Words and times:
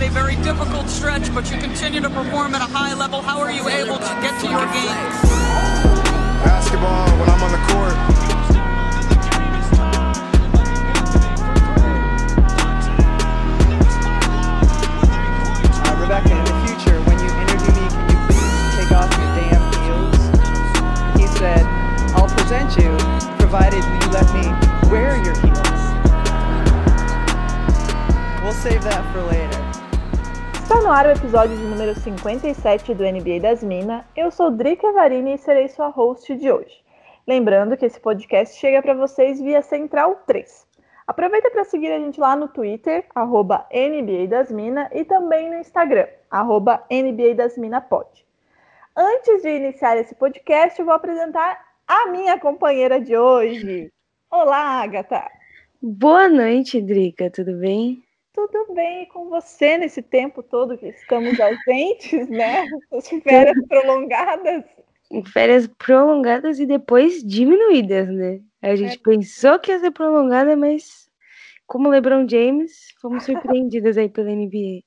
had 0.00 0.10
a 0.10 0.14
very 0.14 0.36
difficult 0.36 0.88
stretch, 0.88 1.32
but 1.34 1.50
you 1.50 1.58
continue 1.58 2.00
to 2.00 2.08
perform 2.08 2.54
at 2.54 2.62
a 2.62 2.72
high 2.72 2.94
level. 2.94 3.20
How 3.20 3.38
are 3.40 3.52
you 3.52 3.68
able 3.68 3.96
to 3.98 4.12
get 4.22 4.40
to 4.40 4.46
your 4.48 4.64
game? 4.72 4.96
Basketball, 6.40 7.08
when 7.18 7.28
I'm 7.28 7.42
on 7.42 7.52
the 7.52 7.60
court, 7.68 7.96
Uh, 15.84 15.96
Rebecca, 16.00 16.32
in 16.32 16.44
the 16.44 16.56
future, 16.64 16.96
when 17.02 17.18
you 17.18 17.30
interview 17.44 17.72
me, 17.76 17.88
can 17.92 18.08
you 18.08 18.18
please 18.26 18.76
take 18.76 18.92
off 18.92 19.10
your 19.20 19.30
damn 19.36 19.64
heels? 19.84 20.20
He 21.20 21.26
said, 21.38 21.64
I'll 22.16 22.28
present 22.28 22.76
you, 22.76 22.96
provided 23.36 23.84
you 23.84 24.08
let 24.10 24.28
me 24.32 24.48
wear 24.88 25.16
your 25.22 25.36
heels. 25.40 25.82
We'll 28.42 28.54
save 28.54 28.82
that 28.84 29.04
for 29.12 29.22
later. 29.22 29.69
Está 30.70 30.82
no 30.82 30.92
ar 30.92 31.04
o 31.04 31.10
episódio 31.10 31.56
de 31.56 31.64
número 31.64 31.96
57 31.98 32.94
do 32.94 33.02
NBA 33.02 33.40
das 33.40 33.60
Minas. 33.60 34.04
Eu 34.14 34.30
sou 34.30 34.52
Drica 34.52 34.92
Varini 34.92 35.34
e 35.34 35.38
serei 35.38 35.66
sua 35.66 35.88
host 35.88 36.32
de 36.36 36.48
hoje. 36.48 36.80
Lembrando 37.26 37.76
que 37.76 37.86
esse 37.86 37.98
podcast 37.98 38.56
chega 38.56 38.80
para 38.80 38.94
vocês 38.94 39.40
via 39.40 39.62
Central 39.62 40.22
3. 40.28 40.68
Aproveita 41.08 41.50
para 41.50 41.64
seguir 41.64 41.90
a 41.90 41.98
gente 41.98 42.20
lá 42.20 42.36
no 42.36 42.46
Twitter, 42.46 43.04
arroba 43.16 43.66
NBA 43.72 44.28
das 44.28 44.52
Minas, 44.52 44.88
e 44.92 45.04
também 45.04 45.50
no 45.50 45.58
Instagram, 45.58 46.06
arroba 46.30 46.84
NBA 46.88 47.34
das 47.34 47.58
Minas 47.58 47.82
Pod. 47.86 48.24
Antes 48.96 49.42
de 49.42 49.48
iniciar 49.48 49.96
esse 49.96 50.14
podcast, 50.14 50.78
eu 50.78 50.86
vou 50.86 50.94
apresentar 50.94 51.66
a 51.84 52.06
minha 52.12 52.38
companheira 52.38 53.00
de 53.00 53.16
hoje. 53.16 53.92
Olá, 54.30 54.84
Agatha! 54.84 55.28
Boa 55.82 56.28
noite, 56.28 56.80
Drica, 56.80 57.28
tudo 57.28 57.54
bem? 57.54 58.04
Tudo 58.48 58.74
bem 58.74 59.06
com 59.06 59.28
você 59.28 59.76
nesse 59.76 60.00
tempo 60.00 60.42
todo 60.42 60.78
que 60.78 60.86
estamos 60.88 61.38
ausentes, 61.40 62.28
né? 62.28 62.64
As 62.92 63.08
férias 63.08 63.66
prolongadas. 63.68 64.64
Férias 65.32 65.66
prolongadas 65.66 66.58
e 66.58 66.66
depois 66.66 67.22
diminuídas, 67.22 68.08
né? 68.08 68.40
A 68.62 68.74
gente 68.76 68.98
pensou 68.98 69.58
que 69.58 69.70
ia 69.70 69.78
ser 69.78 69.90
prolongada, 69.90 70.56
mas 70.56 71.10
como 71.66 71.88
LeBron 71.88 72.26
James, 72.28 72.94
fomos 73.00 73.24
surpreendidas 73.24 73.98
aí 73.98 74.08
pela 74.08 74.30
NBA. 74.30 74.82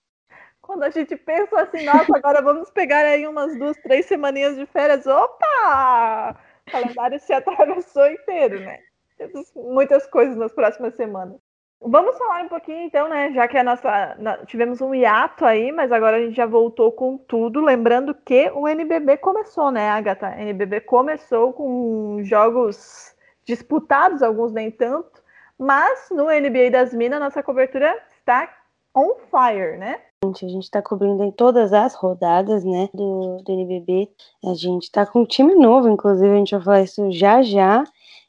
Quando 0.62 0.84
a 0.84 0.90
gente 0.90 1.16
pensa 1.16 1.62
assim, 1.62 1.86
nossa, 1.86 2.16
agora 2.16 2.42
vamos 2.42 2.72
pegar 2.72 3.06
aí 3.06 3.28
umas 3.28 3.58
duas, 3.58 3.78
três 3.78 4.06
semaninhas 4.06 4.56
de 4.56 4.66
férias. 4.66 5.06
Opa! 5.06 6.40
O 6.66 6.72
calendário 6.72 7.20
se 7.20 7.34
atravessou 7.34 8.08
inteiro, 8.08 8.62
né? 8.62 8.80
Temos 9.18 9.52
muitas 9.56 10.08
coisas 10.08 10.36
nas 10.36 10.54
próximas 10.54 10.96
semanas. 10.96 11.38
Vamos 11.86 12.18
falar 12.18 12.44
um 12.44 12.48
pouquinho 12.48 12.86
então, 12.86 13.10
né? 13.10 13.32
Já 13.34 13.48
que 13.48 13.58
a 13.58 13.64
nossa. 13.64 14.18
tivemos 14.48 14.80
um 14.80 14.96
hiato 14.96 15.46
aí, 15.46 15.72
mas 15.72 15.92
agora 15.92 16.18
a 16.18 16.20
gente 16.22 16.36
já 16.36 16.46
voltou 16.46 16.92
com 16.92 17.18
tudo. 17.18 17.60
Lembrando 17.62 18.16
que 18.16 18.50
o 18.56 18.68
NBB 18.68 19.18
começou, 19.18 19.70
né, 19.70 19.90
Agatha? 19.90 20.30
O 20.30 20.42
NBB 20.42 20.82
começou 20.82 21.52
com 21.52 22.20
jogos 22.24 23.14
disputados, 23.46 24.24
alguns 24.24 24.54
nem 24.54 24.72
tanto. 24.72 25.22
Mas 25.58 26.10
no 26.10 26.26
NBA 26.26 26.72
das 26.72 26.94
Minas, 26.94 27.20
nossa 27.20 27.44
cobertura 27.44 27.94
está 28.18 28.50
on 28.96 29.16
fire, 29.30 29.78
né? 29.78 30.00
A 30.24 30.48
gente 30.48 30.72
tá 30.72 30.82
cobrindo 30.82 31.22
em 31.24 31.32
todas 31.32 31.74
as 31.74 31.96
rodadas, 31.96 32.64
né, 32.64 32.88
do, 32.94 33.38
do 33.44 33.52
NBB. 33.52 34.10
A 34.46 34.54
gente 34.54 34.90
tá 34.90 35.06
com 35.06 35.22
um 35.22 35.26
time 35.26 35.54
novo, 35.54 35.90
inclusive, 35.90 36.34
a 36.34 36.38
gente 36.38 36.56
vai 36.56 36.64
falar 36.64 36.82
isso 36.82 37.12
já 37.12 37.42
já. 37.42 37.84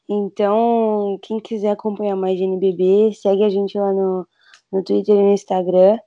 Então, 0.07 1.17
quem 1.21 1.39
quiser 1.39 1.71
acompanhar 1.71 2.15
mais 2.15 2.37
de 2.37 2.43
NBB, 2.43 3.13
segue 3.13 3.43
a 3.43 3.49
gente 3.49 3.77
lá 3.77 3.91
no, 3.91 4.27
no 4.71 4.83
Twitter 4.83 5.15
e 5.15 5.21
no 5.21 5.33
Instagram, 5.33 5.97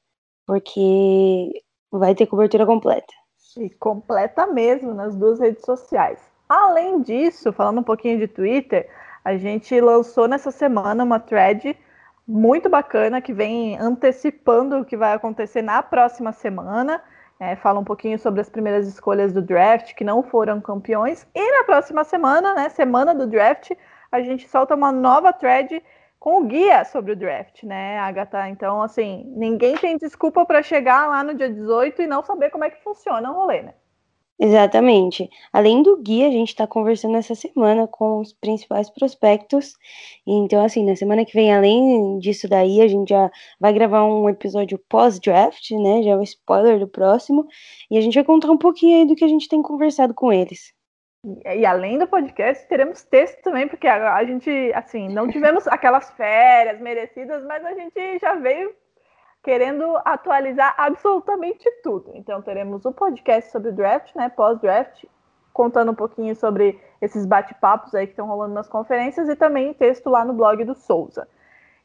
porque 0.47 1.63
vai 1.91 2.15
ter 2.15 2.27
cobertura 2.27 2.65
completa. 2.65 3.13
E 3.57 3.71
completa 3.71 4.47
mesmo 4.47 4.95
nas 4.95 5.17
duas 5.17 5.41
redes 5.41 5.65
sociais. 5.65 6.21
Além 6.49 7.03
disso, 7.03 7.53
falando 7.53 7.81
um 7.81 7.85
pouquinho 7.85 8.19
de 8.19 8.29
Twitter, 8.29 8.89
a 9.25 9.37
gente 9.37 9.79
lançou 9.81 10.29
nessa 10.29 10.51
semana 10.51 11.05
uma 11.05 11.19
thread 11.19 11.77
muito 12.27 12.69
bacana 12.69 13.21
que 13.21 13.33
vem 13.33 13.79
antecipando 13.79 14.79
o 14.79 14.85
que 14.85 14.97
vai 14.97 15.15
acontecer 15.15 15.63
na 15.63 15.83
próxima 15.83 16.33
semana. 16.33 17.03
É, 17.41 17.55
fala 17.55 17.79
um 17.79 17.85
pouquinho 17.85 18.19
sobre 18.19 18.41
as 18.41 18.49
primeiras 18.49 18.89
escolhas 18.89 19.33
do 19.33 19.41
draft 19.41 19.95
que 19.95 20.03
não 20.03 20.23
foram 20.23 20.61
campeões. 20.61 21.27
E 21.35 21.59
na 21.59 21.65
próxima 21.65 22.03
semana, 22.03 22.55
né, 22.55 22.69
semana 22.69 23.15
do 23.15 23.29
draft, 23.29 23.71
a 24.11 24.21
gente 24.21 24.49
solta 24.49 24.75
uma 24.75 24.91
nova 24.91 25.33
thread 25.33 25.83
com 26.19 26.41
o 26.41 26.45
guia 26.47 26.85
sobre 26.85 27.13
o 27.13 27.17
draft, 27.17 27.63
né, 27.63 27.99
Agatha? 28.01 28.49
Então, 28.49 28.83
assim, 28.83 29.33
ninguém 29.37 29.77
tem 29.77 29.97
desculpa 29.97 30.45
para 30.45 30.63
chegar 30.63 31.07
lá 31.09 31.23
no 31.23 31.35
dia 31.35 31.49
18 31.49 32.03
e 32.03 32.07
não 32.09 32.23
saber 32.23 32.51
como 32.51 32.65
é 32.65 32.71
que 32.71 32.83
funciona 32.83 33.31
o 33.31 33.35
rolê, 33.35 33.63
né? 33.63 33.75
Exatamente. 34.41 35.29
Além 35.53 35.83
do 35.83 36.01
guia, 36.01 36.29
a 36.29 36.31
gente 36.31 36.51
está 36.51 36.65
conversando 36.65 37.17
essa 37.17 37.35
semana 37.35 37.89
com 37.89 38.21
os 38.21 38.33
principais 38.33 38.89
prospectos. 38.89 39.75
Então, 40.25 40.65
assim, 40.65 40.85
na 40.85 40.95
semana 40.95 41.25
que 41.25 41.35
vem, 41.35 41.53
além 41.53 42.19
disso 42.21 42.49
daí, 42.49 42.81
a 42.81 42.87
gente 42.87 43.09
já 43.09 43.29
vai 43.59 43.73
gravar 43.73 44.05
um 44.05 44.29
episódio 44.29 44.79
pós-draft, 44.89 45.73
né? 45.73 46.03
Já 46.05 46.13
é 46.13 46.17
o 46.17 46.23
spoiler 46.23 46.79
do 46.79 46.87
próximo. 46.87 47.49
E 47.91 47.99
a 47.99 48.01
gente 48.01 48.15
vai 48.15 48.25
contar 48.25 48.51
um 48.53 48.57
pouquinho 48.57 48.99
aí 48.99 49.07
do 49.07 49.17
que 49.17 49.25
a 49.25 49.29
gente 49.29 49.49
tem 49.49 49.61
conversado 49.61 50.15
com 50.15 50.33
eles. 50.33 50.73
E, 51.25 51.59
e 51.61 51.67
além 51.67 51.99
do 51.99 52.07
podcast, 52.07 52.69
teremos 52.69 53.03
texto 53.03 53.43
também, 53.43 53.67
porque 53.67 53.89
a, 53.89 54.15
a 54.15 54.25
gente, 54.25 54.51
assim, 54.73 55.09
não 55.09 55.27
tivemos 55.27 55.67
aquelas 55.67 56.13
férias 56.13 56.81
merecidas, 56.81 57.43
mas 57.45 57.65
a 57.65 57.75
gente 57.75 58.19
já 58.21 58.37
veio 58.37 58.73
querendo 59.43 59.99
atualizar 60.05 60.75
absolutamente 60.77 61.65
tudo. 61.83 62.11
Então 62.15 62.43
teremos 62.43 62.85
o 62.85 62.93
podcast 62.93 63.51
sobre 63.51 63.71
o 63.71 63.75
draft, 63.75 64.15
né, 64.15 64.29
pós-draft, 64.29 65.05
contando 65.53 65.93
um 65.93 65.95
pouquinho 65.95 66.37
sobre 66.37 66.81
esses 67.01 67.27
bate-papos 67.27 67.95
aí 67.95 68.07
que 68.07 68.13
estão 68.13 68.27
rolando 68.27 68.55
nas 68.55 68.69
conferências 68.69 69.29
e 69.29 69.37
também 69.37 69.75
texto 69.75 70.09
lá 70.09 70.25
no 70.25 70.33
blog 70.33 70.65
do 70.65 70.75
Souza. 70.75 71.29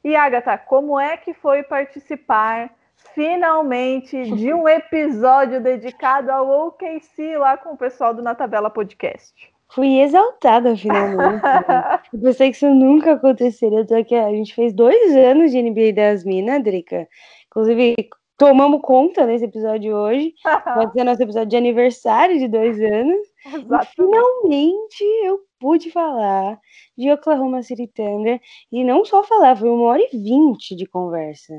E 0.04 0.16
Agatha, 0.16 0.58
como 0.58 1.00
é 1.00 1.16
que 1.16 1.34
foi 1.34 1.64
participar 1.64 2.70
finalmente 3.14 4.22
de 4.36 4.54
um 4.54 4.68
episódio 4.68 5.62
dedicado 5.62 6.32
ao 6.32 6.68
OKC 6.68 7.38
lá 7.38 7.58
com 7.58 7.74
o 7.74 7.78
pessoal 7.78 8.14
do 8.14 8.22
Na 8.22 8.36
Tabela 8.36 8.70
Podcast? 8.70 9.34
Fui 9.70 10.02
exaltada 10.02 10.76
finalmente. 10.78 11.42
né? 11.42 12.00
Eu 12.14 12.20
pensei 12.20 12.52
que 12.52 12.58
isso 12.58 12.70
nunca 12.70 13.14
aconteceria. 13.14 13.86
Tô 13.88 13.96
aqui, 13.96 14.14
a 14.14 14.30
gente 14.30 14.54
fez 14.54 14.72
dois 14.72 15.16
anos 15.16 15.52
de 15.52 15.62
NBA 15.62 15.94
das 15.96 16.24
Minas, 16.24 16.62
Drica. 16.64 17.08
Inclusive, 17.54 17.96
tomamos 18.36 18.82
conta 18.82 19.28
nesse 19.28 19.46
episódio 19.46 19.96
hoje. 19.96 20.34
Pode 20.74 20.92
ser 20.94 21.04
nosso 21.04 21.22
episódio 21.22 21.50
de 21.50 21.56
aniversário 21.56 22.40
de 22.40 22.48
dois 22.48 22.82
anos. 22.82 23.28
E 23.46 23.56
Exatamente. 23.56 23.92
finalmente 23.96 25.04
eu 25.24 25.40
pude 25.60 25.92
falar 25.92 26.60
de 26.98 27.12
Oklahoma 27.12 27.62
City 27.62 27.88
Thunder. 27.88 28.42
E 28.72 28.84
não 28.84 29.06
só 29.06 29.24
falar, 29.24 29.56
foi 29.56 29.70
uma 29.70 29.84
hora 29.84 30.02
e 30.02 30.18
vinte 30.18 30.76
de 30.76 30.88
conversa. 30.88 31.54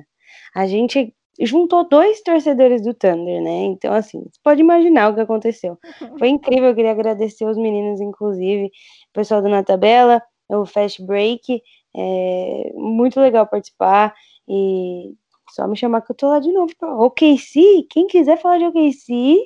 A 0.52 0.66
gente 0.66 1.14
juntou 1.40 1.88
dois 1.88 2.20
torcedores 2.22 2.82
do 2.82 2.92
Thunder, 2.92 3.40
né? 3.40 3.62
Então, 3.64 3.94
assim, 3.94 4.20
você 4.22 4.40
pode 4.42 4.60
imaginar 4.60 5.10
o 5.10 5.14
que 5.14 5.20
aconteceu. 5.20 5.78
Foi 6.18 6.28
incrível, 6.28 6.68
eu 6.68 6.74
queria 6.74 6.92
agradecer 6.92 7.44
os 7.44 7.56
meninos, 7.56 8.00
inclusive, 8.00 8.66
o 8.66 9.12
pessoal 9.12 9.42
do 9.42 9.48
Na 9.48 9.64
Tabela, 9.64 10.22
o 10.48 10.64
Fast 10.64 11.04
Break. 11.04 11.62
É 11.96 12.72
muito 12.74 13.20
legal 13.20 13.46
participar. 13.46 14.14
E 14.48 15.14
só 15.54 15.68
me 15.68 15.76
chamar 15.76 16.00
que 16.02 16.10
eu 16.10 16.16
tô 16.16 16.28
lá 16.28 16.40
de 16.40 16.52
novo. 16.52 16.72
OKC, 16.82 17.86
quem 17.88 18.08
quiser 18.08 18.36
falar 18.38 18.58
de 18.58 18.64
OKC, 18.66 19.36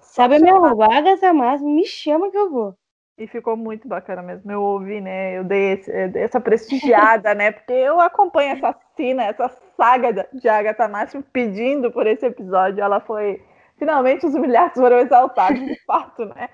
sabe 0.00 0.36
a 0.36 0.38
minha 0.38 0.58
vaga, 0.74 1.32
máxima, 1.32 1.70
me 1.70 1.86
chama 1.86 2.30
que 2.30 2.36
eu 2.36 2.50
vou. 2.50 2.74
E 3.18 3.26
ficou 3.26 3.56
muito 3.56 3.88
bacana 3.88 4.22
mesmo. 4.22 4.52
Eu 4.52 4.60
ouvi, 4.60 5.00
né? 5.00 5.38
Eu 5.38 5.44
dei, 5.44 5.72
esse- 5.72 5.90
eu 5.90 6.10
dei 6.10 6.22
essa 6.22 6.38
prestigiada, 6.38 7.34
né? 7.34 7.50
Porque 7.50 7.72
eu 7.72 7.98
acompanho 7.98 8.52
essa 8.52 8.76
cena, 8.94 9.24
essa 9.24 9.48
saga 9.74 10.28
de 10.30 10.46
Agatha 10.46 10.86
Máximo 10.86 11.24
pedindo 11.32 11.90
por 11.90 12.06
esse 12.06 12.26
episódio. 12.26 12.82
Ela 12.84 13.00
foi. 13.00 13.42
Finalmente 13.78 14.26
os 14.26 14.34
humilhados 14.34 14.78
foram 14.78 14.98
exaltados, 14.98 15.58
de 15.58 15.82
fato, 15.86 16.26
né? 16.26 16.50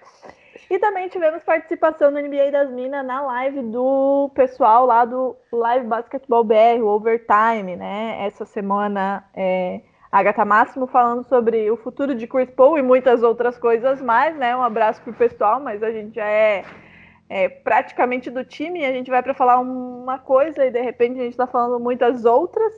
E 0.73 0.79
também 0.79 1.07
tivemos 1.07 1.43
participação 1.43 2.11
no 2.11 2.19
NBA 2.19 2.51
das 2.51 2.71
Minas 2.71 3.05
na 3.05 3.21
live 3.21 3.61
do 3.61 4.31
pessoal 4.35 4.87
lá 4.87 5.05
do 5.05 5.37
Live 5.53 5.87
Basketball 5.87 6.43
BR, 6.43 6.81
o 6.81 6.87
Overtime, 6.87 7.77
né? 7.77 8.17
Essa 8.25 8.47
semana 8.47 9.23
é, 9.35 9.83
Agatha 10.11 10.47
Máximo 10.47 10.87
falando 10.87 11.25
sobre 11.25 11.71
o 11.71 11.77
futuro 11.77 12.15
de 12.15 12.27
Chris 12.27 12.49
Paul 12.49 12.79
e 12.79 12.83
muitas 12.83 13.23
outras 13.23 13.59
coisas 13.59 14.01
mais, 14.01 14.35
né? 14.35 14.57
Um 14.57 14.63
abraço 14.63 15.03
pro 15.03 15.13
pessoal, 15.13 15.61
mas 15.61 15.83
a 15.83 15.91
gente 15.91 16.15
já 16.15 16.25
é, 16.25 16.65
é 17.29 17.51
praticamente 17.51 18.31
do 18.31 18.43
time 18.43 18.83
a 18.83 18.93
gente 18.93 19.11
vai 19.11 19.23
para 19.23 19.35
falar 19.35 19.61
uma 19.61 20.19
coisa 20.19 20.65
e 20.65 20.71
de 20.71 20.81
repente 20.81 21.21
a 21.21 21.25
gente 21.25 21.33
está 21.33 21.47
falando 21.47 21.79
muitas 21.79 22.25
outras. 22.25 22.73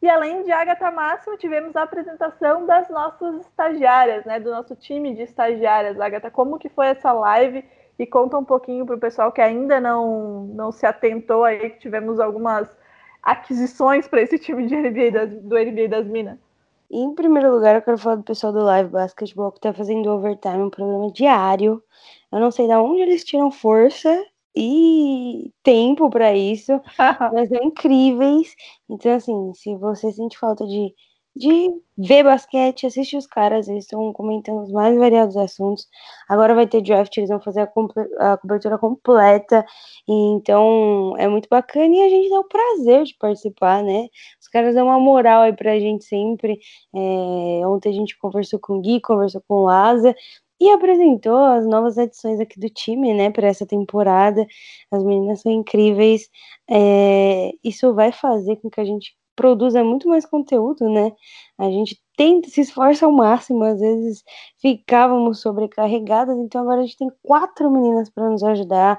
E 0.00 0.08
além 0.08 0.44
de 0.44 0.52
Agatha 0.52 0.90
Máximo, 0.90 1.36
tivemos 1.36 1.74
a 1.74 1.82
apresentação 1.82 2.64
das 2.64 2.88
nossas 2.88 3.40
estagiárias, 3.40 4.24
né? 4.24 4.38
Do 4.38 4.50
nosso 4.50 4.76
time 4.76 5.14
de 5.14 5.22
estagiárias. 5.22 6.00
Agatha, 6.00 6.30
como 6.30 6.58
que 6.58 6.68
foi 6.68 6.86
essa 6.86 7.12
live? 7.12 7.64
E 7.98 8.06
conta 8.06 8.38
um 8.38 8.44
pouquinho 8.44 8.86
para 8.86 8.94
o 8.94 9.00
pessoal 9.00 9.32
que 9.32 9.40
ainda 9.40 9.80
não, 9.80 10.44
não 10.54 10.70
se 10.70 10.86
atentou 10.86 11.42
aí, 11.42 11.70
que 11.70 11.80
tivemos 11.80 12.20
algumas 12.20 12.68
aquisições 13.20 14.06
para 14.06 14.22
esse 14.22 14.38
time 14.38 14.66
de 14.66 14.76
NBA 14.76 15.10
das, 15.10 15.34
do 15.34 15.56
NBA 15.56 15.88
das 15.88 16.06
Minas. 16.06 16.38
Em 16.90 17.12
primeiro 17.14 17.52
lugar, 17.52 17.74
eu 17.74 17.82
quero 17.82 17.98
falar 17.98 18.16
do 18.16 18.22
pessoal 18.22 18.52
do 18.52 18.62
Live 18.62 18.90
Basketball 18.90 19.52
que 19.52 19.60
tá 19.60 19.74
fazendo 19.74 20.10
overtime, 20.10 20.62
um 20.62 20.70
programa 20.70 21.10
diário. 21.12 21.82
Eu 22.32 22.38
não 22.38 22.50
sei 22.50 22.66
de 22.66 22.74
onde 22.74 23.02
eles 23.02 23.24
tiram 23.24 23.50
força 23.50 24.24
e 24.58 25.52
tempo 25.62 26.10
para 26.10 26.34
isso, 26.34 26.72
mas 27.32 27.48
são 27.48 27.62
incríveis. 27.62 28.54
Então, 28.88 29.12
assim, 29.14 29.52
se 29.54 29.76
você 29.76 30.12
sente 30.12 30.38
falta 30.38 30.66
de 30.66 30.94
de 31.38 31.70
ver 31.96 32.24
basquete, 32.24 32.86
assistir 32.86 33.16
os 33.16 33.26
caras, 33.26 33.68
eles 33.68 33.84
estão 33.84 34.12
comentando 34.12 34.62
os 34.62 34.72
mais 34.72 34.96
variados 34.98 35.36
assuntos. 35.36 35.86
Agora 36.28 36.54
vai 36.54 36.66
ter 36.66 36.82
draft, 36.82 37.16
eles 37.16 37.30
vão 37.30 37.40
fazer 37.40 37.60
a, 37.60 38.32
a 38.32 38.36
cobertura 38.36 38.76
completa, 38.76 39.64
então 40.08 41.14
é 41.16 41.28
muito 41.28 41.48
bacana 41.48 41.94
e 41.94 42.02
a 42.02 42.08
gente 42.08 42.30
dá 42.30 42.40
o 42.40 42.48
prazer 42.48 43.04
de 43.04 43.14
participar, 43.18 43.84
né? 43.84 44.08
Os 44.40 44.48
caras 44.48 44.74
dão 44.74 44.86
uma 44.86 44.98
moral 44.98 45.42
aí 45.42 45.52
pra 45.52 45.78
gente 45.78 46.04
sempre. 46.04 46.58
É, 46.94 47.66
ontem 47.66 47.90
a 47.90 47.92
gente 47.92 48.18
conversou 48.18 48.58
com 48.58 48.74
o 48.74 48.80
Gui, 48.80 49.00
conversou 49.00 49.42
com 49.46 49.62
o 49.62 49.68
Asa, 49.68 50.14
e 50.60 50.70
apresentou 50.70 51.36
as 51.36 51.66
novas 51.66 51.96
edições 51.98 52.40
aqui 52.40 52.58
do 52.58 52.68
time, 52.68 53.14
né, 53.14 53.30
para 53.30 53.48
essa 53.48 53.66
temporada. 53.66 54.46
As 54.90 55.02
meninas 55.04 55.40
são 55.42 55.52
incríveis. 55.52 56.28
É, 56.70 57.52
isso 57.64 57.94
vai 57.94 58.12
fazer 58.12 58.56
com 58.56 58.70
que 58.70 58.80
a 58.80 58.84
gente 58.84 59.16
produza 59.36 59.84
muito 59.84 60.08
mais 60.08 60.26
conteúdo, 60.26 60.88
né? 60.90 61.12
A 61.56 61.70
gente 61.70 61.96
tenta, 62.16 62.48
se 62.50 62.60
esforça 62.60 63.06
ao 63.06 63.12
máximo, 63.12 63.62
às 63.62 63.78
vezes 63.78 64.24
ficávamos 64.60 65.40
sobrecarregadas, 65.40 66.36
então 66.38 66.60
agora 66.62 66.80
a 66.80 66.82
gente 66.84 66.96
tem 66.98 67.08
quatro 67.22 67.70
meninas 67.70 68.10
para 68.10 68.28
nos 68.28 68.42
ajudar. 68.42 68.98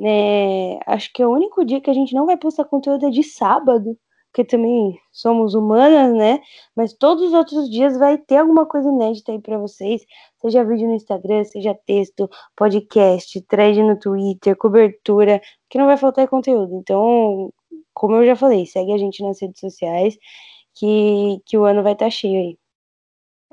É, 0.00 0.78
acho 0.86 1.12
que 1.12 1.24
o 1.24 1.30
único 1.30 1.64
dia 1.64 1.80
que 1.80 1.88
a 1.88 1.94
gente 1.94 2.14
não 2.14 2.26
vai 2.26 2.36
postar 2.36 2.64
conteúdo 2.64 3.06
é 3.06 3.10
de 3.10 3.22
sábado, 3.22 3.96
porque 4.36 4.44
também 4.44 5.00
somos 5.10 5.54
humanas, 5.54 6.12
né? 6.14 6.40
Mas 6.76 6.92
todos 6.92 7.28
os 7.28 7.32
outros 7.32 7.70
dias 7.70 7.98
vai 7.98 8.18
ter 8.18 8.36
alguma 8.36 8.66
coisa 8.66 8.86
inédita 8.86 9.32
aí 9.32 9.40
para 9.40 9.56
vocês, 9.56 10.04
seja 10.42 10.62
vídeo 10.62 10.86
no 10.86 10.94
Instagram, 10.94 11.42
seja 11.44 11.74
texto, 11.86 12.28
podcast, 12.54 13.40
thread 13.48 13.82
no 13.82 13.98
Twitter, 13.98 14.54
cobertura, 14.54 15.40
que 15.70 15.78
não 15.78 15.86
vai 15.86 15.96
faltar 15.96 16.28
conteúdo. 16.28 16.74
Então, 16.74 17.50
como 17.94 18.16
eu 18.16 18.26
já 18.26 18.36
falei, 18.36 18.66
segue 18.66 18.92
a 18.92 18.98
gente 18.98 19.22
nas 19.22 19.40
redes 19.40 19.58
sociais, 19.58 20.18
que, 20.74 21.40
que 21.46 21.56
o 21.56 21.64
ano 21.64 21.82
vai 21.82 21.94
estar 21.94 22.06
tá 22.06 22.10
cheio 22.10 22.38
aí. 22.38 22.58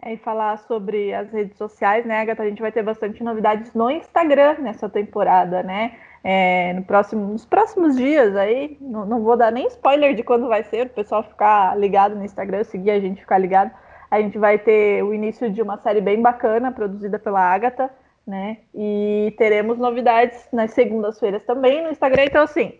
É, 0.02 0.16
e 0.16 0.18
falar 0.18 0.58
sobre 0.58 1.14
as 1.14 1.32
redes 1.32 1.58
sociais, 1.58 2.06
né, 2.06 2.20
Agatha? 2.20 2.44
A 2.44 2.50
gente 2.50 2.62
vai 2.62 2.74
ter 2.74 2.84
bastante 2.84 3.24
novidades 3.24 3.74
no 3.74 3.90
Instagram 3.90 4.58
nessa 4.60 4.90
temporada, 4.90 5.64
né? 5.64 5.98
É, 6.24 6.72
no 6.72 6.84
próximo, 6.84 7.28
nos 7.28 7.46
próximos 7.46 7.98
dias 7.98 8.34
aí, 8.36 8.78
não, 8.80 9.06
não, 9.06 9.22
vou 9.22 9.36
dar 9.36 9.52
nem 9.52 9.68
spoiler 9.68 10.16
de 10.16 10.24
quando 10.24 10.48
vai 10.48 10.64
ser, 10.64 10.88
o 10.88 10.90
pessoal 10.90 11.22
ficar 11.22 11.78
ligado 11.78 12.16
no 12.16 12.24
Instagram, 12.24 12.64
seguir 12.64 12.92
a 12.92 13.00
gente 13.00 13.20
ficar 13.20 13.38
ligado. 13.38 13.72
A 14.10 14.22
gente 14.22 14.38
vai 14.38 14.58
ter 14.58 15.04
o 15.04 15.14
início 15.14 15.52
de 15.52 15.62
uma 15.62 15.78
série 15.80 16.00
bem 16.00 16.22
bacana, 16.22 16.72
produzida 16.72 17.20
pela 17.20 17.42
Agatha, 17.42 17.92
né? 18.26 18.60
E 18.74 19.34
teremos 19.38 19.78
novidades 19.78 20.48
nas 20.54 20.72
segundas-feiras 20.72 21.44
também 21.44 21.84
no 21.84 21.90
Instagram. 21.90 22.24
Então, 22.24 22.44
assim, 22.44 22.80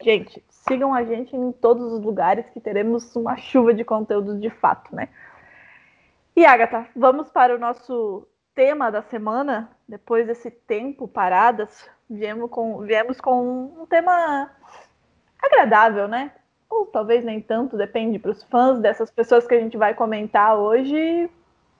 gente, 0.00 0.44
sigam 0.48 0.94
a 0.94 1.02
gente 1.02 1.34
em 1.34 1.50
todos 1.50 1.92
os 1.92 2.00
lugares 2.00 2.48
que 2.50 2.60
teremos 2.60 3.16
uma 3.16 3.36
chuva 3.36 3.74
de 3.74 3.84
conteúdos 3.84 4.40
de 4.40 4.50
fato, 4.50 4.94
né? 4.94 5.08
E 6.36 6.46
Agatha, 6.46 6.86
vamos 6.94 7.28
para 7.30 7.56
o 7.56 7.58
nosso 7.58 8.28
tema 8.54 8.90
da 8.90 9.02
semana. 9.02 9.70
Depois 9.88 10.26
desse 10.26 10.50
tempo 10.50 11.08
paradas, 11.08 11.90
viemos 12.08 12.50
com, 12.50 12.78
viemos 12.80 13.20
com 13.20 13.82
um 13.82 13.86
tema 13.86 14.50
agradável, 15.40 16.08
né? 16.08 16.32
Ou 16.70 16.86
talvez 16.86 17.24
nem 17.24 17.40
tanto, 17.40 17.76
depende 17.76 18.18
para 18.18 18.30
os 18.30 18.42
fãs 18.44 18.78
dessas 18.78 19.10
pessoas 19.10 19.46
que 19.46 19.54
a 19.54 19.60
gente 19.60 19.76
vai 19.76 19.94
comentar 19.94 20.58
hoje. 20.58 21.30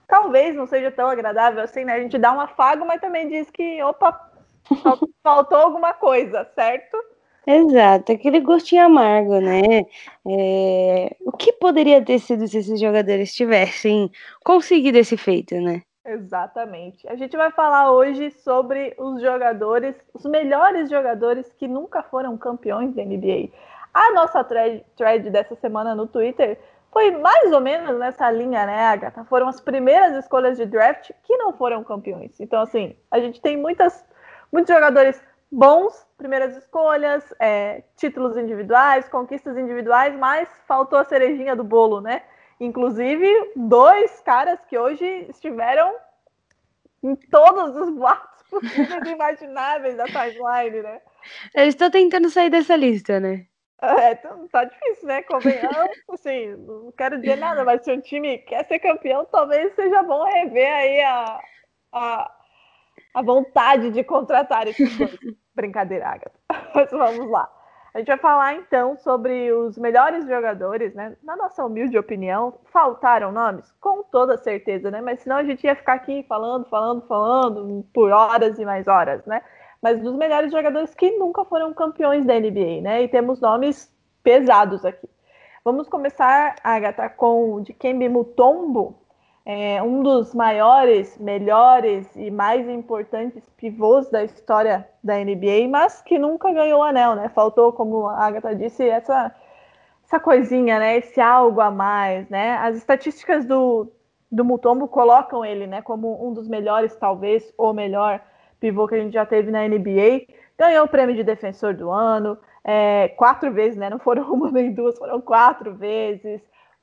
Talvez 0.07 0.55
não 0.55 0.65
seja 0.65 0.89
tão 0.89 1.07
agradável 1.07 1.61
assim, 1.61 1.85
né? 1.85 1.93
A 1.93 1.99
gente 1.99 2.17
dá 2.17 2.33
um 2.33 2.39
afago, 2.39 2.85
mas 2.85 2.99
também 2.99 3.29
diz 3.29 3.49
que, 3.51 3.81
opa, 3.83 4.31
faltou 5.23 5.57
alguma 5.57 5.93
coisa, 5.93 6.45
certo? 6.55 6.97
Exato, 7.45 8.11
aquele 8.11 8.39
gostinho 8.41 8.85
amargo, 8.85 9.39
né? 9.39 9.85
É, 10.27 11.15
o 11.21 11.31
que 11.31 11.53
poderia 11.53 12.03
ter 12.03 12.19
sido 12.19 12.47
se 12.47 12.59
esses 12.59 12.79
jogadores 12.79 13.33
tivessem 13.33 14.11
conseguido 14.43 14.97
esse 14.97 15.17
feito, 15.17 15.55
né? 15.55 15.81
Exatamente. 16.11 17.07
A 17.07 17.15
gente 17.15 17.37
vai 17.37 17.51
falar 17.51 17.91
hoje 17.91 18.31
sobre 18.31 18.95
os 18.97 19.21
jogadores, 19.21 19.95
os 20.11 20.25
melhores 20.25 20.89
jogadores 20.89 21.53
que 21.53 21.67
nunca 21.67 22.01
foram 22.01 22.35
campeões 22.35 22.95
da 22.95 23.03
NBA. 23.03 23.49
A 23.93 24.11
nossa 24.13 24.43
thread, 24.43 24.83
thread 24.95 25.29
dessa 25.29 25.55
semana 25.55 25.93
no 25.93 26.07
Twitter 26.07 26.59
foi 26.91 27.11
mais 27.11 27.51
ou 27.51 27.61
menos 27.61 27.99
nessa 27.99 28.31
linha, 28.31 28.65
né, 28.65 28.85
Agatha? 28.85 29.23
Foram 29.25 29.47
as 29.47 29.61
primeiras 29.61 30.15
escolhas 30.15 30.57
de 30.57 30.65
draft 30.65 31.11
que 31.23 31.37
não 31.37 31.53
foram 31.53 31.83
campeões. 31.83 32.39
Então, 32.39 32.61
assim, 32.61 32.95
a 33.11 33.19
gente 33.19 33.39
tem 33.39 33.55
muitas, 33.55 34.03
muitos 34.51 34.73
jogadores 34.73 35.21
bons, 35.51 36.07
primeiras 36.17 36.57
escolhas, 36.57 37.23
é, 37.39 37.83
títulos 37.95 38.35
individuais, 38.35 39.07
conquistas 39.07 39.55
individuais, 39.57 40.15
mas 40.15 40.49
faltou 40.67 40.97
a 40.97 41.03
cerejinha 41.03 41.55
do 41.55 41.63
bolo, 41.63 42.01
né? 42.01 42.23
Inclusive, 42.59 43.51
dois 43.55 44.19
caras 44.21 44.59
que 44.65 44.77
hoje 44.77 45.05
estiveram 45.29 45.95
em 47.01 47.15
todos 47.15 47.75
os 47.75 47.89
boatos 47.95 48.43
possíveis 48.49 49.05
e 49.05 49.11
imagináveis 49.11 49.95
da 49.95 50.05
timeline, 50.05 50.81
né? 50.81 51.01
Eles 51.55 51.75
estão 51.75 51.89
tentando 51.89 52.29
sair 52.29 52.49
dessa 52.49 52.75
lista, 52.75 53.19
né? 53.19 53.45
É, 53.81 54.11
então, 54.11 54.45
tá 54.49 54.65
difícil, 54.65 55.07
né? 55.07 55.21
Convenhamos, 55.23 55.97
assim, 56.11 56.47
não 56.57 56.91
quero 56.91 57.17
dizer 57.17 57.37
nada, 57.37 57.63
mas 57.63 57.83
se 57.83 57.91
o 57.91 58.01
time 58.01 58.39
quer 58.39 58.65
ser 58.65 58.79
campeão, 58.79 59.25
talvez 59.25 59.73
seja 59.73 60.03
bom 60.03 60.25
rever 60.25 60.73
aí 60.73 61.01
a, 61.01 61.39
a, 61.93 62.31
a 63.13 63.21
vontade 63.21 63.89
de 63.91 64.03
contratar 64.03 64.67
esses 64.67 64.97
dois. 64.97 65.17
Brincadeira, 65.55 66.07
Agatha. 66.07 66.39
Mas 66.73 66.91
vamos 66.91 67.29
lá. 67.31 67.49
A 67.93 67.97
gente 67.99 68.07
vai 68.07 68.17
falar 68.17 68.55
então 68.55 68.97
sobre 68.97 69.51
os 69.51 69.77
melhores 69.77 70.27
jogadores, 70.27 70.93
né? 70.93 71.15
Na 71.23 71.35
nossa 71.35 71.65
humilde 71.65 71.97
opinião, 71.97 72.59
faltaram 72.71 73.31
nomes? 73.31 73.71
Com 73.81 74.03
toda 74.03 74.37
certeza, 74.37 74.91
né? 74.91 75.01
Mas 75.01 75.21
senão 75.21 75.37
a 75.37 75.43
gente 75.43 75.63
ia 75.63 75.75
ficar 75.75 75.93
aqui 75.93 76.23
falando, 76.29 76.65
falando, 76.65 77.01
falando 77.07 77.85
por 77.93 78.11
horas 78.11 78.59
e 78.59 78.65
mais 78.65 78.87
horas, 78.87 79.25
né? 79.25 79.41
Mas 79.81 79.99
dos 80.01 80.15
melhores 80.15 80.51
jogadores 80.51 80.93
que 80.93 81.17
nunca 81.17 81.43
foram 81.45 81.73
campeões 81.73 82.25
da 82.25 82.39
NBA, 82.39 82.81
né? 82.81 83.03
E 83.03 83.07
temos 83.07 83.41
nomes 83.41 83.91
pesados 84.21 84.85
aqui. 84.85 85.09
Vamos 85.65 85.89
começar, 85.89 86.55
Agatha, 86.63 87.09
com 87.09 87.55
o 87.55 87.61
de 87.61 87.73
Kembe 87.73 88.07
Mutombo, 88.07 88.99
é 89.51 89.81
um 89.81 90.03
dos 90.03 90.35
maiores, 90.35 91.17
melhores 91.17 92.07
e 92.15 92.29
mais 92.29 92.69
importantes 92.69 93.41
pivôs 93.57 94.07
da 94.11 94.23
história 94.23 94.87
da 95.03 95.17
NBA, 95.17 95.67
mas 95.67 96.03
que 96.03 96.19
nunca 96.19 96.53
ganhou 96.53 96.81
o 96.81 96.83
anel, 96.83 97.15
né? 97.15 97.29
Faltou, 97.29 97.73
como 97.73 98.05
a 98.05 98.27
Agatha 98.27 98.55
disse, 98.55 98.87
essa, 98.87 99.33
essa 100.05 100.19
coisinha, 100.19 100.77
né? 100.77 100.97
Esse 100.97 101.19
algo 101.19 101.61
a 101.61 101.71
mais, 101.71 102.29
né? 102.29 102.57
As 102.57 102.77
estatísticas 102.77 103.43
do, 103.43 103.91
do 104.31 104.45
Mutombo 104.45 104.87
colocam 104.87 105.43
ele, 105.43 105.65
né, 105.65 105.81
como 105.81 106.29
um 106.29 106.31
dos 106.31 106.47
melhores, 106.47 106.95
talvez, 106.95 107.51
ou 107.57 107.73
melhor 107.73 108.21
pivô 108.59 108.87
que 108.87 108.93
a 108.93 108.99
gente 108.99 109.13
já 109.13 109.25
teve 109.25 109.49
na 109.49 109.67
NBA. 109.67 110.27
Ganhou 110.59 110.85
o 110.85 110.89
prêmio 110.89 111.15
de 111.15 111.23
defensor 111.23 111.73
do 111.73 111.89
ano, 111.89 112.37
é, 112.63 113.07
quatro 113.17 113.51
vezes, 113.51 113.79
né? 113.79 113.89
Não 113.89 113.97
foram 113.97 114.29
uma 114.31 114.51
nem 114.51 114.71
duas, 114.71 114.95
foram 114.95 115.19
quatro 115.19 115.73
vezes 115.73 116.39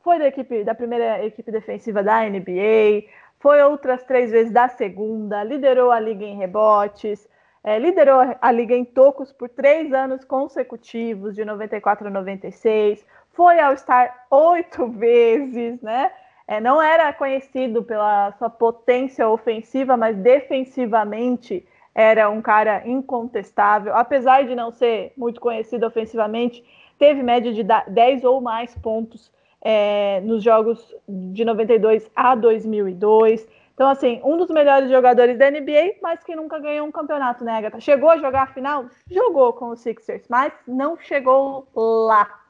foi 0.06 0.20
da 0.20 0.28
equipe 0.28 0.62
da 0.62 0.72
primeira 0.72 1.26
equipe 1.26 1.50
defensiva 1.50 2.00
da 2.00 2.22
NBA, 2.22 3.08
foi 3.40 3.60
outras 3.60 4.04
três 4.04 4.30
vezes 4.30 4.52
da 4.52 4.68
segunda, 4.68 5.42
liderou 5.42 5.90
a 5.90 5.98
liga 5.98 6.24
em 6.24 6.36
rebotes, 6.36 7.28
é, 7.64 7.76
liderou 7.76 8.20
a 8.40 8.52
liga 8.52 8.72
em 8.72 8.84
tocos 8.84 9.32
por 9.32 9.48
três 9.48 9.92
anos 9.92 10.24
consecutivos, 10.24 11.34
de 11.34 11.44
94 11.44 12.06
a 12.06 12.10
96, 12.10 13.04
foi 13.32 13.58
ao 13.58 13.76
Star 13.76 14.26
oito 14.30 14.86
vezes, 14.94 15.82
né? 15.82 16.12
É, 16.46 16.60
não 16.60 16.80
era 16.80 17.12
conhecido 17.12 17.82
pela 17.82 18.30
sua 18.38 18.48
potência 18.48 19.28
ofensiva, 19.28 19.96
mas 19.96 20.16
defensivamente 20.16 21.66
era 21.92 22.30
um 22.30 22.40
cara 22.40 22.86
incontestável. 22.86 23.92
Apesar 23.96 24.44
de 24.44 24.54
não 24.54 24.70
ser 24.70 25.12
muito 25.16 25.40
conhecido 25.40 25.84
ofensivamente, 25.84 26.64
teve 26.96 27.24
média 27.24 27.52
de 27.52 27.64
10 27.88 28.22
ou 28.22 28.40
mais 28.40 28.72
pontos 28.76 29.34
é, 29.68 30.20
nos 30.20 30.44
jogos 30.44 30.94
de 31.08 31.44
92 31.44 32.08
a 32.14 32.36
2002. 32.36 33.44
Então, 33.74 33.88
assim, 33.88 34.20
um 34.22 34.36
dos 34.36 34.48
melhores 34.48 34.88
jogadores 34.88 35.36
da 35.36 35.50
NBA, 35.50 35.96
mas 36.00 36.22
que 36.22 36.36
nunca 36.36 36.60
ganhou 36.60 36.86
um 36.86 36.92
campeonato, 36.92 37.42
né, 37.42 37.56
Agatha? 37.58 37.80
Chegou 37.80 38.08
a 38.08 38.16
jogar 38.16 38.44
a 38.44 38.54
final? 38.54 38.86
Jogou 39.10 39.52
com 39.54 39.70
os 39.70 39.80
Sixers, 39.80 40.22
mas 40.28 40.52
não 40.68 40.96
chegou 40.96 41.66
lá. 41.74 42.44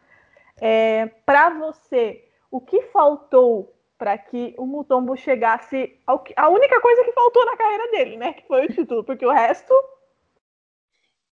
É, 0.60 1.06
para 1.24 1.48
você, 1.48 2.28
o 2.50 2.60
que 2.60 2.82
faltou 2.82 3.74
para 3.96 4.18
que 4.18 4.54
o 4.58 4.66
Mutombo 4.66 5.16
chegasse 5.16 5.98
ao 6.06 6.18
que, 6.18 6.34
a 6.36 6.50
única 6.50 6.78
coisa 6.82 7.02
que 7.02 7.12
faltou 7.12 7.46
na 7.46 7.56
carreira 7.56 7.90
dele, 7.92 8.18
né? 8.18 8.34
Que 8.34 8.46
foi 8.46 8.66
o 8.66 8.68
título, 8.68 9.02
porque 9.02 9.24
o 9.24 9.32
resto. 9.32 9.72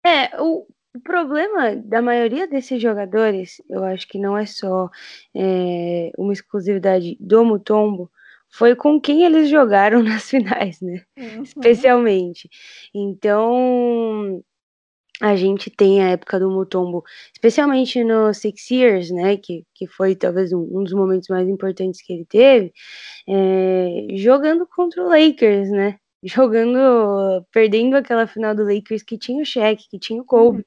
É, 0.02 0.40
o, 0.40 0.66
o 0.94 1.00
problema 1.00 1.74
da 1.76 2.00
maioria 2.00 2.46
desses 2.46 2.80
jogadores, 2.80 3.60
eu 3.68 3.82
acho 3.84 4.06
que 4.06 4.18
não 4.18 4.38
é 4.38 4.46
só 4.46 4.88
é, 5.34 6.12
uma 6.16 6.32
exclusividade 6.32 7.16
do 7.18 7.44
Mutombo, 7.44 8.10
foi 8.48 8.76
com 8.76 9.00
quem 9.00 9.24
eles 9.24 9.48
jogaram 9.48 10.02
nas 10.04 10.30
finais, 10.30 10.80
né? 10.80 11.04
Uhum. 11.18 11.42
Especialmente. 11.42 12.48
Então, 12.94 14.40
a 15.20 15.34
gente 15.34 15.68
tem 15.70 16.02
a 16.02 16.10
época 16.10 16.38
do 16.38 16.48
Mutombo, 16.50 17.02
especialmente 17.32 18.04
no 18.04 18.32
Six 18.32 18.70
Years, 18.70 19.10
né, 19.10 19.36
que, 19.36 19.64
que 19.74 19.86
foi 19.88 20.14
talvez 20.14 20.52
um, 20.52 20.60
um 20.60 20.84
dos 20.84 20.92
momentos 20.92 21.28
mais 21.28 21.48
importantes 21.48 22.02
que 22.02 22.12
ele 22.12 22.24
teve, 22.24 22.72
é, 23.28 24.06
jogando 24.16 24.66
contra 24.66 25.02
o 25.02 25.08
Lakers, 25.08 25.70
né, 25.70 25.98
jogando, 26.24 27.44
perdendo 27.52 27.96
aquela 27.96 28.26
final 28.26 28.54
do 28.54 28.64
Lakers 28.64 29.02
que 29.02 29.18
tinha 29.18 29.42
o 29.42 29.44
Shaq, 29.44 29.88
que 29.90 29.98
tinha 29.98 30.20
o 30.20 30.24
Kobe. 30.24 30.58
Uhum. 30.58 30.64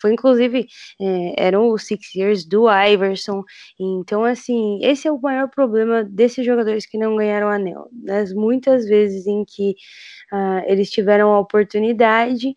Foi 0.00 0.12
inclusive 0.12 0.66
é, 1.00 1.46
eram 1.46 1.70
os 1.70 1.86
Six 1.86 2.14
Years 2.14 2.44
do 2.44 2.66
Iverson. 2.70 3.42
Então, 3.80 4.24
assim, 4.24 4.78
esse 4.82 5.08
é 5.08 5.12
o 5.12 5.20
maior 5.20 5.48
problema 5.48 6.04
desses 6.04 6.44
jogadores 6.44 6.86
que 6.86 6.98
não 6.98 7.16
ganharam 7.16 7.48
anel. 7.48 7.88
Nas 7.92 8.32
muitas 8.32 8.86
vezes 8.86 9.26
em 9.26 9.44
que 9.44 9.74
uh, 10.32 10.62
eles 10.66 10.90
tiveram 10.90 11.32
a 11.32 11.40
oportunidade, 11.40 12.54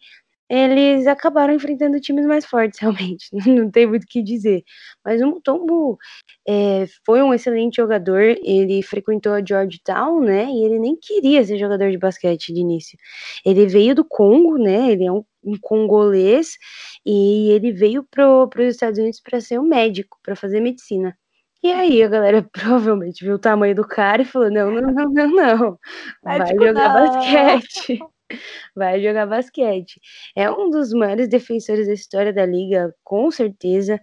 eles 0.51 1.07
acabaram 1.07 1.53
enfrentando 1.53 1.99
times 2.01 2.25
mais 2.25 2.45
fortes, 2.45 2.77
realmente. 2.79 3.29
Não 3.47 3.71
tem 3.71 3.87
muito 3.87 4.03
o 4.03 4.07
que 4.07 4.21
dizer. 4.21 4.63
Mas 5.03 5.21
o 5.21 5.27
Mutombo 5.27 5.97
é, 6.45 6.85
foi 7.05 7.21
um 7.21 7.33
excelente 7.33 7.77
jogador. 7.77 8.21
Ele 8.43 8.83
frequentou 8.83 9.31
a 9.31 9.43
Georgetown, 9.43 10.19
né? 10.19 10.45
E 10.51 10.65
ele 10.65 10.77
nem 10.77 10.97
queria 10.97 11.43
ser 11.45 11.57
jogador 11.57 11.89
de 11.89 11.97
basquete 11.97 12.53
de 12.53 12.59
início. 12.59 12.97
Ele 13.45 13.65
veio 13.65 13.95
do 13.95 14.03
Congo, 14.03 14.57
né? 14.57 14.91
Ele 14.91 15.05
é 15.05 15.11
um, 15.11 15.23
um 15.41 15.57
congolês 15.61 16.57
e 17.05 17.49
ele 17.51 17.71
veio 17.71 18.03
para 18.03 18.27
os 18.43 18.75
Estados 18.75 18.99
Unidos 18.99 19.21
para 19.21 19.39
ser 19.39 19.57
um 19.57 19.63
médico, 19.63 20.19
para 20.21 20.35
fazer 20.35 20.59
medicina. 20.59 21.17
E 21.63 21.71
aí 21.71 22.03
a 22.03 22.07
galera 22.07 22.43
provavelmente 22.51 23.23
viu 23.23 23.35
o 23.35 23.39
tamanho 23.39 23.75
do 23.75 23.87
cara 23.87 24.21
e 24.21 24.25
falou: 24.25 24.51
não, 24.51 24.69
não, 24.71 24.81
não, 24.81 25.09
não, 25.11 25.27
não. 25.29 25.79
Vai 26.23 26.45
jogar 26.47 26.73
não. 26.73 26.93
basquete 26.93 27.99
vai 28.75 29.01
jogar 29.01 29.25
basquete. 29.27 29.99
É 30.35 30.49
um 30.51 30.69
dos 30.69 30.93
maiores 30.93 31.27
defensores 31.29 31.87
da 31.87 31.93
história 31.93 32.33
da 32.33 32.45
liga, 32.45 32.93
com 33.03 33.29
certeza, 33.31 33.99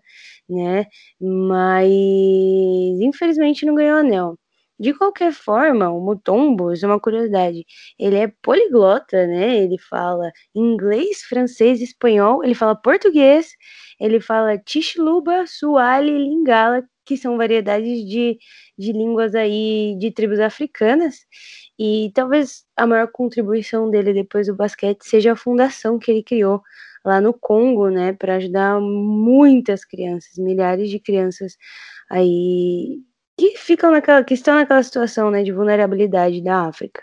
né? 0.48 0.86
Mas 1.20 1.88
infelizmente 3.00 3.66
não 3.66 3.74
ganhou 3.74 3.98
anel. 3.98 4.38
De 4.80 4.94
qualquer 4.94 5.32
forma, 5.32 5.90
o 5.90 6.00
Mutombo, 6.00 6.72
isso 6.72 6.84
é 6.86 6.88
uma 6.88 7.00
curiosidade, 7.00 7.64
ele 7.98 8.16
é 8.16 8.28
poliglota, 8.42 9.26
né? 9.26 9.56
Ele 9.64 9.76
fala 9.90 10.30
inglês, 10.54 11.22
francês, 11.22 11.80
espanhol, 11.80 12.44
ele 12.44 12.54
fala 12.54 12.76
português, 12.80 13.48
ele 14.00 14.20
fala 14.20 14.56
Tishluba, 14.58 15.44
Suali 15.48 16.10
Lingala, 16.16 16.84
que 17.08 17.16
são 17.16 17.38
variedades 17.38 18.06
de, 18.06 18.38
de 18.76 18.92
línguas 18.92 19.34
aí 19.34 19.96
de 19.98 20.10
tribos 20.10 20.38
africanas. 20.38 21.16
E 21.78 22.12
talvez 22.14 22.66
a 22.76 22.86
maior 22.86 23.08
contribuição 23.10 23.90
dele 23.90 24.12
depois 24.12 24.46
do 24.46 24.54
basquete 24.54 25.02
seja 25.04 25.32
a 25.32 25.36
fundação 25.36 25.98
que 25.98 26.10
ele 26.10 26.22
criou 26.22 26.62
lá 27.02 27.18
no 27.18 27.32
Congo, 27.32 27.88
né, 27.88 28.12
para 28.12 28.34
ajudar 28.34 28.78
muitas 28.78 29.84
crianças, 29.84 30.36
milhares 30.36 30.90
de 30.90 31.00
crianças 31.00 31.56
aí 32.10 32.98
que 33.38 33.56
ficam 33.56 33.90
naquela, 33.90 34.22
que 34.22 34.34
estão 34.34 34.56
naquela 34.56 34.82
situação, 34.82 35.30
né, 35.30 35.42
de 35.42 35.52
vulnerabilidade 35.52 36.42
da 36.42 36.66
África. 36.66 37.02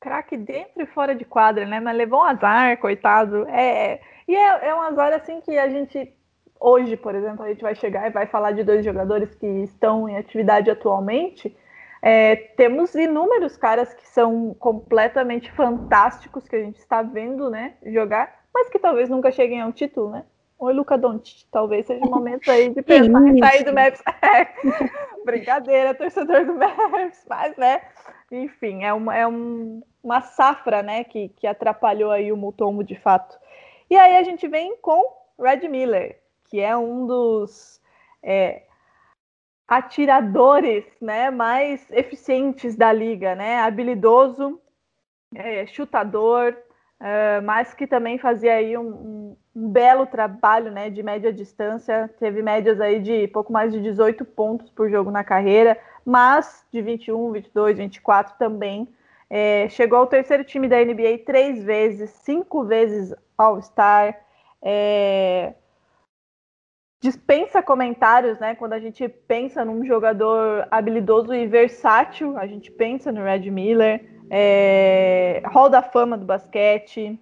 Craque 0.00 0.36
dentro 0.38 0.82
e 0.82 0.86
fora 0.86 1.14
de 1.14 1.24
quadra, 1.24 1.66
né? 1.66 1.80
Mas 1.80 1.96
levou 1.96 2.20
um 2.20 2.24
azar, 2.24 2.78
coitado. 2.78 3.46
É, 3.48 4.00
e 4.26 4.34
é, 4.34 4.68
é 4.68 4.74
um 4.74 4.80
azar 4.80 5.12
assim 5.12 5.40
que 5.40 5.56
a 5.58 5.68
gente 5.68 6.12
hoje, 6.62 6.96
por 6.96 7.14
exemplo, 7.14 7.44
a 7.44 7.48
gente 7.48 7.62
vai 7.62 7.74
chegar 7.74 8.06
e 8.06 8.10
vai 8.10 8.26
falar 8.26 8.52
de 8.52 8.62
dois 8.62 8.84
jogadores 8.84 9.34
que 9.34 9.46
estão 9.46 10.08
em 10.08 10.16
atividade 10.16 10.70
atualmente 10.70 11.56
é, 12.02 12.34
temos 12.34 12.96
inúmeros 12.96 13.56
caras 13.56 13.94
que 13.94 14.06
são 14.08 14.52
completamente 14.54 15.52
fantásticos 15.52 16.48
que 16.48 16.56
a 16.56 16.58
gente 16.58 16.78
está 16.78 17.00
vendo, 17.00 17.48
né, 17.48 17.74
jogar, 17.86 18.42
mas 18.52 18.68
que 18.68 18.78
talvez 18.78 19.08
nunca 19.08 19.30
cheguem 19.30 19.60
ao 19.60 19.72
título, 19.72 20.10
né? 20.10 20.24
Oi, 20.58 20.72
Luca 20.72 20.98
Doncic, 20.98 21.46
talvez 21.50 21.86
seja 21.86 22.04
o 22.04 22.10
momento 22.10 22.50
aí 22.50 22.70
de 22.70 22.82
pensar 22.82 23.26
em 23.26 23.38
sair 23.38 23.64
do 23.64 23.72
Maps. 23.72 24.02
É, 24.20 24.48
brincadeira, 25.24 25.94
torcedor 25.94 26.44
do 26.44 26.54
Maps, 26.54 27.24
mas, 27.28 27.56
né, 27.56 27.82
enfim, 28.32 28.82
é 28.82 28.92
uma, 28.92 29.16
é 29.16 29.26
um, 29.26 29.80
uma 30.02 30.20
safra, 30.20 30.82
né, 30.82 31.04
que, 31.04 31.28
que 31.28 31.46
atrapalhou 31.46 32.10
aí 32.10 32.32
o 32.32 32.36
Mutombo 32.36 32.82
de 32.82 32.96
fato. 32.96 33.38
E 33.88 33.96
aí 33.96 34.16
a 34.16 34.22
gente 34.24 34.48
vem 34.48 34.76
com 34.78 35.04
Red 35.38 35.68
Miller, 35.68 36.18
que 36.52 36.60
é 36.60 36.76
um 36.76 37.06
dos 37.06 37.80
é, 38.22 38.64
atiradores 39.66 40.84
né, 41.00 41.30
mais 41.30 41.90
eficientes 41.90 42.76
da 42.76 42.92
liga, 42.92 43.34
né? 43.34 43.60
Habilidoso, 43.60 44.60
é, 45.34 45.64
chutador, 45.64 46.54
é, 47.00 47.40
mas 47.40 47.72
que 47.72 47.86
também 47.86 48.18
fazia 48.18 48.52
aí 48.52 48.76
um, 48.76 49.34
um, 49.56 49.68
belo 49.70 50.04
trabalho 50.04 50.70
né, 50.70 50.90
de 50.90 51.02
média 51.02 51.32
distância, 51.32 52.10
teve 52.20 52.42
médias 52.42 52.82
aí 52.82 53.00
de 53.00 53.26
pouco 53.28 53.50
mais 53.50 53.72
de 53.72 53.80
18 53.80 54.22
pontos 54.22 54.68
por 54.68 54.90
jogo 54.90 55.10
na 55.10 55.24
carreira, 55.24 55.78
mas 56.04 56.66
de 56.70 56.82
21, 56.82 57.32
22, 57.32 57.78
24 57.78 58.34
também. 58.38 58.86
É, 59.30 59.70
chegou 59.70 60.00
ao 60.00 60.06
terceiro 60.06 60.44
time 60.44 60.68
da 60.68 60.84
NBA 60.84 61.20
três 61.24 61.64
vezes, 61.64 62.10
cinco 62.10 62.62
vezes 62.62 63.14
All-Star. 63.38 64.20
É, 64.60 65.54
dispensa 67.02 67.60
comentários, 67.60 68.38
né? 68.38 68.54
Quando 68.54 68.74
a 68.74 68.78
gente 68.78 69.08
pensa 69.08 69.64
num 69.64 69.84
jogador 69.84 70.68
habilidoso 70.70 71.34
e 71.34 71.48
versátil, 71.48 72.38
a 72.38 72.46
gente 72.46 72.70
pensa 72.70 73.10
no 73.10 73.24
Red 73.24 73.50
Miller, 73.50 74.08
é, 74.30 75.42
Hall 75.46 75.68
da 75.68 75.82
Fama 75.82 76.16
do 76.16 76.24
basquete, 76.24 77.20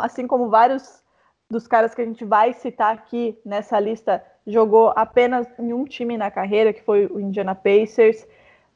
assim 0.00 0.26
como 0.26 0.50
vários 0.50 1.02
dos 1.50 1.66
caras 1.66 1.94
que 1.94 2.02
a 2.02 2.04
gente 2.04 2.26
vai 2.26 2.52
citar 2.52 2.92
aqui 2.92 3.38
nessa 3.44 3.80
lista, 3.80 4.22
jogou 4.46 4.92
apenas 4.94 5.46
em 5.58 5.72
um 5.72 5.84
time 5.84 6.18
na 6.18 6.30
carreira, 6.30 6.72
que 6.72 6.82
foi 6.82 7.06
o 7.06 7.18
Indiana 7.18 7.54
Pacers. 7.54 8.26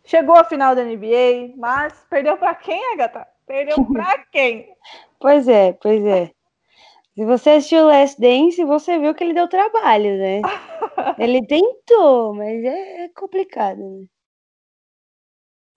Chegou 0.04 0.36
à 0.36 0.44
final 0.44 0.74
da 0.74 0.84
NBA, 0.84 1.54
mas 1.56 1.92
perdeu 2.08 2.38
para 2.38 2.54
quem, 2.54 2.94
Agatha? 2.94 3.26
Perdeu 3.46 3.84
para 3.84 4.24
quem? 4.32 4.70
Pois 5.20 5.46
é, 5.46 5.74
pois 5.74 6.02
é. 6.06 6.30
Se 7.18 7.24
você 7.24 7.50
assistiu 7.50 7.84
Last 7.84 8.20
Dance, 8.20 8.64
você 8.64 8.96
viu 8.96 9.12
que 9.12 9.24
ele 9.24 9.34
deu 9.34 9.48
trabalho, 9.48 10.16
né? 10.18 10.40
ele 11.18 11.44
tentou, 11.44 12.32
mas 12.32 12.62
é, 12.62 13.06
é 13.06 13.08
complicado, 13.08 13.80
né? 13.80 14.06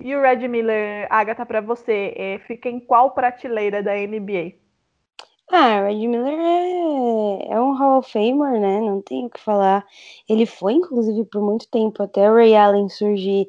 E 0.04 0.16
o 0.16 0.22
Red 0.22 0.48
Miller, 0.48 1.08
Agatha, 1.10 1.44
para 1.44 1.60
você, 1.60 2.14
é, 2.16 2.38
fica 2.46 2.70
em 2.70 2.80
qual 2.80 3.16
prateleira 3.16 3.82
da 3.82 3.96
NBA? 3.96 4.54
Ah, 5.52 5.82
o 5.82 5.86
Red 5.88 6.08
Miller 6.08 6.40
é, 6.40 7.54
é 7.54 7.60
um 7.60 7.74
Hall 7.74 7.98
of 7.98 8.12
Famer, 8.12 8.62
né? 8.62 8.80
Não 8.80 9.02
tenho 9.02 9.26
o 9.26 9.30
que 9.32 9.40
falar. 9.40 9.84
Ele 10.30 10.46
foi, 10.46 10.74
inclusive, 10.74 11.26
por 11.26 11.42
muito 11.42 11.68
tempo, 11.72 12.04
até 12.04 12.30
o 12.30 12.36
Ray 12.36 12.56
Allen 12.56 12.88
surgir, 12.88 13.48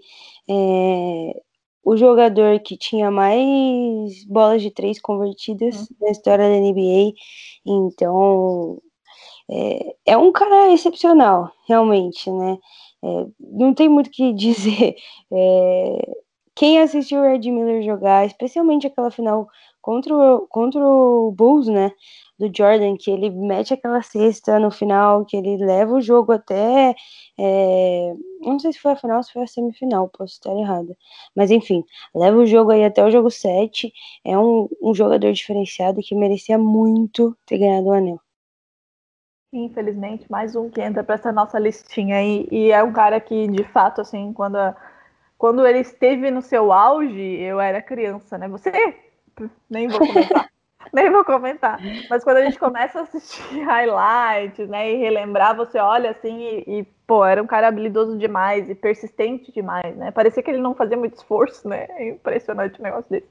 é, 0.49 1.43
o 1.85 1.97
jogador 1.97 2.61
que 2.61 2.77
tinha 2.77 3.11
mais 3.11 4.25
bolas 4.25 4.63
de 4.63 4.71
três 4.71 5.01
convertidas 5.01 5.75
uhum. 5.81 5.97
na 6.01 6.11
história 6.11 6.49
da 6.49 6.57
NBA. 6.57 7.13
Então, 7.67 8.81
é, 9.51 9.95
é 10.07 10.17
um 10.17 10.33
cara 10.33 10.73
excepcional, 10.73 11.51
realmente, 11.69 12.31
né? 12.31 12.59
É, 13.05 13.27
não 13.41 13.75
tem 13.75 13.89
muito 13.89 14.07
o 14.09 14.11
que 14.11 14.33
dizer. 14.35 14.97
É, 15.33 16.17
quem 16.55 16.79
assistiu 16.79 17.21
o 17.21 17.23
Red 17.23 17.51
Miller 17.51 17.83
jogar, 17.83 18.27
especialmente 18.27 18.87
aquela 18.87 19.11
final 19.11 19.49
contra 19.81 20.15
o, 20.15 20.47
contra 20.49 20.81
o 20.81 21.33
Bulls, 21.33 21.67
né? 21.67 21.93
Do 22.39 22.51
Jordan, 22.55 22.97
que 22.97 23.11
ele 23.11 23.31
mete 23.31 23.75
aquela 23.75 24.03
cesta 24.03 24.59
no 24.59 24.71
final, 24.71 25.25
que 25.25 25.37
ele 25.37 25.57
leva 25.65 25.95
o 25.95 26.01
jogo 26.01 26.33
até. 26.33 26.95
É, 27.39 28.15
não 28.41 28.59
sei 28.59 28.73
se 28.73 28.81
foi 28.81 28.93
a 28.93 28.97
final 28.97 29.19
ou 29.19 29.23
se 29.23 29.33
foi 29.33 29.43
a 29.43 29.47
semifinal, 29.47 30.09
posso 30.09 30.35
estar 30.35 30.53
errada. 30.57 30.97
Mas 31.37 31.51
enfim, 31.51 31.85
leva 32.15 32.39
o 32.39 32.47
jogo 32.47 32.73
aí 32.73 32.85
até 32.85 33.05
o 33.05 33.11
jogo 33.11 33.31
7. 33.31 33.93
É 34.25 34.37
um, 34.37 34.69
um 34.83 34.95
jogador 34.95 35.33
diferenciado 35.33 36.01
que 36.03 36.15
merecia 36.15 36.59
muito 36.59 37.37
ter 37.47 37.59
ganhado 37.59 37.89
o 37.89 37.93
anel. 37.93 38.21
Infelizmente, 39.53 40.25
mais 40.31 40.57
um 40.57 40.71
que 40.71 40.81
entra 40.81 41.05
para 41.05 41.17
essa 41.17 41.31
nossa 41.31 41.59
listinha 41.59 42.17
aí. 42.17 42.49
E 42.51 42.73
é 42.73 42.83
um 42.83 42.91
cara 42.91 43.21
que, 43.21 43.47
de 43.49 43.63
fato, 43.65 44.01
assim, 44.01 44.33
quando, 44.33 44.57
a, 44.57 44.75
quando 45.37 45.67
ele 45.67 45.81
esteve 45.81 46.31
no 46.31 46.41
seu 46.41 46.73
auge, 46.73 47.21
eu 47.21 47.61
era 47.61 47.83
criança, 47.83 48.39
né? 48.39 48.49
Você 48.49 48.73
nem 49.69 49.89
vou 49.89 49.99
comentar. 49.99 50.51
nem 50.93 51.11
vou 51.11 51.25
comentar. 51.25 51.79
Mas 52.09 52.25
quando 52.25 52.39
a 52.39 52.45
gente 52.45 52.59
começa 52.59 53.01
a 53.01 53.03
assistir 53.03 53.43
highlights, 53.63 54.69
né, 54.69 54.93
e 54.93 54.97
relembrar, 54.97 55.57
você 55.57 55.79
olha 55.79 56.11
assim 56.11 56.41
e, 56.41 56.81
e, 56.81 56.83
pô, 57.07 57.25
era 57.25 57.43
um 57.43 57.47
cara 57.47 57.69
habilidoso 57.69 58.19
demais 58.19 58.69
e 58.69 58.75
persistente 58.75 59.53
demais, 59.53 59.97
né? 59.97 60.11
Parecia 60.11 60.43
que 60.43 60.51
ele 60.51 60.61
não 60.61 60.75
fazia 60.75 60.97
muito 60.97 61.15
esforço, 61.15 61.69
né? 61.69 61.87
É 61.91 62.09
impressionante 62.09 62.81
o 62.81 62.83
negócio 62.83 63.11
desse. 63.11 63.29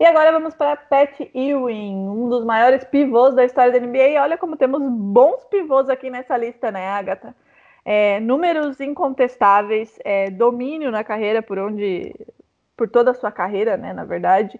E 0.00 0.04
agora 0.06 0.32
vamos 0.32 0.54
para 0.54 0.76
Pat 0.76 1.20
Ewing, 1.34 1.94
um 1.94 2.28
dos 2.30 2.42
maiores 2.42 2.82
pivôs 2.84 3.34
da 3.34 3.44
história 3.44 3.70
da 3.70 3.86
NBA. 3.86 4.08
E 4.08 4.18
olha 4.18 4.38
como 4.38 4.56
temos 4.56 4.80
bons 4.82 5.44
pivôs 5.44 5.90
aqui 5.90 6.08
nessa 6.08 6.38
lista, 6.38 6.70
né, 6.70 6.88
Agatha? 6.88 7.34
É, 7.84 8.18
números 8.20 8.80
incontestáveis, 8.80 9.98
é, 10.02 10.30
domínio 10.30 10.90
na 10.90 11.04
carreira 11.04 11.42
por 11.42 11.58
onde, 11.58 12.14
por 12.76 12.88
toda 12.88 13.10
a 13.10 13.14
sua 13.14 13.30
carreira, 13.30 13.76
né, 13.76 13.92
na 13.92 14.04
verdade. 14.04 14.58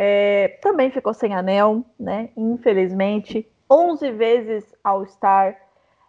É, 0.00 0.56
também 0.62 0.92
ficou 0.92 1.12
sem 1.12 1.34
anel, 1.34 1.84
né, 1.98 2.28
infelizmente. 2.36 3.44
11 3.68 4.12
vezes 4.12 4.64
All-Star. 4.84 5.60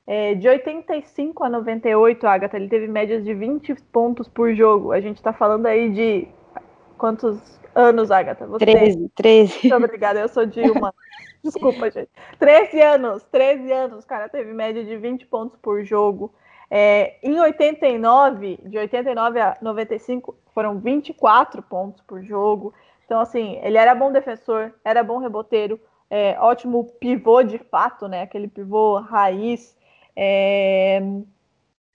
É, 0.05 0.35
de 0.35 0.47
85 0.47 1.43
a 1.43 1.49
98, 1.49 2.27
Agatha, 2.27 2.55
ele 2.55 2.67
teve 2.67 2.87
médias 2.87 3.23
de 3.23 3.33
20 3.33 3.73
pontos 3.91 4.27
por 4.27 4.53
jogo. 4.53 4.91
A 4.91 5.01
gente 5.01 5.17
está 5.17 5.33
falando 5.33 5.65
aí 5.65 5.89
de 5.89 6.27
quantos 6.99 7.39
anos, 7.73 8.11
Agatha? 8.11 8.45
Você... 8.45 8.63
13, 8.63 9.11
13. 9.15 9.59
Muito 9.63 9.75
obrigada, 9.75 10.19
eu 10.19 10.29
sou 10.29 10.45
Dilma. 10.45 10.93
Desculpa, 11.43 11.89
gente. 11.89 12.09
13 12.37 12.81
anos, 12.81 13.23
13 13.31 13.71
anos, 13.71 14.05
cara 14.05 14.29
teve 14.29 14.53
média 14.53 14.83
de 14.83 14.95
20 14.97 15.25
pontos 15.25 15.57
por 15.59 15.83
jogo. 15.83 16.31
É, 16.69 17.15
em 17.23 17.39
89, 17.39 18.59
de 18.65 18.77
89 18.77 19.39
a 19.39 19.57
95, 19.59 20.35
foram 20.53 20.79
24 20.79 21.63
pontos 21.63 22.03
por 22.03 22.21
jogo. 22.21 22.71
Então, 23.09 23.21
assim, 23.21 23.59
ele 23.63 23.75
era 23.75 23.95
bom 23.95 24.11
defensor, 24.11 24.71
era 24.85 25.03
bom 25.03 25.17
reboteiro, 25.17 25.81
é, 26.11 26.39
ótimo 26.39 26.83
pivô 26.99 27.41
de 27.41 27.57
fato, 27.57 28.07
né? 28.07 28.21
Aquele 28.21 28.47
pivô 28.47 28.99
raiz. 28.99 29.75
É, 30.15 31.01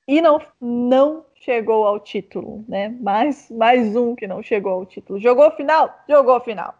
e 0.09 0.21
não, 0.21 0.41
não 0.61 1.25
chegou 1.37 1.87
ao 1.87 2.01
título, 2.01 2.65
né? 2.67 2.89
Mais, 3.01 3.49
mais 3.49 3.95
um 3.95 4.17
que 4.17 4.27
não 4.27 4.43
chegou 4.43 4.73
ao 4.73 4.85
título. 4.85 5.21
Jogou 5.21 5.49
final? 5.53 5.97
Jogou 6.09 6.41
final. 6.41 6.75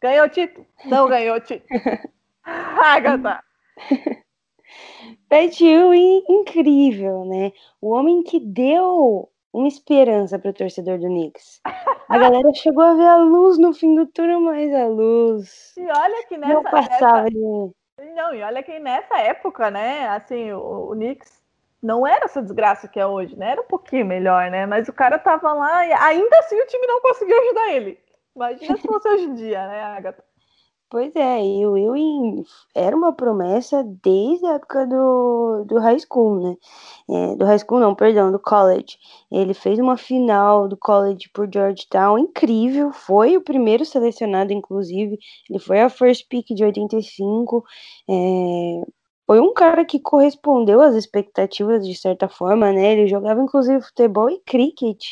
Ganhou 0.00 0.28
título? 0.28 0.64
Não 0.84 1.08
ganhou 1.08 1.40
título. 1.40 1.80
Agatha. 2.44 3.42
Pat 5.28 5.60
Ewing, 5.60 6.22
incrível, 6.28 7.24
né? 7.24 7.50
O 7.80 7.90
homem 7.90 8.22
que 8.22 8.38
deu 8.38 9.28
uma 9.52 9.68
esperança 9.68 10.38
para 10.38 10.50
o 10.50 10.54
torcedor 10.54 10.98
do 10.98 11.06
Knicks. 11.06 11.60
A 12.08 12.18
galera 12.18 12.52
chegou 12.54 12.82
a 12.82 12.94
ver 12.94 13.06
a 13.06 13.16
luz 13.16 13.58
no 13.58 13.74
fim 13.74 13.94
do 13.94 14.06
túnel, 14.06 14.40
mas 14.40 14.72
a 14.74 14.86
luz. 14.86 15.74
E 15.76 15.82
olha 15.82 16.26
que 16.26 16.38
nessa. 16.38 16.54
Não 16.54 16.62
passava 16.62 17.28
de. 17.28 17.70
Não, 18.14 18.34
e 18.34 18.42
olha 18.42 18.62
que 18.62 18.78
nessa 18.78 19.18
época, 19.18 19.70
né? 19.70 20.08
Assim, 20.08 20.52
o, 20.52 20.90
o 20.90 20.92
Knicks 20.92 21.42
não 21.82 22.06
era 22.06 22.24
essa 22.24 22.40
desgraça 22.40 22.88
que 22.88 22.98
é 22.98 23.06
hoje, 23.06 23.36
né? 23.36 23.50
Era 23.50 23.60
um 23.60 23.66
pouquinho 23.66 24.06
melhor, 24.06 24.50
né? 24.50 24.66
Mas 24.66 24.88
o 24.88 24.92
cara 24.92 25.18
tava 25.18 25.52
lá 25.52 25.86
e 25.86 25.92
ainda 25.92 26.38
assim 26.38 26.60
o 26.60 26.66
time 26.66 26.86
não 26.86 27.00
conseguiu 27.00 27.38
ajudar 27.40 27.72
ele. 27.72 27.98
Imagina 28.34 28.76
se 28.76 28.86
fosse 28.86 29.08
hoje 29.08 29.24
em 29.24 29.34
dia, 29.34 29.66
né, 29.68 29.82
Agatha? 29.82 30.24
Pois 30.92 31.16
é, 31.16 31.42
e 31.42 31.66
o 31.66 31.74
Ewing 31.74 32.44
era 32.74 32.94
uma 32.94 33.14
promessa 33.14 33.82
desde 34.02 34.44
a 34.44 34.56
época 34.56 34.86
do, 34.86 35.64
do 35.64 35.78
high 35.78 35.98
school, 35.98 36.38
né? 36.42 36.56
É, 37.08 37.36
do 37.36 37.46
high 37.46 37.58
school 37.58 37.80
não, 37.80 37.94
perdão, 37.94 38.30
do 38.30 38.38
college. 38.38 38.98
Ele 39.30 39.54
fez 39.54 39.78
uma 39.78 39.96
final 39.96 40.68
do 40.68 40.76
college 40.76 41.30
por 41.32 41.48
Georgetown 41.50 42.18
incrível, 42.18 42.92
foi 42.92 43.38
o 43.38 43.42
primeiro 43.42 43.86
selecionado, 43.86 44.52
inclusive. 44.52 45.18
Ele 45.48 45.58
foi 45.58 45.80
a 45.80 45.88
first 45.88 46.28
pick 46.28 46.46
de 46.54 46.62
85. 46.62 47.64
É, 48.10 48.82
foi 49.26 49.40
um 49.40 49.54
cara 49.54 49.86
que 49.86 49.98
correspondeu 49.98 50.82
às 50.82 50.94
expectativas 50.94 51.86
de 51.86 51.94
certa 51.94 52.28
forma, 52.28 52.70
né? 52.70 52.92
Ele 52.92 53.06
jogava 53.08 53.40
inclusive 53.40 53.80
futebol 53.80 54.28
e 54.28 54.38
cricket. 54.40 55.02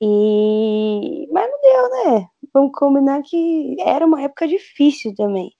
E 0.00 1.28
mas 1.30 1.50
não 1.50 1.60
deu, 1.60 2.12
né? 2.20 2.31
Vamos 2.54 2.72
combinar 2.74 3.22
que 3.22 3.76
era 3.80 4.04
uma 4.06 4.22
época 4.22 4.46
difícil 4.46 5.14
também. 5.14 5.50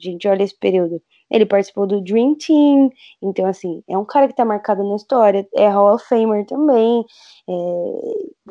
A 0.00 0.02
gente 0.10 0.26
olha 0.28 0.42
esse 0.42 0.58
período. 0.58 1.02
Ele 1.30 1.46
participou 1.46 1.86
do 1.86 2.00
Dream 2.02 2.34
Team, 2.36 2.90
então, 3.22 3.46
assim, 3.46 3.82
é 3.88 3.96
um 3.96 4.04
cara 4.04 4.26
que 4.26 4.34
tá 4.34 4.44
marcado 4.44 4.82
na 4.82 4.96
história, 4.96 5.46
é 5.54 5.68
Hall 5.68 5.94
of 5.94 6.04
Famer 6.08 6.44
também, 6.44 7.04
é, 7.48 7.52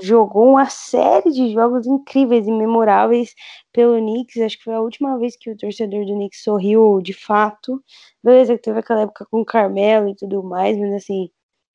jogou 0.01 0.51
uma 0.51 0.65
série 0.69 1.29
de 1.31 1.51
jogos 1.51 1.85
incríveis 1.85 2.47
e 2.47 2.51
memoráveis 2.51 3.33
pelo 3.73 3.97
Knicks, 3.99 4.41
acho 4.41 4.57
que 4.57 4.63
foi 4.63 4.75
a 4.75 4.81
última 4.81 5.17
vez 5.19 5.35
que 5.35 5.51
o 5.51 5.57
torcedor 5.57 6.05
do 6.05 6.13
Knicks 6.13 6.41
sorriu 6.43 7.01
de 7.01 7.11
fato, 7.13 7.83
beleza 8.23 8.55
que 8.55 8.61
teve 8.61 8.79
aquela 8.79 9.01
época 9.01 9.25
com 9.29 9.41
o 9.41 9.45
Carmelo 9.45 10.09
e 10.09 10.15
tudo 10.15 10.41
mais, 10.43 10.77
mas, 10.77 10.93
assim, 10.93 11.29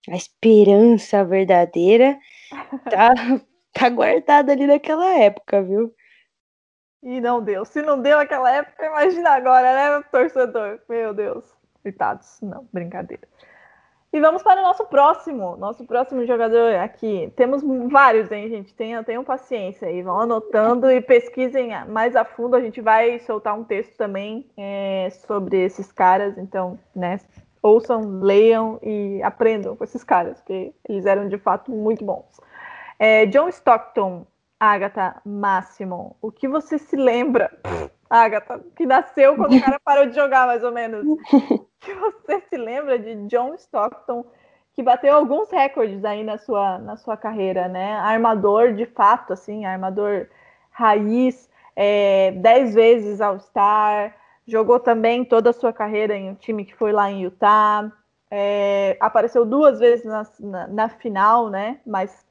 a 0.09 0.16
esperança 0.16 1.24
verdadeira 1.24 2.18
tá, 2.90 3.12
tá 3.74 3.88
guardada 3.90 4.53
ali 4.53 4.66
naquela 4.66 5.09
época, 5.18 5.62
viu? 5.62 5.92
E 7.05 7.21
não 7.21 7.43
deu. 7.43 7.67
Se 7.67 7.83
não 7.83 8.01
deu 8.01 8.17
naquela 8.17 8.51
época, 8.51 8.87
imagina 8.87 9.31
agora, 9.31 9.75
né, 9.75 10.05
torcedor? 10.11 10.81
Meu 10.88 11.12
Deus. 11.12 11.45
Coitados. 11.83 12.38
Não, 12.40 12.67
brincadeira. 12.73 13.29
E 14.11 14.21
vamos 14.21 14.43
para 14.43 14.61
o 14.61 14.62
nosso 14.62 14.87
próximo, 14.87 15.57
nosso 15.57 15.85
próximo 15.85 16.25
jogador 16.25 16.77
aqui. 16.77 17.31
Temos 17.37 17.62
vários, 17.90 18.31
hein, 18.33 18.49
gente? 18.49 18.73
Tenham, 18.73 19.05
tenham 19.05 19.23
paciência 19.23 19.88
aí, 19.88 20.03
vão 20.03 20.19
anotando 20.19 20.90
e 20.90 21.01
pesquisem 21.01 21.73
mais 21.88 22.17
a 22.17 22.25
fundo. 22.25 22.57
A 22.57 22.61
gente 22.61 22.81
vai 22.81 23.19
soltar 23.19 23.59
um 23.59 23.64
texto 23.64 23.97
também 23.97 24.49
é, 24.57 25.09
sobre 25.27 25.59
esses 25.62 25.93
caras, 25.93 26.38
então, 26.38 26.79
né? 26.95 27.19
Ouçam, 27.61 28.21
leiam 28.21 28.79
e 28.83 29.21
aprendam 29.23 29.77
com 29.77 29.85
esses 29.85 30.05
caras, 30.05 30.38
porque 30.38 30.73
eles 30.88 31.05
eram 31.05 31.29
de 31.29 31.37
fato 31.37 31.71
muito 31.71 32.05
bons. 32.05 32.40
É, 32.99 33.27
John 33.27 33.49
Stockton 33.49 34.25
Agatha 34.72 35.20
Máximo, 35.24 36.16
o 36.22 36.33
que 36.33 36.48
você 36.48 36.79
se 36.79 36.96
lembra, 36.96 37.50
Agatha, 38.09 38.61
que 38.77 38.87
nasceu 38.87 39.37
quando 39.37 39.57
o 39.57 39.61
cara 39.61 39.81
parou 39.85 40.07
de 40.07 40.14
jogar, 40.14 40.46
mais 40.46 40.62
ou 40.62 40.72
menos? 40.72 41.05
O 41.07 41.16
que 41.81 41.94
você 41.94 42.40
se 42.48 42.57
lembra 42.57 42.98
de 42.98 43.14
John 43.27 43.55
Stockton, 43.55 44.24
que 44.72 44.83
bateu 44.83 45.14
alguns 45.14 45.50
recordes 45.50 46.05
aí 46.05 46.24
na 46.24 46.38
sua, 46.38 46.79
na 46.79 46.96
sua 46.96 47.16
carreira, 47.16 47.68
né? 47.68 47.94
Armador 47.94 48.72
de 48.74 48.87
fato, 48.87 49.33
assim, 49.33 49.64
armador 49.64 50.29
raiz, 50.70 51.48
é, 51.77 52.33
dez 52.33 52.74
vezes 52.74 53.20
All-Star, 53.20 54.14
jogou 54.46 54.81
também 54.81 55.24
toda 55.24 55.50
a 55.50 55.53
sua 55.53 55.72
carreira 55.72 56.16
em 56.16 56.31
um 56.31 56.35
time 56.35 56.64
que 56.64 56.74
foi 56.74 56.92
lá 56.92 57.11
em 57.11 57.22
Utah, 57.22 57.90
é, 58.31 58.96
apareceu 58.98 59.44
duas 59.44 59.79
vezes 59.79 60.05
na, 60.05 60.27
na, 60.40 60.66
na 60.66 60.88
final, 60.88 61.48
né? 61.48 61.79
Mas 61.87 62.24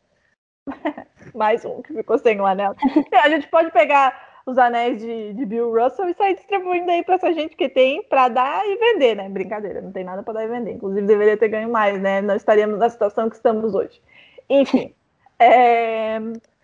Mais 1.34 1.66
um 1.66 1.82
que 1.82 1.94
ficou 1.94 2.18
sem 2.18 2.40
o 2.40 2.46
anel. 2.46 2.76
A 3.24 3.30
gente 3.30 3.48
pode 3.48 3.72
pegar 3.72 4.34
os 4.46 4.58
anéis 4.58 5.00
de, 5.02 5.34
de 5.34 5.46
Bill 5.46 5.72
Russell 5.72 6.10
e 6.10 6.14
sair 6.14 6.36
distribuindo 6.36 6.92
aí 6.92 7.04
para 7.04 7.16
essa 7.16 7.32
gente 7.34 7.56
que 7.56 7.70
tem 7.70 8.04
para 8.04 8.28
dar 8.28 8.66
e 8.66 8.76
vender, 8.78 9.16
né? 9.16 9.30
Brincadeira, 9.30 9.82
não 9.82 9.92
tem 9.92 10.04
nada 10.04 10.22
para 10.22 10.34
dar 10.34 10.44
e 10.44 10.48
vender. 10.48 10.72
Inclusive, 10.74 11.08
deveria 11.08 11.38
ter 11.38 11.48
ganho 11.48 11.72
mais, 11.72 12.02
né? 12.02 12.22
Nós 12.22 12.38
estaríamos 12.38 12.80
na 12.80 12.90
situação 12.90 13.30
que 13.30 13.36
estamos 13.36 13.74
hoje. 13.74 14.02
Enfim. 14.50 14.94
É... 15.40 16.20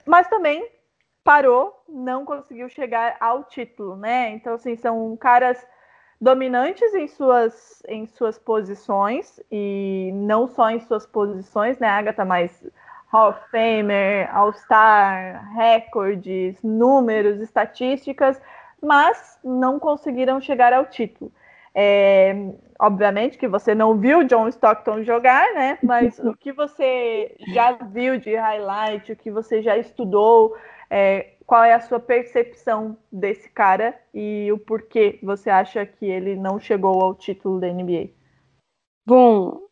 Mas 0.05 0.29
também 0.29 0.65
parou, 1.21 1.83
não 1.89 2.23
conseguiu 2.23 2.69
chegar 2.69 3.17
ao 3.19 3.43
título, 3.43 3.97
né? 3.97 4.29
Então, 4.29 4.53
assim, 4.53 4.77
são 4.77 5.17
caras 5.17 5.65
dominantes 6.21 6.93
em 6.93 7.07
suas, 7.07 7.81
em 7.87 8.05
suas 8.05 8.37
posições, 8.37 9.39
e 9.51 10.11
não 10.13 10.47
só 10.47 10.69
em 10.69 10.79
suas 10.79 11.05
posições, 11.05 11.77
né, 11.79 11.87
Agatha, 11.87 12.23
mas 12.23 12.63
Hall 13.11 13.31
of 13.31 13.39
Famer, 13.51 14.29
All-Star, 14.35 15.53
recordes, 15.55 16.61
números, 16.63 17.39
estatísticas, 17.41 18.39
mas 18.81 19.39
não 19.43 19.79
conseguiram 19.79 20.39
chegar 20.39 20.73
ao 20.73 20.85
título. 20.85 21.31
É, 21.73 22.35
obviamente 22.79 23.37
que 23.37 23.47
você 23.47 23.75
não 23.75 23.97
viu 23.97 24.23
John 24.23 24.47
Stockton 24.47 25.03
jogar, 25.03 25.53
né? 25.53 25.77
Mas 25.83 26.19
o 26.19 26.35
que 26.35 26.51
você 26.51 27.35
já 27.53 27.71
viu 27.71 28.19
de 28.19 28.35
highlight, 28.35 29.11
o 29.11 29.15
que 29.15 29.31
você 29.31 29.61
já 29.61 29.77
estudou, 29.77 30.55
é, 30.89 31.33
qual 31.45 31.63
é 31.63 31.73
a 31.73 31.79
sua 31.79 31.99
percepção 31.99 32.97
desse 33.11 33.49
cara 33.49 33.99
e 34.13 34.51
o 34.51 34.57
porquê 34.57 35.19
você 35.23 35.49
acha 35.49 35.85
que 35.85 36.05
ele 36.05 36.35
não 36.35 36.59
chegou 36.59 37.01
ao 37.01 37.15
título 37.15 37.59
da 37.59 37.67
NBA? 37.67 38.09
Bom, 39.05 39.68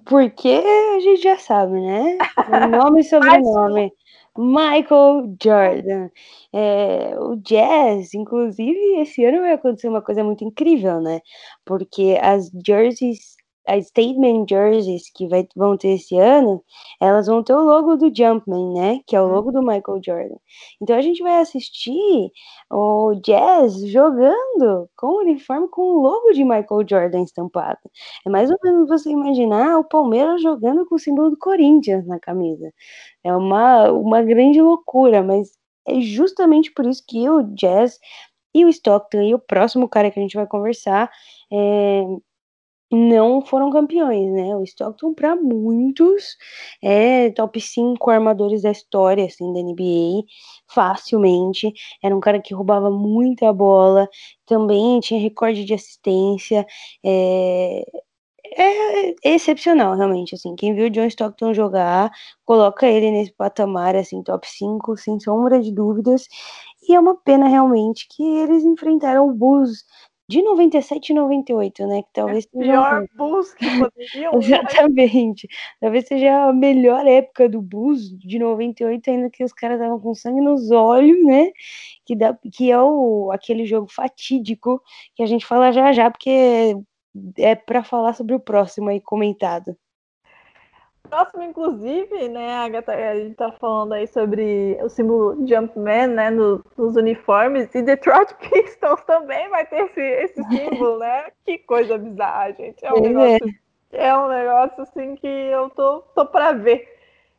porque 0.00 0.48
a 0.96 1.00
gente 1.00 1.22
já 1.22 1.38
sabe, 1.38 1.80
né? 1.80 2.18
O 2.48 2.66
nome 2.68 3.00
e 3.00 3.04
sobrenome. 3.04 3.92
Michael 4.36 5.36
Jordan. 5.42 6.10
É, 6.52 7.16
o 7.18 7.36
jazz, 7.36 8.14
inclusive, 8.14 9.00
esse 9.00 9.24
ano 9.24 9.40
vai 9.40 9.52
acontecer 9.52 9.88
uma 9.88 10.02
coisa 10.02 10.24
muito 10.24 10.44
incrível, 10.44 11.00
né? 11.00 11.20
Porque 11.64 12.18
as 12.20 12.50
jerseys 12.66 13.36
as 13.66 13.86
statement 13.86 14.46
jerseys 14.48 15.10
que 15.10 15.26
vai, 15.26 15.46
vão 15.56 15.76
ter 15.76 15.94
esse 15.94 16.16
ano, 16.18 16.62
elas 17.00 17.26
vão 17.26 17.42
ter 17.42 17.54
o 17.54 17.62
logo 17.62 17.96
do 17.96 18.14
Jumpman, 18.14 18.72
né? 18.74 19.00
Que 19.06 19.16
é 19.16 19.20
o 19.20 19.26
logo 19.26 19.50
do 19.50 19.60
Michael 19.60 20.00
Jordan. 20.04 20.36
Então 20.80 20.96
a 20.96 21.00
gente 21.00 21.22
vai 21.22 21.40
assistir 21.40 22.30
o 22.70 23.14
Jazz 23.16 23.86
jogando 23.88 24.88
com 24.96 25.06
o 25.06 25.18
uniforme 25.20 25.68
com 25.68 25.82
o 25.82 26.02
logo 26.02 26.32
de 26.32 26.44
Michael 26.44 26.86
Jordan 26.88 27.22
estampado. 27.22 27.80
É 28.26 28.30
mais 28.30 28.50
ou 28.50 28.56
menos 28.62 28.88
você 28.88 29.10
imaginar 29.10 29.78
o 29.78 29.84
Palmeiras 29.84 30.42
jogando 30.42 30.86
com 30.86 30.96
o 30.96 30.98
símbolo 30.98 31.30
do 31.30 31.38
Corinthians 31.38 32.06
na 32.06 32.18
camisa. 32.20 32.72
É 33.22 33.34
uma, 33.34 33.90
uma 33.90 34.22
grande 34.22 34.60
loucura, 34.60 35.22
mas 35.22 35.52
é 35.86 36.00
justamente 36.00 36.72
por 36.72 36.86
isso 36.86 37.02
que 37.06 37.28
o 37.28 37.42
Jazz 37.54 37.98
e 38.54 38.64
o 38.64 38.68
Stockton 38.68 39.22
e 39.22 39.34
o 39.34 39.38
próximo 39.38 39.88
cara 39.88 40.10
que 40.10 40.18
a 40.18 40.22
gente 40.22 40.36
vai 40.36 40.46
conversar 40.46 41.10
é, 41.52 42.04
não 42.92 43.40
foram 43.42 43.70
campeões, 43.70 44.30
né? 44.32 44.56
O 44.56 44.62
Stockton, 44.62 45.14
para 45.14 45.34
muitos, 45.36 46.36
é 46.82 47.30
top 47.30 47.60
5 47.60 48.10
armadores 48.10 48.62
da 48.62 48.70
história, 48.70 49.24
assim, 49.24 49.52
da 49.52 49.60
NBA, 49.60 50.24
facilmente. 50.68 51.72
Era 52.02 52.16
um 52.16 52.20
cara 52.20 52.40
que 52.40 52.54
roubava 52.54 52.90
muita 52.90 53.52
bola, 53.52 54.08
também 54.46 55.00
tinha 55.00 55.20
recorde 55.20 55.64
de 55.64 55.74
assistência. 55.74 56.66
É, 57.04 57.84
é 59.24 59.34
excepcional, 59.34 59.96
realmente, 59.96 60.34
assim. 60.34 60.54
Quem 60.56 60.74
viu 60.74 60.86
o 60.86 60.90
John 60.90 61.06
Stockton 61.06 61.54
jogar, 61.54 62.10
coloca 62.44 62.86
ele 62.86 63.10
nesse 63.10 63.32
patamar, 63.32 63.96
assim, 63.96 64.22
top 64.22 64.46
5, 64.48 64.96
sem 64.96 65.18
sombra 65.20 65.60
de 65.60 65.72
dúvidas. 65.72 66.26
E 66.88 66.94
é 66.94 67.00
uma 67.00 67.16
pena, 67.16 67.48
realmente, 67.48 68.06
que 68.10 68.22
eles 68.22 68.64
enfrentaram 68.64 69.28
o 69.28 69.34
Bulls 69.34 69.84
de 70.28 70.42
97 70.42 71.10
e 71.10 71.14
98, 71.14 71.86
né? 71.86 72.02
Que 72.02 72.08
talvez 72.12 72.46
é 72.46 72.58
seja. 72.58 72.72
Pior 72.72 73.06
Bulls 73.16 73.54
que 73.54 73.66
poderiam. 73.78 74.32
Exatamente. 74.40 75.48
Talvez 75.80 76.06
seja 76.06 76.48
a 76.48 76.52
melhor 76.52 77.06
época 77.06 77.48
do 77.48 77.60
Bulls 77.60 78.10
de 78.18 78.38
98, 78.38 79.10
ainda 79.10 79.30
que 79.30 79.44
os 79.44 79.52
caras 79.52 79.78
estavam 79.78 80.00
com 80.00 80.14
sangue 80.14 80.40
nos 80.40 80.70
olhos, 80.70 81.22
né? 81.24 81.50
Que, 82.06 82.16
dá, 82.16 82.36
que 82.52 82.70
é 82.70 82.80
o, 82.80 83.30
aquele 83.32 83.66
jogo 83.66 83.86
fatídico 83.90 84.82
que 85.14 85.22
a 85.22 85.26
gente 85.26 85.44
fala 85.44 85.72
já 85.72 85.92
já, 85.92 86.10
porque 86.10 86.74
é 87.38 87.54
para 87.54 87.84
falar 87.84 88.14
sobre 88.14 88.34
o 88.34 88.40
próximo 88.40 88.88
aí 88.88 89.00
comentado. 89.00 89.76
Próximo, 91.08 91.42
inclusive, 91.42 92.28
né, 92.28 92.56
Agatha, 92.56 92.92
a 92.92 93.14
gente 93.14 93.36
tá 93.36 93.52
falando 93.52 93.92
aí 93.92 94.06
sobre 94.06 94.78
o 94.82 94.88
símbolo 94.88 95.46
Jumpman, 95.46 96.08
né, 96.08 96.30
no, 96.30 96.64
nos 96.76 96.96
uniformes, 96.96 97.72
e 97.74 97.82
Detroit 97.82 98.34
Pistons 98.40 99.00
também 99.02 99.48
vai 99.50 99.66
ter 99.66 99.84
esse, 99.84 100.00
esse 100.00 100.42
símbolo, 100.48 100.98
né? 100.98 101.26
Que 101.44 101.58
coisa 101.58 101.98
bizarra, 101.98 102.52
gente. 102.52 102.84
É 102.84 102.92
um, 102.92 102.96
é. 102.96 103.00
negócio, 103.00 103.54
é 103.92 104.16
um 104.16 104.28
negócio, 104.28 104.82
assim, 104.82 105.14
que 105.16 105.26
eu 105.26 105.70
tô, 105.70 106.00
tô 106.14 106.26
pra 106.26 106.52
ver. 106.52 106.88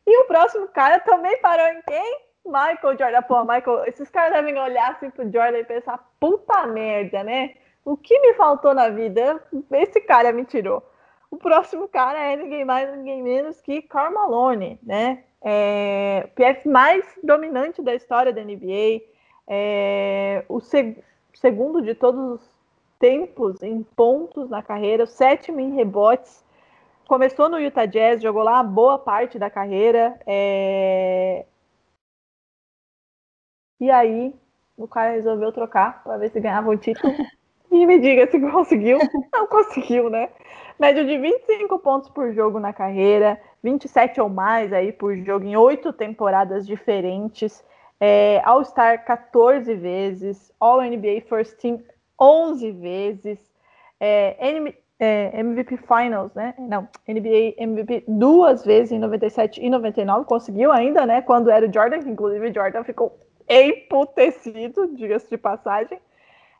E 0.06 0.22
o 0.22 0.26
próximo 0.26 0.68
cara 0.68 1.00
também 1.00 1.38
parou 1.40 1.66
em 1.66 1.82
quem? 1.82 2.26
Michael 2.46 2.96
Jordan. 2.96 3.22
Pô, 3.22 3.40
Michael, 3.44 3.84
esses 3.86 4.08
caras 4.08 4.32
devem 4.32 4.58
olhar 4.58 4.92
assim 4.92 5.10
pro 5.10 5.30
Jordan 5.30 5.58
e 5.58 5.64
pensar, 5.64 5.98
puta 6.20 6.66
merda, 6.66 7.24
né? 7.24 7.54
O 7.84 7.96
que 7.96 8.18
me 8.20 8.34
faltou 8.34 8.72
na 8.72 8.88
vida? 8.88 9.42
Esse 9.72 10.00
cara 10.00 10.32
me 10.32 10.44
tirou. 10.44 10.82
O 11.36 11.38
próximo 11.38 11.86
cara 11.86 12.18
é 12.18 12.34
ninguém 12.34 12.64
mais, 12.64 12.90
ninguém 12.96 13.22
menos 13.22 13.60
que 13.60 13.82
Karl 13.82 14.10
Malone, 14.10 14.80
né? 14.82 15.22
É, 15.42 16.22
o 16.24 16.28
PF 16.28 16.66
mais 16.66 17.04
dominante 17.22 17.82
da 17.82 17.94
história 17.94 18.32
da 18.32 18.42
NBA, 18.42 19.02
é, 19.46 20.46
o 20.48 20.60
seg 20.60 21.04
segundo 21.34 21.82
de 21.82 21.94
todos 21.94 22.40
os 22.40 22.50
tempos 22.98 23.62
em 23.62 23.82
pontos 23.82 24.48
na 24.48 24.62
carreira, 24.62 25.04
o 25.04 25.06
sétimo 25.06 25.60
em 25.60 25.74
rebotes. 25.74 26.42
Começou 27.06 27.50
no 27.50 27.58
Utah 27.58 27.84
Jazz, 27.84 28.22
jogou 28.22 28.42
lá 28.42 28.62
boa 28.62 28.98
parte 28.98 29.38
da 29.38 29.50
carreira. 29.50 30.18
É... 30.26 31.44
E 33.78 33.90
aí, 33.90 34.34
o 34.74 34.88
cara 34.88 35.10
resolveu 35.10 35.52
trocar 35.52 36.02
para 36.02 36.16
ver 36.16 36.30
se 36.30 36.40
ganhava 36.40 36.70
o 36.70 36.78
título. 36.78 37.12
E 37.76 37.84
me 37.84 37.98
diga 37.98 38.26
se 38.30 38.40
conseguiu. 38.50 38.98
Não 39.32 39.46
conseguiu, 39.46 40.08
né? 40.08 40.30
Média 40.78 41.04
de 41.04 41.18
25 41.18 41.78
pontos 41.78 42.08
por 42.08 42.32
jogo 42.32 42.58
na 42.58 42.72
carreira, 42.72 43.38
27 43.62 44.20
ou 44.20 44.28
mais 44.28 44.72
aí 44.72 44.92
por 44.92 45.14
jogo 45.16 45.44
em 45.44 45.56
oito 45.56 45.92
temporadas 45.92 46.66
diferentes. 46.66 47.62
É, 48.00 48.40
All-Star 48.44 49.04
14 49.04 49.74
vezes, 49.74 50.52
All-NBA 50.58 51.22
First 51.28 51.58
Team 51.58 51.82
11 52.20 52.70
vezes, 52.72 53.38
é, 54.00 54.36
é, 54.98 55.40
MVP 55.40 55.78
Finals, 55.78 56.32
né? 56.34 56.54
Não, 56.58 56.88
NBA 57.06 57.54
MVP 57.58 58.04
duas 58.08 58.64
vezes 58.64 58.92
em 58.92 58.98
97 58.98 59.62
e 59.62 59.68
99, 59.68 60.24
conseguiu 60.26 60.72
ainda, 60.72 61.04
né? 61.04 61.20
Quando 61.22 61.50
era 61.50 61.66
o 61.66 61.72
Jordan, 61.72 62.00
que 62.00 62.10
inclusive 62.10 62.48
o 62.48 62.54
Jordan 62.54 62.84
ficou 62.84 63.18
emputecido, 63.48 64.94
diga-se 64.94 65.28
de 65.28 65.38
passagem. 65.38 65.98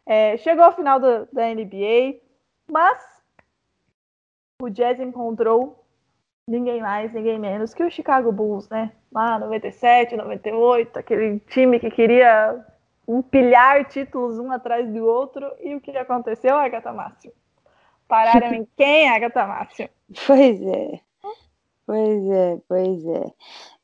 É, 0.06 0.36
chegou 0.36 0.64
ao 0.64 0.74
final 0.74 1.00
do, 1.00 1.26
da 1.32 1.52
NBA, 1.52 2.20
mas 2.70 3.02
o 4.62 4.70
Jazz 4.70 5.00
encontrou 5.00 5.84
ninguém 6.48 6.80
mais, 6.80 7.12
ninguém 7.12 7.38
menos 7.38 7.74
que 7.74 7.82
o 7.82 7.90
Chicago 7.90 8.30
Bulls, 8.30 8.68
né? 8.68 8.92
Lá 9.12 9.38
97, 9.38 10.16
98, 10.16 10.98
aquele 10.98 11.40
time 11.40 11.80
que 11.80 11.90
queria 11.90 12.64
empilhar 13.08 13.84
títulos 13.88 14.38
um 14.38 14.52
atrás 14.52 14.88
do 14.88 15.04
outro. 15.04 15.50
E 15.60 15.74
o 15.74 15.80
que 15.80 15.90
aconteceu, 15.96 16.56
Agatha 16.56 16.92
Márcio? 16.92 17.32
Pararam 18.06 18.54
em 18.54 18.66
quem, 18.76 19.08
Agatha 19.08 19.46
Márcio? 19.46 19.88
Pois 20.26 20.62
é. 20.62 21.00
Pois 21.86 22.30
é, 22.30 22.60
pois 22.68 23.06
é. 23.06 23.32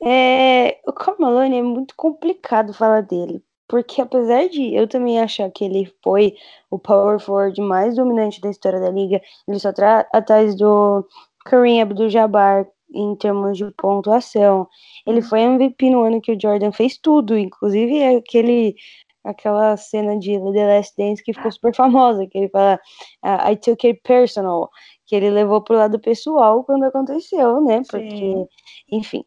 é 0.04 0.80
o 0.84 0.92
Carmelo 0.92 1.38
é 1.38 1.62
muito 1.62 1.94
complicado 1.94 2.74
falar 2.74 3.00
dele, 3.00 3.40
porque 3.72 4.02
apesar 4.02 4.50
de 4.50 4.74
eu 4.74 4.86
também 4.86 5.18
achar 5.18 5.50
que 5.50 5.64
ele 5.64 5.90
foi 6.04 6.34
o 6.70 6.78
power 6.78 7.18
forward 7.18 7.58
mais 7.58 7.96
dominante 7.96 8.38
da 8.38 8.50
história 8.50 8.78
da 8.78 8.90
liga, 8.90 9.18
ele 9.48 9.58
só 9.58 9.72
tá 9.72 10.06
atrás 10.12 10.54
do 10.54 11.08
Kareem 11.46 11.80
Abdul-Jabbar 11.80 12.68
em 12.94 13.16
termos 13.16 13.56
de 13.56 13.64
pontuação. 13.78 14.68
Ele 15.06 15.22
foi 15.22 15.40
MVP 15.40 15.88
no 15.88 16.02
ano 16.02 16.20
que 16.20 16.32
o 16.32 16.38
Jordan 16.38 16.70
fez 16.70 16.98
tudo, 16.98 17.34
inclusive 17.34 18.04
aquele 18.14 18.76
aquela 19.24 19.74
cena 19.78 20.18
de 20.18 20.32
The 20.32 20.66
Last 20.66 20.94
Dance 20.98 21.24
que 21.24 21.32
ficou 21.32 21.50
super 21.50 21.74
famosa, 21.74 22.26
que 22.26 22.36
ele 22.36 22.50
fala 22.50 22.78
uh, 23.24 23.52
I 23.52 23.56
took 23.56 23.86
it 23.86 24.02
personal, 24.04 24.68
que 25.06 25.16
ele 25.16 25.30
levou 25.30 25.62
pro 25.62 25.78
lado 25.78 25.98
pessoal 25.98 26.62
quando 26.62 26.84
aconteceu, 26.84 27.62
né? 27.62 27.80
Porque, 27.90 28.10
Sim. 28.10 28.46
enfim, 28.90 29.24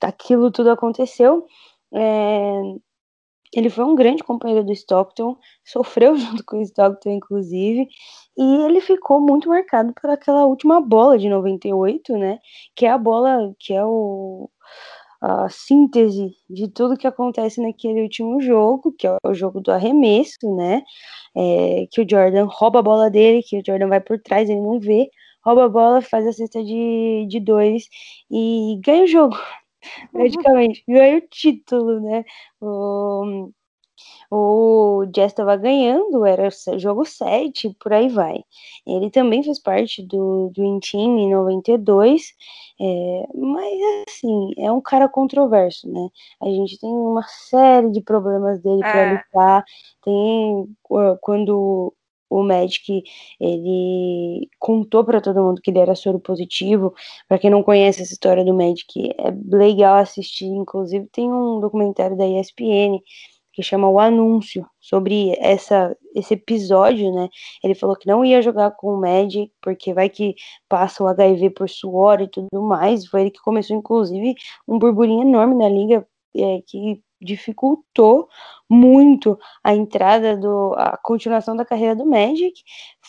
aquilo 0.00 0.48
tudo 0.52 0.70
aconteceu. 0.70 1.44
É, 1.92 2.60
ele 3.52 3.68
foi 3.70 3.84
um 3.84 3.94
grande 3.94 4.22
companheiro 4.22 4.64
do 4.64 4.72
Stockton, 4.72 5.36
sofreu 5.64 6.14
junto 6.16 6.44
com 6.44 6.58
o 6.58 6.62
Stockton, 6.62 7.10
inclusive, 7.10 7.88
e 8.36 8.42
ele 8.66 8.80
ficou 8.80 9.20
muito 9.20 9.48
marcado 9.48 9.92
por 10.00 10.10
aquela 10.10 10.46
última 10.46 10.80
bola 10.80 11.18
de 11.18 11.28
98, 11.28 12.16
né? 12.16 12.38
Que 12.74 12.86
é 12.86 12.90
a 12.90 12.98
bola, 12.98 13.54
que 13.58 13.74
é 13.74 13.84
o, 13.84 14.48
a 15.20 15.48
síntese 15.50 16.32
de 16.48 16.68
tudo 16.68 16.96
que 16.96 17.06
acontece 17.06 17.60
naquele 17.60 18.02
último 18.02 18.40
jogo, 18.40 18.92
que 18.98 19.06
é 19.06 19.16
o 19.24 19.34
jogo 19.34 19.60
do 19.60 19.70
arremesso, 19.72 20.54
né? 20.56 20.82
É, 21.36 21.86
que 21.90 22.00
o 22.02 22.06
Jordan 22.08 22.46
rouba 22.50 22.78
a 22.80 22.82
bola 22.82 23.10
dele, 23.10 23.42
que 23.42 23.58
o 23.58 23.62
Jordan 23.64 23.88
vai 23.88 24.00
por 24.00 24.18
trás, 24.20 24.48
ele 24.48 24.60
não 24.60 24.80
vê, 24.80 25.10
rouba 25.44 25.64
a 25.66 25.68
bola, 25.68 26.00
faz 26.00 26.26
a 26.26 26.32
cesta 26.32 26.62
de, 26.62 27.26
de 27.28 27.40
dois 27.40 27.84
e 28.30 28.80
ganha 28.82 29.04
o 29.04 29.06
jogo 29.06 29.36
praticamente. 30.12 30.84
Ganhou 30.86 31.18
o 31.18 31.28
título, 31.28 32.00
né? 32.00 32.24
O, 32.60 33.50
o 34.30 35.06
Jazz 35.06 35.32
estava 35.32 35.56
ganhando, 35.56 36.24
era 36.24 36.48
jogo 36.78 37.04
7, 37.04 37.76
por 37.80 37.92
aí 37.92 38.08
vai. 38.08 38.44
Ele 38.86 39.10
também 39.10 39.42
fez 39.42 39.58
parte 39.58 40.02
do 40.02 40.50
Dream 40.54 40.80
Team 40.80 41.18
em 41.18 41.30
92, 41.30 42.34
é, 42.80 43.26
mas 43.34 43.74
assim, 44.08 44.52
é 44.56 44.70
um 44.72 44.80
cara 44.80 45.08
controverso, 45.08 45.88
né? 45.90 46.08
A 46.40 46.46
gente 46.46 46.78
tem 46.78 46.90
uma 46.90 47.24
série 47.26 47.90
de 47.90 48.00
problemas 48.00 48.60
dele 48.62 48.80
para 48.80 49.00
é. 49.00 49.12
lutar. 49.12 49.64
Tem 50.02 50.76
quando 51.20 51.92
o 52.30 52.42
Magic 52.44 53.02
ele 53.40 54.48
contou 54.58 55.04
para 55.04 55.20
todo 55.20 55.42
mundo 55.42 55.60
que 55.60 55.70
ele 55.70 55.80
era 55.80 55.94
soro 55.96 56.20
positivo. 56.20 56.94
Para 57.28 57.38
quem 57.38 57.50
não 57.50 57.62
conhece 57.62 58.02
essa 58.02 58.12
história 58.12 58.44
do 58.44 58.54
Magic, 58.54 59.12
é 59.18 59.56
legal 59.56 59.96
assistir. 59.96 60.46
Inclusive 60.46 61.06
tem 61.12 61.30
um 61.30 61.60
documentário 61.60 62.16
da 62.16 62.26
ESPN 62.26 63.00
que 63.52 63.62
chama 63.62 63.88
O 63.88 63.98
Anúncio 63.98 64.64
sobre 64.80 65.34
essa 65.38 65.96
esse 66.14 66.34
episódio, 66.34 67.12
né? 67.12 67.28
Ele 67.62 67.74
falou 67.74 67.96
que 67.96 68.06
não 68.06 68.24
ia 68.24 68.42
jogar 68.42 68.72
com 68.72 68.94
o 68.94 69.00
Magic 69.00 69.52
porque 69.60 69.92
vai 69.92 70.08
que 70.08 70.34
passa 70.68 71.02
o 71.04 71.08
HIV 71.08 71.50
por 71.50 71.68
suor 71.68 72.20
e 72.20 72.28
tudo 72.28 72.62
mais. 72.62 73.06
Foi 73.06 73.22
ele 73.22 73.30
que 73.30 73.40
começou 73.40 73.76
inclusive 73.76 74.34
um 74.68 74.78
burburinho 74.78 75.22
enorme 75.22 75.56
na 75.56 75.68
liga 75.68 76.06
é, 76.36 76.62
que 76.66 77.02
dificultou 77.20 78.28
muito 78.68 79.38
a 79.62 79.74
entrada 79.74 80.36
do 80.36 80.74
a 80.76 80.96
continuação 80.96 81.56
da 81.56 81.64
carreira 81.64 81.94
do 81.94 82.06
Magic, 82.06 82.62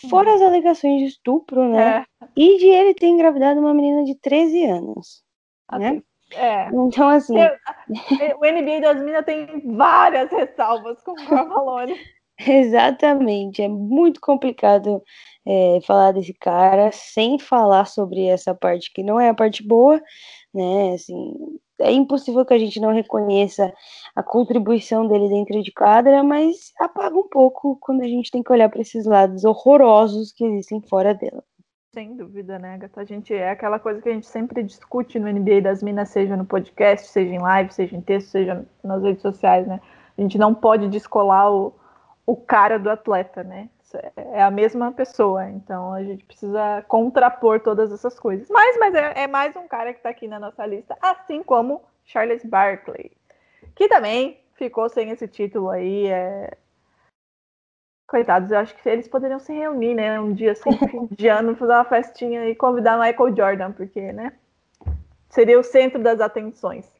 fora 0.09 0.33
as 0.33 0.41
alegações 0.41 0.99
de 0.99 1.07
estupro, 1.07 1.69
né? 1.69 2.05
É. 2.21 2.27
E 2.35 2.57
de 2.57 2.67
ele 2.67 2.93
ter 2.93 3.07
engravidado 3.07 3.59
uma 3.59 3.73
menina 3.73 4.03
de 4.03 4.15
13 4.15 4.65
anos, 4.65 5.23
né? 5.71 6.01
É. 6.33 6.67
Então, 6.69 7.09
assim. 7.09 7.35
o 7.37 8.45
NBA 8.45 8.81
das 8.81 9.01
Minas 9.01 9.25
tem 9.25 9.47
várias 9.75 10.31
ressalvas 10.31 11.01
com 11.03 11.11
o 11.11 11.27
Carvalho. 11.27 11.95
Exatamente. 12.47 13.61
É 13.61 13.67
muito 13.67 14.19
complicado 14.19 15.03
é, 15.45 15.79
falar 15.85 16.11
desse 16.11 16.33
cara 16.33 16.91
sem 16.91 17.37
falar 17.37 17.85
sobre 17.85 18.25
essa 18.25 18.55
parte 18.55 18.91
que 18.91 19.03
não 19.03 19.19
é 19.19 19.29
a 19.29 19.33
parte 19.33 19.65
boa, 19.65 20.01
né? 20.53 20.93
Assim, 20.93 21.33
é 21.81 21.91
impossível 21.91 22.45
que 22.45 22.53
a 22.53 22.59
gente 22.59 22.79
não 22.79 22.93
reconheça 22.93 23.73
a 24.15 24.23
contribuição 24.23 25.07
dele 25.07 25.29
dentro 25.29 25.61
de 25.61 25.71
quadra, 25.71 26.23
mas 26.23 26.71
apaga 26.79 27.17
um 27.17 27.27
pouco 27.27 27.77
quando 27.79 28.01
a 28.01 28.07
gente 28.07 28.31
tem 28.31 28.43
que 28.43 28.51
olhar 28.51 28.69
para 28.69 28.81
esses 28.81 29.05
lados 29.05 29.43
horrorosos 29.43 30.31
que 30.31 30.45
existem 30.45 30.81
fora 30.81 31.13
dela. 31.13 31.43
Sem 31.93 32.15
dúvida, 32.15 32.57
né, 32.57 32.77
Gata? 32.77 33.01
A 33.01 33.03
gente 33.03 33.33
é 33.33 33.49
aquela 33.49 33.77
coisa 33.77 34.01
que 34.01 34.07
a 34.07 34.13
gente 34.13 34.25
sempre 34.25 34.63
discute 34.63 35.19
no 35.19 35.29
NBA 35.29 35.59
das 35.61 35.83
Minas, 35.83 36.07
seja 36.07 36.37
no 36.37 36.45
podcast, 36.45 37.07
seja 37.07 37.33
em 37.33 37.39
live, 37.39 37.73
seja 37.73 37.97
em 37.97 38.01
texto, 38.01 38.29
seja 38.29 38.65
nas 38.81 39.03
redes 39.03 39.21
sociais, 39.21 39.67
né? 39.67 39.81
A 40.17 40.21
gente 40.21 40.37
não 40.37 40.53
pode 40.53 40.87
descolar 40.87 41.51
o, 41.51 41.73
o 42.25 42.37
cara 42.37 42.79
do 42.79 42.89
atleta, 42.89 43.43
né? 43.43 43.69
É 44.15 44.41
a 44.41 44.51
mesma 44.51 44.91
pessoa, 44.91 45.49
então 45.49 45.93
a 45.93 46.03
gente 46.03 46.25
precisa 46.25 46.83
contrapor 46.87 47.59
todas 47.59 47.91
essas 47.91 48.19
coisas. 48.19 48.49
Mas, 48.49 48.77
mas 48.79 48.95
é, 48.95 49.23
é 49.23 49.27
mais 49.27 49.55
um 49.55 49.67
cara 49.67 49.93
que 49.93 49.99
está 49.99 50.09
aqui 50.09 50.27
na 50.27 50.39
nossa 50.39 50.65
lista, 50.65 50.97
assim 51.01 51.43
como 51.43 51.81
Charles 52.05 52.43
Barkley, 52.45 53.11
que 53.75 53.87
também 53.87 54.41
ficou 54.55 54.89
sem 54.89 55.09
esse 55.09 55.27
título 55.27 55.69
aí. 55.69 56.07
É... 56.07 56.57
Coitados, 58.07 58.51
eu 58.51 58.59
acho 58.59 58.75
que 58.75 58.89
eles 58.89 59.07
poderiam 59.07 59.39
se 59.39 59.53
reunir, 59.53 59.95
né? 59.95 60.19
Um 60.19 60.33
dia 60.33 60.51
assim, 60.51 60.71
fim 60.89 61.07
de 61.09 61.27
ano, 61.27 61.55
fazer 61.55 61.73
uma 61.73 61.85
festinha 61.85 62.49
e 62.49 62.55
convidar 62.55 62.99
Michael 62.99 63.35
Jordan, 63.35 63.71
porque, 63.71 64.11
né? 64.11 64.33
Seria 65.29 65.57
o 65.57 65.63
centro 65.63 66.03
das 66.03 66.19
atenções. 66.19 66.91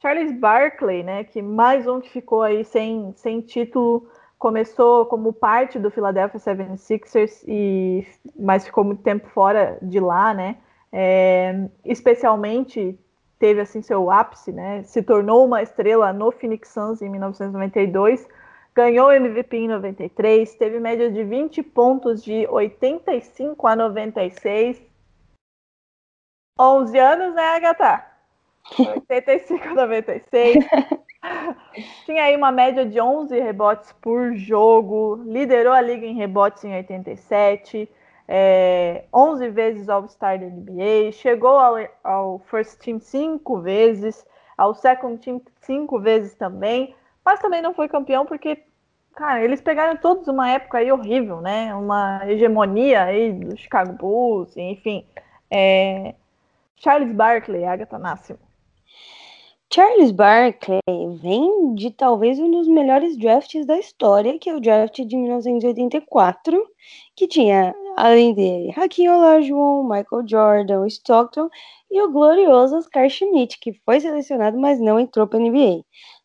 Charles 0.00 0.32
Barkley, 0.32 1.02
né? 1.02 1.24
Que 1.24 1.40
mais 1.42 1.86
um 1.86 2.00
que 2.00 2.10
ficou 2.10 2.42
aí 2.42 2.64
sem, 2.64 3.12
sem 3.16 3.40
título 3.40 4.06
começou 4.40 5.04
como 5.04 5.34
parte 5.34 5.78
do 5.78 5.90
Philadelphia 5.90 6.40
76ers, 6.40 7.44
e, 7.46 8.06
mas 8.34 8.64
ficou 8.64 8.82
muito 8.82 9.02
tempo 9.02 9.28
fora 9.28 9.78
de 9.82 10.00
lá, 10.00 10.32
né? 10.32 10.56
É, 10.90 11.68
especialmente 11.84 12.98
teve 13.38 13.60
assim 13.60 13.82
seu 13.82 14.10
ápice, 14.10 14.50
né? 14.50 14.82
Se 14.82 15.02
tornou 15.02 15.44
uma 15.44 15.62
estrela 15.62 16.10
no 16.10 16.32
Phoenix 16.32 16.70
Suns 16.70 17.02
em 17.02 17.10
1992, 17.10 18.26
ganhou 18.74 19.12
MVP 19.12 19.58
em 19.58 19.68
93, 19.68 20.54
teve 20.54 20.80
média 20.80 21.10
de 21.10 21.22
20 21.22 21.62
pontos 21.62 22.24
de 22.24 22.46
85 22.48 23.66
a 23.66 23.76
96. 23.76 24.82
11 26.58 26.98
anos, 26.98 27.34
né, 27.34 27.44
Agatha? 27.44 28.06
85 28.78 29.68
a 29.68 29.74
96. 29.74 30.64
Tinha 32.04 32.24
aí 32.24 32.36
uma 32.36 32.50
média 32.50 32.84
de 32.84 33.00
11 33.00 33.38
rebotes 33.38 33.92
por 34.00 34.34
jogo, 34.34 35.22
liderou 35.24 35.72
a 35.72 35.80
liga 35.80 36.06
em 36.06 36.14
rebotes 36.14 36.64
em 36.64 36.74
87, 36.74 37.88
é, 38.26 39.04
11 39.12 39.48
vezes 39.50 39.88
All-Star 39.88 40.38
da 40.38 40.46
NBA, 40.46 41.12
chegou 41.12 41.58
ao, 41.58 41.74
ao, 42.02 42.38
First 42.50 42.78
Team 42.82 43.00
cinco 43.00 43.60
vezes, 43.60 44.24
ao 44.56 44.74
Second 44.74 45.18
Team 45.18 45.42
cinco 45.60 45.98
vezes 45.98 46.34
também, 46.34 46.94
mas 47.24 47.40
também 47.40 47.60
não 47.60 47.74
foi 47.74 47.88
campeão 47.88 48.24
porque, 48.24 48.62
cara, 49.14 49.42
eles 49.42 49.60
pegaram 49.60 49.96
todos 49.96 50.28
uma 50.28 50.48
época 50.50 50.78
aí 50.78 50.90
horrível, 50.90 51.40
né? 51.40 51.74
Uma 51.74 52.20
hegemonia 52.26 53.04
aí 53.04 53.32
do 53.32 53.56
Chicago 53.56 53.92
Bulls, 53.92 54.56
enfim. 54.56 55.04
É, 55.50 56.14
Charles 56.76 57.12
Barkley, 57.12 57.64
Agatha 57.64 57.98
Nassimo. 57.98 58.49
Charles 59.72 60.10
Barkley 60.10 60.80
vem 61.22 61.76
de 61.76 61.92
talvez 61.92 62.40
um 62.40 62.50
dos 62.50 62.66
melhores 62.66 63.16
drafts 63.16 63.64
da 63.64 63.78
história, 63.78 64.36
que 64.36 64.50
é 64.50 64.56
o 64.56 64.60
draft 64.60 65.00
de 65.00 65.16
1984, 65.16 66.66
que 67.14 67.28
tinha, 67.28 67.72
além 67.96 68.34
dele, 68.34 68.72
Hakim 68.76 69.06
Olajuwon, 69.06 69.84
Michael 69.84 70.26
Jordan, 70.26 70.86
Stockton 70.88 71.48
e 71.88 72.02
o 72.02 72.10
glorioso 72.10 72.78
Oscar 72.78 73.08
Schmidt, 73.08 73.60
que 73.60 73.72
foi 73.84 74.00
selecionado, 74.00 74.58
mas 74.58 74.80
não 74.80 74.98
entrou 74.98 75.28
para 75.28 75.38
a 75.38 75.42
NBA. 75.42 75.84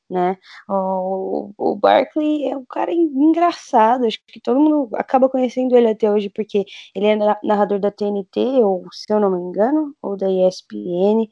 Né? 0.09 0.37
O, 0.69 1.51
o 1.57 1.75
Barkley 1.75 2.47
é 2.47 2.57
um 2.57 2.65
cara 2.65 2.91
engraçado, 2.93 4.05
acho 4.05 4.19
que 4.27 4.39
todo 4.39 4.59
mundo 4.59 4.89
acaba 4.93 5.29
conhecendo 5.29 5.75
ele 5.75 5.89
até 5.89 6.11
hoje, 6.11 6.29
porque 6.29 6.63
ele 6.95 7.07
é 7.07 7.15
narrador 7.43 7.79
da 7.79 7.91
TNT, 7.91 8.39
ou 8.63 8.85
se 8.91 9.11
eu 9.11 9.19
não 9.19 9.31
me 9.31 9.39
engano, 9.39 9.95
ou 10.01 10.15
da 10.15 10.27
ESPN, 10.29 11.27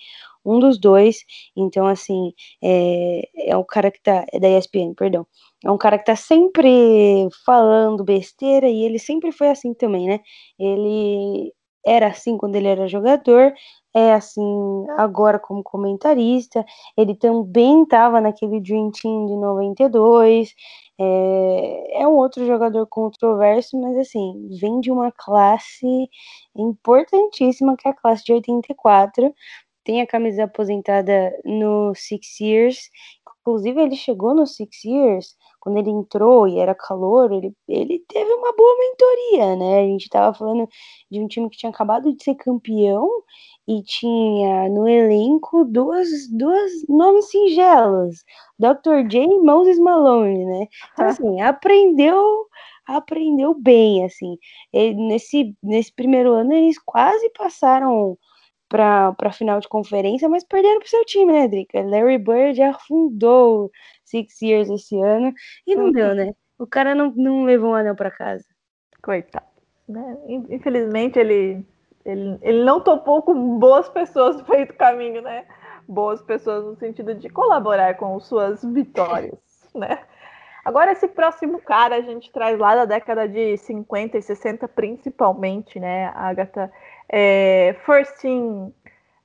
um 0.46 0.60
dos 0.60 0.80
dois. 0.80 1.18
Então, 1.56 1.88
assim, 1.88 2.34
é, 2.64 3.22
é 3.50 3.58
um 3.58 3.64
cara 3.64 3.92
que 3.92 4.02
tá. 4.02 4.26
É 4.32 4.40
da 4.40 4.50
ESPN, 4.50 4.94
perdão. 4.96 5.26
É 5.64 5.72
um 5.72 5.78
cara 5.78 5.98
que 5.98 6.06
tá 6.06 6.16
sempre 6.16 7.30
falando 7.46 8.04
besteira 8.04 8.68
e 8.68 8.84
ele 8.84 9.00
sempre 9.00 9.32
foi 9.32 9.50
assim 9.50 9.74
também, 9.74 10.08
né? 10.08 10.20
Ele 10.60 11.54
era 11.86 12.08
assim 12.08 12.38
quando 12.38 12.56
ele 12.56 12.68
era 12.68 12.88
jogador, 12.88 13.54
é 13.94 14.14
assim 14.14 14.86
agora 14.98 15.40
como 15.40 15.64
comentarista. 15.64 16.66
Ele 16.98 17.16
também 17.16 17.84
estava 17.84 18.20
naquele 18.22 18.60
Dream 18.62 18.92
Team 18.92 19.26
de 19.28 19.36
92. 19.36 20.54
É, 21.00 22.02
é 22.04 22.08
um 22.08 22.16
outro 22.16 22.46
jogador 22.46 22.86
controverso, 22.88 23.80
mas 23.80 23.98
assim, 23.98 24.48
vem 24.60 24.80
de 24.80 24.92
uma 24.92 25.12
classe 25.12 26.10
importantíssima, 26.56 27.76
que 27.78 27.88
é 27.88 27.92
a 27.92 27.96
classe 27.96 28.24
de 28.24 28.34
84 28.34 29.34
tem 29.84 30.02
a 30.02 30.08
camisa 30.08 30.46
aposentada 30.46 31.34
no 31.44 31.94
Six 31.96 32.40
Years. 32.40 32.90
Inclusive, 33.42 33.82
ele 33.82 33.96
chegou 33.96 34.34
no 34.34 34.48
Six 34.48 34.86
Years, 34.86 35.36
quando 35.60 35.78
ele 35.78 35.90
entrou 35.90 36.48
e 36.48 36.60
era 36.60 36.74
calor, 36.74 37.32
ele, 37.32 37.54
ele 37.68 38.00
teve 38.08 38.34
uma 38.34 38.54
boa 38.56 38.78
mentoria, 38.80 39.56
né? 39.56 39.80
A 39.82 39.86
gente 39.86 40.10
tava 40.10 40.34
falando 40.38 40.68
de 41.12 41.20
um 41.22 41.28
time 41.28 41.50
que 41.50 41.58
tinha 41.58 41.70
acabado 41.70 42.14
de 42.14 42.24
ser 42.24 42.36
campeão 42.36 43.10
e 43.68 43.82
tinha 43.84 44.70
no 44.70 44.88
elenco 44.88 45.66
duas, 45.66 46.10
duas 46.32 46.72
nomes 46.88 47.30
singelos, 47.30 48.24
Dr. 48.60 49.08
J 49.10 49.24
e 49.24 49.40
Moses 49.40 49.80
Malone, 49.80 50.46
né? 50.46 50.68
Então, 50.94 51.06
assim, 51.08 51.42
aprendeu 51.42 52.48
aprendeu 52.86 53.54
bem, 53.54 54.04
assim. 54.04 54.38
Ele, 54.72 54.96
nesse, 54.96 55.56
nesse 55.64 55.94
primeiro 55.94 56.34
ano, 56.34 56.54
eles 56.54 56.78
quase 56.80 57.30
passaram 57.32 58.18
para 58.74 59.32
final 59.32 59.60
de 59.60 59.68
conferência, 59.68 60.28
mas 60.28 60.44
perderam 60.44 60.80
para 60.80 60.88
o 60.88 60.90
seu 60.90 61.06
time, 61.06 61.32
né, 61.32 61.48
Drica? 61.48 61.80
Larry 61.84 62.18
Bird 62.18 62.60
afundou 62.64 63.70
Six 64.04 64.42
Years 64.42 64.68
esse 64.68 65.00
ano 65.00 65.32
e 65.68 65.76
não 65.76 65.92
deu, 65.92 66.16
né? 66.16 66.34
O 66.58 66.66
cara 66.66 66.96
não, 66.96 67.14
não 67.16 67.44
levou 67.44 67.72
um 67.72 67.76
anel 67.76 67.96
para 67.96 68.10
casa. 68.10 68.44
Coitado. 69.04 69.46
Né? 69.88 70.18
Infelizmente, 70.50 71.20
ele, 71.20 71.64
ele, 72.04 72.40
ele 72.42 72.64
não 72.64 72.82
topou 72.82 73.22
com 73.22 73.60
boas 73.60 73.88
pessoas 73.90 74.42
no 74.42 74.48
meio 74.50 74.66
do 74.66 74.74
caminho, 74.74 75.22
né? 75.22 75.46
Boas 75.88 76.24
pessoas 76.24 76.66
no 76.66 76.76
sentido 76.76 77.14
de 77.14 77.30
colaborar 77.30 77.96
com 77.96 78.20
suas 78.20 78.64
vitórias, 78.64 79.38
né? 79.76 80.00
Agora, 80.66 80.94
esse 80.94 81.08
próximo 81.08 81.62
cara 81.62 81.98
a 81.98 82.02
gente 82.02 82.32
traz 82.32 82.58
lá 82.58 82.76
da 82.76 82.86
década 82.86 83.28
de 83.28 83.56
50 83.58 84.18
e 84.18 84.22
60, 84.22 84.68
principalmente, 84.70 85.80
né, 85.80 86.08
Agatha? 86.16 86.72
É, 87.10 87.76
first 87.86 88.22
team 88.22 88.74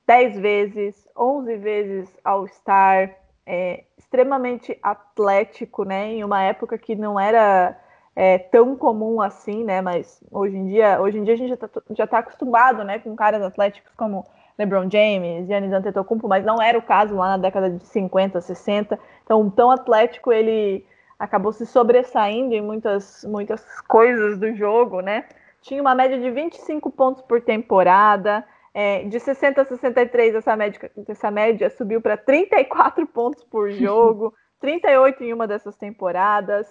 10 0.07 0.39
vezes, 0.39 1.07
11 1.15 1.57
vezes 1.57 2.09
All-Star, 2.23 3.15
é, 3.45 3.83
extremamente 3.97 4.77
atlético, 4.81 5.83
né? 5.83 6.13
Em 6.13 6.23
uma 6.23 6.41
época 6.43 6.77
que 6.77 6.95
não 6.95 7.19
era 7.19 7.77
é, 8.15 8.37
tão 8.37 8.75
comum 8.75 9.21
assim, 9.21 9.63
né? 9.63 9.81
Mas 9.81 10.23
hoje 10.31 10.55
em 10.55 10.67
dia, 10.67 10.99
hoje 10.99 11.17
em 11.17 11.23
dia 11.23 11.33
a 11.33 11.37
gente 11.37 11.49
já 11.49 11.55
está 11.55 11.69
já 11.91 12.07
tá 12.07 12.19
acostumado, 12.19 12.83
né? 12.83 12.99
Com 12.99 13.15
caras 13.15 13.41
atléticos 13.41 13.91
como 13.95 14.25
LeBron 14.57 14.89
James, 14.91 15.47
Giannis 15.47 15.71
Antetokounmpo, 15.71 16.27
mas 16.27 16.43
não 16.43 16.61
era 16.61 16.77
o 16.77 16.81
caso 16.81 17.15
lá 17.15 17.29
na 17.29 17.37
década 17.37 17.69
de 17.69 17.85
50, 17.85 18.41
60. 18.41 18.99
Então, 19.23 19.49
tão 19.49 19.71
atlético 19.71 20.33
ele 20.33 20.85
acabou 21.17 21.53
se 21.53 21.65
sobressaindo 21.65 22.53
em 22.53 22.61
muitas, 22.61 23.23
muitas 23.23 23.63
coisas 23.81 24.37
do 24.37 24.53
jogo, 24.55 25.01
né? 25.01 25.25
Tinha 25.61 25.81
uma 25.81 25.95
média 25.95 26.19
de 26.19 26.29
25 26.29 26.89
pontos 26.91 27.21
por 27.21 27.41
temporada. 27.41 28.45
É, 28.73 29.03
de 29.03 29.19
60 29.19 29.61
a 29.61 29.65
63, 29.65 30.35
essa 30.35 30.55
média, 30.55 30.91
essa 31.07 31.31
média 31.31 31.69
subiu 31.71 32.01
para 32.01 32.15
34 32.15 33.05
pontos 33.07 33.43
por 33.43 33.69
jogo, 33.71 34.33
38 34.59 35.23
em 35.23 35.33
uma 35.33 35.47
dessas 35.47 35.75
temporadas. 35.75 36.67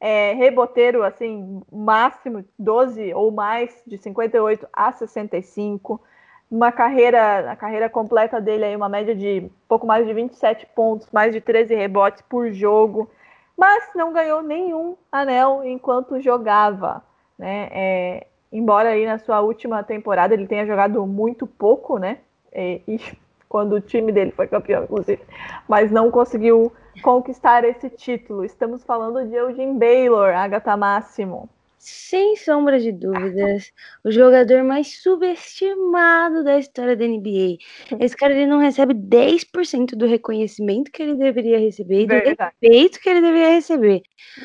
É, 0.00 0.32
reboteiro, 0.32 1.04
assim, 1.04 1.62
máximo 1.70 2.44
12 2.58 3.14
ou 3.14 3.30
mais, 3.30 3.82
de 3.86 3.96
58 3.98 4.66
a 4.72 4.90
65. 4.90 6.02
Uma 6.50 6.72
carreira, 6.72 7.52
a 7.52 7.56
carreira 7.56 7.88
completa 7.88 8.40
dele 8.40 8.64
aí, 8.64 8.74
uma 8.74 8.88
média 8.88 9.14
de 9.14 9.48
pouco 9.68 9.86
mais 9.86 10.06
de 10.06 10.12
27 10.12 10.66
pontos, 10.74 11.08
mais 11.12 11.32
de 11.32 11.40
13 11.40 11.74
rebotes 11.74 12.22
por 12.22 12.50
jogo, 12.52 13.08
mas 13.56 13.90
não 13.94 14.12
ganhou 14.12 14.42
nenhum 14.42 14.96
anel 15.10 15.62
enquanto 15.64 16.20
jogava. 16.20 17.02
Né? 17.38 17.68
É, 17.70 18.26
embora 18.52 18.90
aí 18.90 19.06
na 19.06 19.18
sua 19.18 19.40
última 19.40 19.82
temporada 19.82 20.34
ele 20.34 20.46
tenha 20.46 20.66
jogado 20.66 21.04
muito 21.06 21.46
pouco, 21.46 21.98
né? 21.98 22.18
E, 22.52 22.80
e, 22.86 23.00
quando 23.48 23.74
o 23.74 23.80
time 23.80 24.12
dele 24.12 24.30
foi 24.30 24.46
campeão, 24.46 24.84
inclusive, 24.84 25.22
mas 25.68 25.90
não 25.90 26.10
conseguiu 26.10 26.72
conquistar 27.02 27.64
esse 27.64 27.90
título. 27.90 28.44
Estamos 28.44 28.82
falando 28.82 29.26
de 29.26 29.34
Eugene 29.34 29.78
Baylor, 29.78 30.34
Agatha 30.34 30.76
Máximo. 30.76 31.48
Sem 31.84 32.36
sombra 32.36 32.78
de 32.78 32.92
dúvidas, 32.92 33.72
o 34.04 34.10
jogador 34.12 34.62
mais 34.62 35.02
subestimado 35.02 36.44
da 36.44 36.56
história 36.56 36.96
da 36.96 37.04
NBA. 37.04 37.58
Esse 37.98 38.16
cara 38.16 38.32
ele 38.32 38.46
não 38.46 38.58
recebe 38.58 38.94
10% 38.94 39.96
do 39.96 40.06
reconhecimento 40.06 40.92
que 40.92 41.02
ele 41.02 41.16
deveria 41.16 41.58
receber 41.58 42.02
e 42.02 42.06
do 42.06 42.14
respeito 42.14 43.00
que 43.00 43.08
ele 43.08 43.20
deveria 43.20 43.50
receber. 43.50 44.00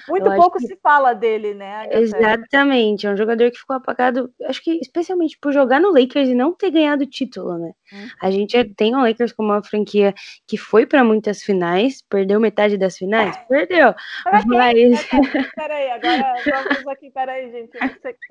Muito 0.10 0.26
Eu 0.28 0.36
pouco 0.36 0.58
que- 0.58 0.66
se 0.66 0.76
fala 0.82 1.14
dele, 1.14 1.54
né? 1.54 1.88
Exatamente, 1.92 3.06
é 3.06 3.12
um 3.12 3.18
jogador 3.18 3.52
que 3.52 3.60
ficou 3.60 3.76
apagado, 3.76 4.32
acho 4.46 4.64
que 4.64 4.72
especialmente 4.82 5.38
por 5.40 5.54
jogar 5.54 5.80
no 5.80 5.92
Lakers 5.94 6.30
e 6.30 6.34
não 6.34 6.54
ter 6.54 6.72
ganhado 6.72 7.06
título, 7.06 7.56
né? 7.60 7.72
Uhum. 7.94 8.08
A 8.20 8.32
gente 8.32 8.64
tem 8.76 8.96
o 8.96 9.00
Lakers 9.02 9.32
como 9.32 9.50
uma 9.50 9.64
franquia 9.64 10.12
que 10.48 10.58
foi 10.58 10.88
para 10.88 11.04
muitas 11.04 11.44
finais, 11.44 12.02
perdeu 12.10 12.40
metade 12.40 12.78
das 12.80 12.98
finais, 12.98 13.38
perdeu. 13.48 13.94
Pra 14.24 14.40
quem? 14.40 14.48
Mas 14.58 15.08
Pera- 15.08 15.50
Peraí, 15.56 15.90
agora 15.92 16.34
vamos 16.46 16.88
aqui, 16.88 17.12
peraí, 17.12 17.27
gente. 17.34 17.72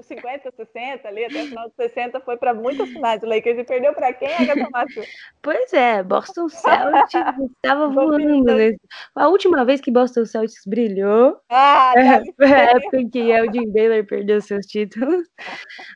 50, 0.03 0.51
60 0.57 1.09
ali, 1.09 1.25
até 1.25 1.43
o 1.43 1.47
final 1.47 1.65
dos 1.69 1.77
60 1.77 2.21
foi 2.21 2.37
para 2.37 2.53
muitas 2.55 2.89
finais. 2.89 3.23
O 3.23 3.27
Lakers 3.27 3.59
e 3.59 3.65
perdeu 3.65 3.93
para 3.95 4.13
quem, 4.13 4.29
Agatha 4.35 4.69
Márcio? 4.73 5.03
Pois 5.43 5.73
é, 5.73 6.03
Boston 6.03 6.49
Celtics 6.51 7.15
estava 7.57 7.89
voando. 7.89 8.45
Nesse- 8.55 8.79
A 9.15 9.29
última 9.29 9.65
vez 9.65 9.81
que 9.81 9.91
Boston 9.91 10.25
Celtics 10.25 10.63
brilhou 10.67 11.39
Ah, 11.51 11.93
dá 11.95 12.23
foi 12.37 12.53
a 12.53 12.71
época 12.77 13.01
em 13.01 13.09
que 13.09 13.19
Elgin 13.31 13.71
Baylor 13.73 14.05
perdeu 14.07 14.41
seus 14.41 14.67
títulos. 14.67 15.27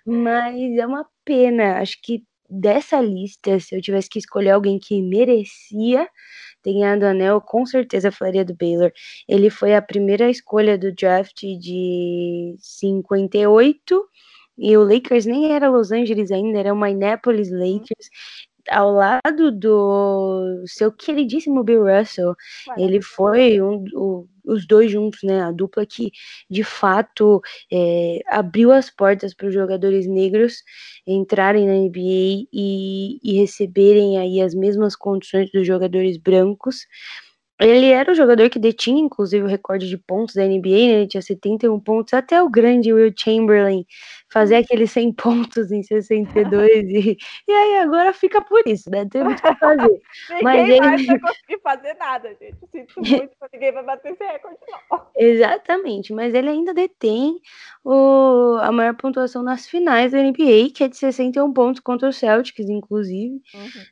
Mas 0.06 0.56
é 0.78 0.86
uma 0.86 1.06
pena. 1.24 1.78
Acho 1.80 1.96
que 2.02 2.22
dessa 2.48 3.00
lista, 3.00 3.58
se 3.60 3.76
eu 3.76 3.80
tivesse 3.80 4.08
que 4.08 4.18
escolher 4.18 4.50
alguém 4.50 4.78
que 4.78 5.00
merecia 5.02 6.08
ter 6.62 6.72
ganhado 6.74 7.04
o 7.04 7.08
anel, 7.08 7.40
com 7.40 7.64
certeza 7.66 8.10
falaria 8.12 8.44
do 8.44 8.54
Baylor. 8.54 8.90
Ele 9.28 9.50
foi 9.50 9.74
a 9.74 9.82
primeira 9.82 10.28
escolha 10.30 10.76
do 10.78 10.92
draft 10.94 11.40
de 11.40 12.54
58. 12.58 14.04
E 14.58 14.76
o 14.76 14.82
Lakers 14.84 15.24
nem 15.26 15.52
era 15.52 15.68
Los 15.70 15.90
Angeles 15.90 16.30
ainda, 16.30 16.58
era 16.58 16.72
o 16.72 16.76
Minneapolis 16.78 17.50
Lakers. 17.50 18.08
Ao 18.70 18.92
lado 18.92 19.50
do 19.50 20.62
seu 20.66 20.92
queridíssimo 20.92 21.64
Bill 21.64 21.82
Russell, 21.86 22.34
ele 22.76 23.00
foi 23.00 23.60
um, 23.62 23.82
o- 23.94 24.26
os 24.50 24.66
dois 24.66 24.90
juntos, 24.90 25.20
né? 25.22 25.42
A 25.42 25.52
dupla 25.52 25.86
que 25.86 26.10
de 26.48 26.64
fato 26.64 27.40
é, 27.72 28.20
abriu 28.28 28.72
as 28.72 28.90
portas 28.90 29.34
para 29.34 29.48
os 29.48 29.54
jogadores 29.54 30.06
negros 30.06 30.62
entrarem 31.06 31.66
na 31.66 31.74
NBA 31.74 32.46
e, 32.52 33.18
e 33.22 33.38
receberem 33.38 34.18
aí 34.18 34.40
as 34.40 34.54
mesmas 34.54 34.96
condições 34.96 35.50
dos 35.52 35.66
jogadores 35.66 36.16
brancos. 36.16 36.86
Ele 37.60 37.86
era 37.90 38.10
o 38.10 38.14
jogador 38.14 38.48
que 38.48 38.58
detinha, 38.58 39.02
inclusive, 39.02 39.44
o 39.44 39.48
recorde 39.48 39.86
de 39.86 39.98
pontos 39.98 40.34
da 40.34 40.46
NBA, 40.46 40.68
né? 40.70 40.92
Ele 41.00 41.06
tinha 41.06 41.20
71 41.20 41.78
pontos, 41.78 42.14
até 42.14 42.42
o 42.42 42.48
grande 42.48 42.90
Will 42.90 43.12
Chamberlain 43.14 43.84
fazer 44.30 44.56
aqueles 44.56 44.90
100 44.92 45.12
pontos 45.12 45.72
em 45.72 45.82
62, 45.82 46.70
e, 46.88 47.18
e 47.48 47.52
aí 47.52 47.78
agora 47.78 48.12
fica 48.12 48.40
por 48.40 48.62
isso, 48.66 48.88
né? 48.90 49.04
Tem 49.06 49.24
muito 49.24 49.40
o 49.40 49.42
que 49.42 49.54
fazer. 49.56 50.00
Ninguém 50.30 50.42
Mas 50.42 50.68
ele- 50.68 51.06
vai 51.06 51.18
conseguir 51.20 51.60
fazer 51.62 51.94
nada, 51.94 52.28
gente. 52.40 52.56
Sinto 52.70 52.94
muito, 53.28 53.30
ninguém 53.52 53.72
vai 53.72 53.84
bater 53.84 54.12
esse 54.12 54.24
recorde, 54.24 54.58
não. 54.70 55.00
Exatamente, 55.16 56.12
mas 56.12 56.32
ele 56.32 56.48
ainda 56.48 56.72
detém 56.72 57.40
o, 57.84 58.56
a 58.60 58.72
maior 58.72 58.94
pontuação 58.94 59.42
nas 59.42 59.66
finais 59.66 60.12
da 60.12 60.18
NBA, 60.18 60.70
que 60.74 60.84
é 60.84 60.88
de 60.88 60.96
61 60.96 61.52
pontos 61.52 61.80
contra 61.80 62.08
o 62.08 62.12
Celtics, 62.12 62.68
inclusive, 62.68 63.40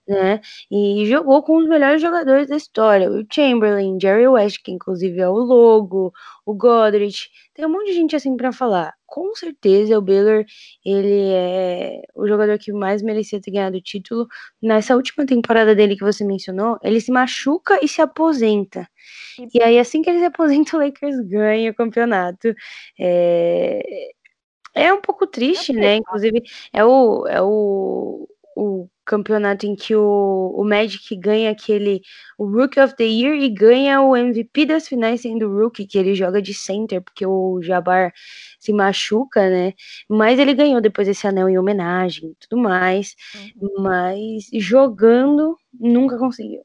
né? 0.07 0.41
E 0.71 1.05
jogou 1.07 1.43
com 1.43 1.57
os 1.59 1.69
melhores 1.69 2.01
jogadores 2.01 2.49
da 2.49 2.57
história, 2.57 3.11
o 3.11 3.27
Chamberlain, 3.31 3.99
Jerry 4.01 4.29
West, 4.29 4.63
que 4.63 4.71
inclusive 4.73 5.21
é 5.21 5.29
o 5.29 5.35
logo, 5.35 6.13
o 6.49 6.55
Godrich, 6.55 7.29
tem 7.53 7.67
um 7.67 7.69
monte 7.69 7.89
de 7.89 7.93
gente 7.93 8.17
assim 8.17 8.35
pra 8.35 8.51
falar. 8.53 8.95
Com 9.07 9.35
certeza 9.35 9.99
o 9.99 10.01
Baylor, 10.01 10.47
ele 10.83 11.31
é 11.31 12.01
o 12.15 12.27
jogador 12.27 12.59
que 12.59 12.73
mais 12.73 13.03
merecia 13.03 13.39
ter 13.39 13.51
ganhado 13.51 13.77
o 13.77 13.83
título. 13.83 14.27
Nessa 14.63 14.97
última 14.97 15.27
temporada 15.27 15.75
dele 15.75 15.95
que 15.95 16.03
você 16.03 16.25
mencionou, 16.25 16.79
ele 16.83 17.03
se 17.03 17.13
machuca 17.13 17.79
e 17.83 17.89
se 17.89 18.01
aposenta. 18.01 18.89
E 19.53 19.63
aí, 19.63 19.79
assim 19.79 20.01
que 20.01 20.09
ele 20.09 20.21
se 20.21 20.25
aposenta, 20.25 20.77
o 20.79 20.81
Lakers 20.81 21.21
ganha 21.29 21.71
o 21.71 21.75
campeonato. 21.75 22.55
É, 22.99 23.83
é 24.75 24.93
um 24.93 25.03
pouco 25.03 25.27
triste, 25.27 25.75
né? 25.75 25.97
Inclusive, 25.97 26.43
é 26.73 26.83
o, 26.83 27.27
é 27.27 27.43
o, 27.43 28.27
o 28.59 28.89
campeonato 29.05 29.67
em 29.67 29.77
que 29.77 29.95
o, 29.95 30.53
o 30.57 30.65
Magic 30.65 31.15
ganha 31.17 31.51
aquele 31.51 32.03
o 32.37 32.45
Rookie 32.45 32.81
of 32.81 32.97
the 32.97 33.05
Year 33.05 33.35
e 33.35 33.49
ganha 33.49 34.03
o 34.03 34.17
MVP 34.17 34.67
das 34.67 34.89
finais 34.89 35.21
sendo 35.21 35.49
o 35.49 35.63
Rookie, 35.63 35.87
que 35.87 35.97
ele 35.97 36.15
joga 36.15 36.43
de 36.43 36.53
center, 36.53 37.01
porque 37.01 37.25
o 37.25 37.63
Jabbar 37.63 38.13
se 38.59 38.73
machuca, 38.73 39.49
né? 39.49 39.75
Mas 40.09 40.41
ele 40.41 40.55
ganhou 40.55 40.81
depois 40.81 41.07
esse 41.07 41.27
anel 41.27 41.49
em 41.49 41.57
homenagem 41.57 42.31
e 42.31 42.35
tudo 42.35 42.61
mais. 42.61 43.15
Mas 43.79 44.49
jogando, 44.55 45.57
nunca 45.73 46.19
conseguiu. 46.19 46.63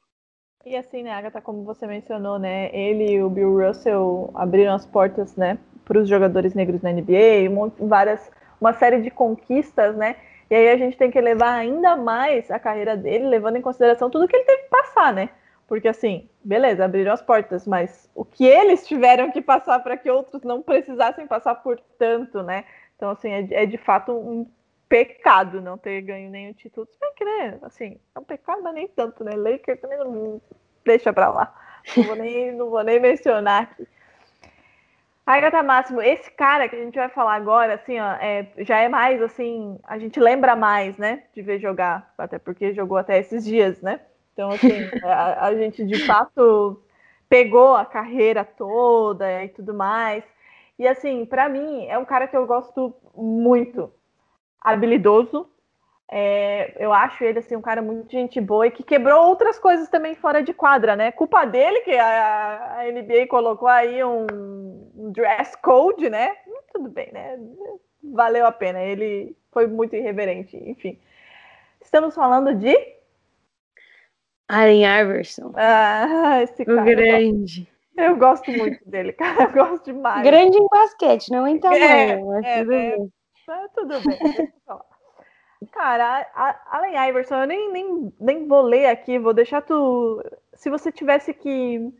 E 0.65 0.75
assim, 0.75 1.03
né, 1.03 1.11
Agatha, 1.11 1.41
como 1.41 1.63
você 1.63 1.85
mencionou, 1.85 2.39
né, 2.39 2.73
ele 2.73 3.11
e 3.11 3.21
o 3.21 3.29
Bill 3.29 3.67
Russell 3.67 4.31
abriram 4.33 4.73
as 4.73 4.85
portas, 4.85 5.35
né, 5.35 5.59
para 5.83 5.99
os 5.99 6.07
jogadores 6.07 6.53
negros 6.53 6.81
na 6.81 6.89
NBA, 6.89 7.51
várias, 7.77 8.31
uma 8.61 8.71
série 8.71 9.01
de 9.01 9.11
conquistas, 9.11 9.93
né, 9.97 10.15
e 10.53 10.55
aí 10.55 10.69
a 10.69 10.77
gente 10.77 10.97
tem 10.97 11.09
que 11.11 11.19
levar 11.19 11.53
ainda 11.53 11.95
mais 11.95 12.49
a 12.51 12.59
carreira 12.59 12.95
dele, 12.95 13.25
levando 13.27 13.55
em 13.57 13.61
consideração 13.61 14.09
tudo 14.09 14.27
que 14.27 14.35
ele 14.35 14.45
teve 14.45 14.63
que 14.63 14.69
passar, 14.69 15.13
né, 15.13 15.29
porque 15.67 15.87
assim, 15.87 16.29
beleza, 16.43 16.85
abriram 16.85 17.11
as 17.13 17.21
portas, 17.21 17.65
mas 17.67 18.09
o 18.13 18.23
que 18.25 18.45
eles 18.45 18.85
tiveram 18.87 19.31
que 19.31 19.41
passar 19.41 19.79
para 19.79 19.97
que 19.97 20.09
outros 20.09 20.43
não 20.43 20.61
precisassem 20.61 21.25
passar 21.27 21.55
por 21.55 21.79
tanto, 21.97 22.43
né, 22.43 22.65
então 22.95 23.09
assim, 23.09 23.31
é, 23.31 23.41
de- 23.41 23.53
é 23.55 23.65
de 23.65 23.77
fato 23.77 24.11
um 24.11 24.45
pecado 24.87 25.59
não 25.59 25.75
ter 25.77 26.01
ganho 26.01 26.29
nenhum 26.29 26.53
título. 26.53 26.85
Se 26.85 26.99
bem 26.99 27.11
que, 27.15 27.25
né, 27.25 27.57
assim, 27.63 27.99
é 28.15 28.19
um 28.19 28.23
pecado, 28.23 28.61
mas 28.61 28.75
nem 28.75 28.87
tanto, 28.87 29.23
né? 29.23 29.31
Lakers 29.35 29.81
também 29.81 29.97
não 29.97 30.39
deixa 30.85 31.11
pra 31.11 31.29
lá. 31.29 31.51
Não 31.97 32.03
vou 32.03 32.15
nem, 32.15 32.51
não 32.51 32.69
vou 32.69 32.83
nem 32.83 32.99
mencionar 32.99 33.63
aqui. 33.63 33.87
Agatha 35.25 35.63
Máximo, 35.63 36.01
esse 36.01 36.29
cara 36.31 36.67
que 36.67 36.75
a 36.75 36.83
gente 36.83 36.95
vai 36.95 37.07
falar 37.07 37.35
agora, 37.35 37.75
assim, 37.75 37.97
ó, 37.97 38.11
é, 38.19 38.51
já 38.59 38.79
é 38.79 38.89
mais, 38.89 39.21
assim, 39.21 39.79
a 39.83 39.97
gente 39.97 40.19
lembra 40.19 40.55
mais, 40.55 40.97
né, 40.97 41.23
de 41.33 41.41
ver 41.41 41.59
jogar, 41.59 42.13
até 42.17 42.37
porque 42.37 42.73
jogou 42.73 42.97
até 42.97 43.19
esses 43.19 43.45
dias, 43.45 43.81
né? 43.81 44.01
Então, 44.33 44.51
assim, 44.51 44.67
a, 45.03 45.45
a 45.47 45.55
gente 45.55 45.85
de 45.85 46.05
fato 46.05 46.83
pegou 47.29 47.75
a 47.75 47.85
carreira 47.85 48.43
toda 48.43 49.43
e 49.43 49.49
tudo 49.49 49.73
mais. 49.73 50.23
E, 50.77 50.85
assim, 50.87 51.25
pra 51.25 51.47
mim, 51.47 51.85
é 51.87 51.97
um 51.97 52.05
cara 52.05 52.27
que 52.27 52.35
eu 52.35 52.45
gosto 52.45 52.93
muito 53.15 53.91
habilidoso. 54.59 55.49
É, 56.11 56.75
eu 56.83 56.93
acho 56.93 57.23
ele 57.23 57.39
assim 57.39 57.55
um 57.55 57.61
cara 57.61 57.81
muito 57.81 58.11
gente 58.11 58.39
boa 58.39 58.67
e 58.67 58.71
que 58.71 58.83
quebrou 58.83 59.25
outras 59.27 59.57
coisas 59.57 59.89
também 59.89 60.13
fora 60.15 60.43
de 60.43 60.53
quadra, 60.53 60.95
né? 60.95 61.11
Culpa 61.11 61.45
dele 61.45 61.79
que 61.81 61.91
a, 61.97 62.79
a 62.79 62.91
NBA 62.91 63.27
colocou 63.27 63.67
aí 63.67 64.03
um, 64.03 64.27
um 64.95 65.11
dress 65.11 65.55
code, 65.61 66.09
né? 66.09 66.35
Tudo 66.71 66.89
bem, 66.89 67.11
né? 67.11 67.39
Valeu 68.03 68.45
a 68.45 68.51
pena. 68.51 68.81
Ele 68.81 69.35
foi 69.51 69.65
muito 69.65 69.95
irreverente, 69.95 70.57
enfim. 70.57 70.99
Estamos 71.81 72.13
falando 72.13 72.53
de 72.53 72.75
Allen 74.49 74.83
Iverson, 74.85 75.51
ah, 75.55 76.41
esse 76.43 76.61
o 76.63 76.65
cara. 76.65 76.79
eu 76.79 76.85
gosto- 76.85 76.95
grande. 76.95 77.73
Eu 77.95 78.15
gosto 78.17 78.51
muito 78.51 78.89
dele, 78.89 79.13
cara. 79.13 79.43
Eu 79.43 79.51
gosto 79.51 79.85
demais. 79.85 80.23
Grande 80.23 80.57
em 80.57 80.67
basquete, 80.67 81.29
não 81.31 81.47
em 81.47 81.59
tamanho, 81.59 82.33
é, 82.43 82.57
tudo 82.59 82.67
bem. 82.69 83.13
Mas 83.47 83.71
tudo 83.73 83.99
bem, 84.01 84.17
deixa 84.19 84.41
eu 84.41 84.47
falar. 84.65 84.92
Cara, 85.71 86.27
a- 86.33 86.77
Allen 86.77 87.09
Iverson, 87.09 87.35
eu 87.41 87.47
nem, 87.47 87.71
nem, 87.71 88.13
nem 88.19 88.47
vou 88.47 88.61
ler 88.61 88.87
aqui, 88.87 89.17
vou 89.19 89.33
deixar 89.33 89.61
tu. 89.61 90.21
Se 90.53 90.69
você 90.69 90.91
tivesse 90.91 91.33
que 91.33 91.91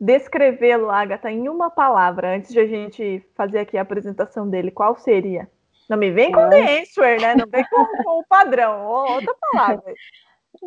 descrevê-lo, 0.00 0.90
Agatha, 0.90 1.30
em 1.30 1.48
uma 1.48 1.70
palavra, 1.70 2.34
antes 2.36 2.52
de 2.52 2.60
a 2.60 2.66
gente 2.66 3.24
fazer 3.34 3.60
aqui 3.60 3.76
a 3.76 3.82
apresentação 3.82 4.48
dele, 4.48 4.70
qual 4.70 4.96
seria? 4.96 5.50
Não 5.88 5.96
me 5.96 6.10
vem 6.10 6.30
com 6.32 6.48
the 6.48 6.82
answer, 6.82 7.20
né? 7.20 7.34
Não 7.34 7.46
vem 7.46 7.64
com, 7.64 7.84
com 8.04 8.20
o 8.20 8.24
padrão, 8.28 8.86
ou 8.86 9.14
outra 9.14 9.34
palavra. 9.40 9.94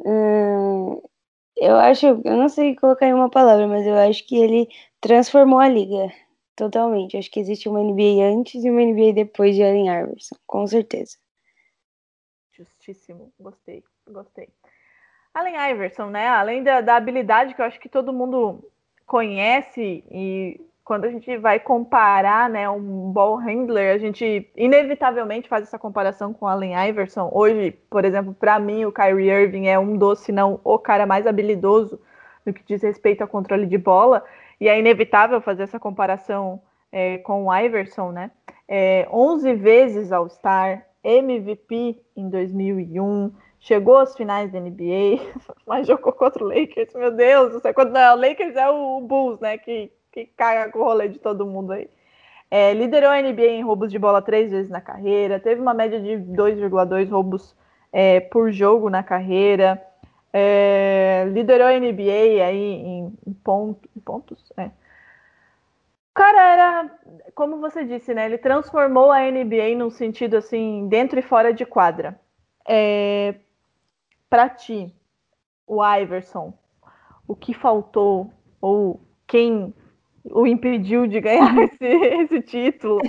Hum, 0.06 1.02
eu 1.58 1.76
acho, 1.76 2.06
eu 2.06 2.38
não 2.38 2.48
sei 2.48 2.76
colocar 2.76 3.08
em 3.08 3.14
uma 3.14 3.30
palavra, 3.30 3.68
mas 3.68 3.86
eu 3.86 3.96
acho 3.96 4.26
que 4.26 4.38
ele 4.38 4.70
transformou 5.02 5.60
a 5.60 5.68
liga 5.68 6.08
totalmente. 6.56 7.18
Acho 7.18 7.30
que 7.32 7.40
existe 7.40 7.68
uma 7.68 7.82
NBA 7.82 8.26
antes 8.34 8.64
e 8.64 8.70
uma 8.70 8.82
NBA 8.82 9.14
depois 9.14 9.56
de 9.56 9.64
Allen 9.64 9.88
Iverson, 9.90 10.36
com 10.46 10.66
certeza. 10.68 11.18
Justíssimo, 12.52 13.32
gostei, 13.40 13.84
gostei. 14.08 14.50
Allen 15.34 15.56
Iverson, 15.72 16.08
né? 16.08 16.28
Além 16.28 16.64
da, 16.64 16.82
da 16.82 16.96
habilidade 16.96 17.54
que 17.54 17.62
eu 17.62 17.66
acho 17.66 17.80
que 17.80 17.90
todo 17.90 18.14
mundo 18.14 18.70
conhece 19.06 20.04
e 20.12 20.60
quando 20.84 21.06
a 21.06 21.10
gente 21.10 21.38
vai 21.38 21.60
comparar, 21.60 22.50
né, 22.50 22.68
um 22.70 23.12
ball 23.12 23.38
handler, 23.38 23.94
a 23.94 23.98
gente 23.98 24.52
inevitavelmente 24.58 25.48
faz 25.48 25.64
essa 25.64 25.80
comparação 25.80 26.34
com 26.34 26.48
Allen 26.48 26.74
Iverson. 26.90 27.30
Hoje, 27.32 27.72
por 27.90 28.04
exemplo, 28.04 28.34
para 28.34 28.60
mim, 28.60 28.84
o 28.84 28.92
Kyrie 28.92 29.30
Irving 29.30 29.68
é 29.68 29.80
um 29.80 29.96
dos, 29.96 30.20
se 30.20 30.32
não 30.32 30.60
o 30.64 30.78
cara 30.78 31.06
mais 31.06 31.26
habilidoso 31.26 32.02
no 32.46 32.52
que 32.52 32.64
diz 32.64 32.82
respeito 32.82 33.22
ao 33.22 33.28
controle 33.28 33.66
de 33.68 33.78
bola, 33.78 34.26
e 34.60 34.68
é 34.68 34.78
inevitável 34.78 35.40
fazer 35.40 35.64
essa 35.64 35.80
comparação 35.80 36.62
é, 36.92 37.20
com 37.20 37.46
o 37.46 37.56
Iverson, 37.56 38.12
né? 38.12 38.32
é, 38.72 39.06
11 39.12 39.54
vezes 39.56 40.14
All-Star, 40.14 40.88
MVP 41.04 42.00
em 42.16 42.30
2001, 42.30 43.32
chegou 43.60 43.98
às 43.98 44.16
finais 44.16 44.52
da 44.52 44.60
NBA, 44.60 45.20
mas 45.66 45.88
jogou 45.88 46.14
contra 46.14 46.44
o 46.44 46.48
Lakers. 46.48 46.94
Meu 46.94 47.12
Deus, 47.12 47.54
você 47.54 47.74
quando 47.74 47.92
não, 47.92 48.16
o 48.16 48.20
Lakers 48.20 48.56
é 48.56 48.70
o 48.70 49.02
Bulls, 49.02 49.40
né? 49.40 49.58
Que, 49.58 49.92
que 50.12 50.26
caga 50.26 50.72
com 50.72 50.80
o 50.80 50.84
rolê 50.84 51.08
de 51.08 51.20
todo 51.20 51.46
mundo 51.46 51.72
aí. 51.72 51.90
É, 52.50 52.74
liderou 52.74 53.10
a 53.10 53.22
NBA 53.22 53.48
em 53.48 53.64
roubos 53.64 53.90
de 53.90 53.98
bola 53.98 54.22
três 54.22 54.52
vezes 54.52 54.70
na 54.70 54.82
carreira, 54.82 55.40
teve 55.40 55.62
uma 55.62 55.74
média 55.74 56.02
de 56.02 56.18
2,2 56.18 57.10
roubos 57.10 57.56
é, 57.94 58.20
por 58.20 58.52
jogo 58.52 58.90
na 58.90 59.02
carreira, 59.02 59.82
é, 60.34 61.26
liderou 61.32 61.68
a 61.68 61.80
NBA 61.80 62.44
aí 62.46 62.74
em, 62.74 63.18
em, 63.26 63.34
ponto, 63.34 63.90
em 63.96 64.00
pontos. 64.02 64.52
É. 64.58 64.70
O 66.12 66.14
cara 66.14 66.44
era, 66.44 67.00
como 67.34 67.62
você 67.62 67.86
disse, 67.86 68.14
né? 68.14 68.26
Ele 68.26 68.38
transformou 68.38 69.12
a 69.12 69.22
NBA 69.22 69.76
num 69.78 69.90
sentido 69.90 70.36
assim, 70.36 70.88
dentro 70.90 71.18
e 71.18 71.22
fora 71.22 71.54
de 71.54 71.66
quadra. 71.66 72.20
É, 72.68 73.36
para 74.30 74.50
ti, 74.50 74.94
o 75.66 75.82
Iverson, 75.84 76.54
o 77.26 77.34
que 77.34 77.54
faltou 77.54 78.30
ou 78.60 79.00
quem 79.26 79.74
o 80.26 80.46
impediu 80.46 81.08
de 81.08 81.22
ganhar 81.22 81.56
esse, 81.64 81.86
esse 81.86 82.42
título? 82.42 83.00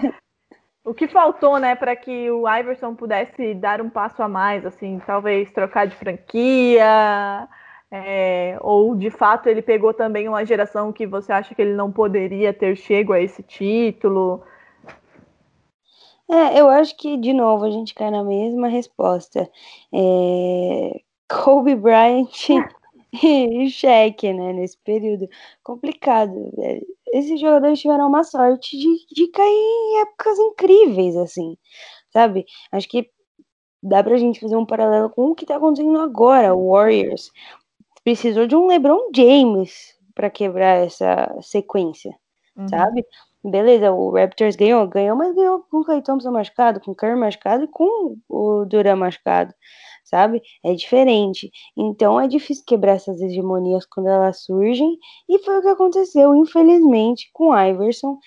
O 0.84 0.94
que 0.94 1.08
faltou, 1.08 1.58
né, 1.58 1.74
para 1.74 1.96
que 1.96 2.30
o 2.30 2.48
Iverson 2.48 2.94
pudesse 2.94 3.54
dar 3.54 3.80
um 3.80 3.90
passo 3.90 4.22
a 4.22 4.28
mais, 4.28 4.64
assim, 4.64 5.00
talvez 5.04 5.50
trocar 5.52 5.86
de 5.86 5.96
franquia, 5.96 7.48
é, 7.94 8.56
ou 8.62 8.94
de 8.94 9.10
fato 9.10 9.48
ele 9.48 9.60
pegou 9.60 9.92
também 9.92 10.26
uma 10.26 10.46
geração 10.46 10.90
que 10.90 11.06
você 11.06 11.30
acha 11.30 11.54
que 11.54 11.60
ele 11.60 11.74
não 11.74 11.92
poderia 11.92 12.50
ter 12.50 12.74
chego 12.74 13.12
a 13.12 13.20
esse 13.20 13.42
título? 13.42 14.42
É, 16.30 16.58
eu 16.58 16.70
acho 16.70 16.96
que, 16.96 17.18
de 17.18 17.34
novo, 17.34 17.66
a 17.66 17.70
gente 17.70 17.92
cai 17.92 18.10
na 18.10 18.24
mesma 18.24 18.66
resposta. 18.66 19.46
É, 19.92 21.00
Kobe 21.28 21.74
Bryant 21.74 22.30
e 23.22 23.68
Shaq, 23.68 24.32
né, 24.32 24.54
nesse 24.54 24.78
período 24.78 25.28
complicado. 25.62 26.50
É, 26.60 26.80
esses 27.12 27.38
jogadores 27.38 27.78
tiveram 27.78 28.08
uma 28.08 28.24
sorte 28.24 28.78
de, 28.78 29.14
de 29.14 29.26
cair 29.28 29.46
em 29.50 30.00
épocas 30.00 30.38
incríveis, 30.38 31.14
assim, 31.18 31.58
sabe? 32.10 32.46
Acho 32.72 32.88
que 32.88 33.10
dá 33.82 34.02
pra 34.02 34.16
gente 34.16 34.40
fazer 34.40 34.56
um 34.56 34.64
paralelo 34.64 35.10
com 35.10 35.26
o 35.26 35.34
que 35.34 35.44
tá 35.44 35.56
acontecendo 35.56 36.00
agora, 36.00 36.54
Warriors. 36.56 37.30
Precisou 38.04 38.46
de 38.46 38.56
um 38.56 38.66
LeBron 38.66 39.10
James 39.14 39.94
para 40.14 40.28
quebrar 40.30 40.84
essa 40.84 41.32
sequência, 41.40 42.12
uhum. 42.56 42.68
sabe? 42.68 43.04
Beleza, 43.44 43.90
o 43.92 44.10
Raptors 44.10 44.56
ganhou, 44.56 44.86
ganhou, 44.88 45.16
mas 45.16 45.34
ganhou 45.34 45.64
com 45.70 45.78
o 45.78 45.84
Clay 45.84 46.02
Thompson 46.02 46.30
machucado, 46.30 46.80
com 46.80 46.92
o 46.92 46.94
Curry 46.94 47.16
machucado 47.16 47.64
e 47.64 47.68
com 47.68 48.16
o 48.28 48.64
Duran 48.64 48.96
machucado 48.96 49.52
sabe? 50.04 50.42
É 50.64 50.74
diferente. 50.74 51.50
Então 51.76 52.20
é 52.20 52.28
difícil 52.28 52.64
quebrar 52.66 52.92
essas 52.96 53.20
hegemonias 53.20 53.86
quando 53.86 54.08
elas 54.08 54.44
surgem, 54.44 54.98
e 55.28 55.38
foi 55.40 55.58
o 55.58 55.62
que 55.62 55.68
aconteceu, 55.68 56.34
infelizmente, 56.36 57.30
com 57.32 57.48
o 57.50 57.58
Iverson, 57.58 58.18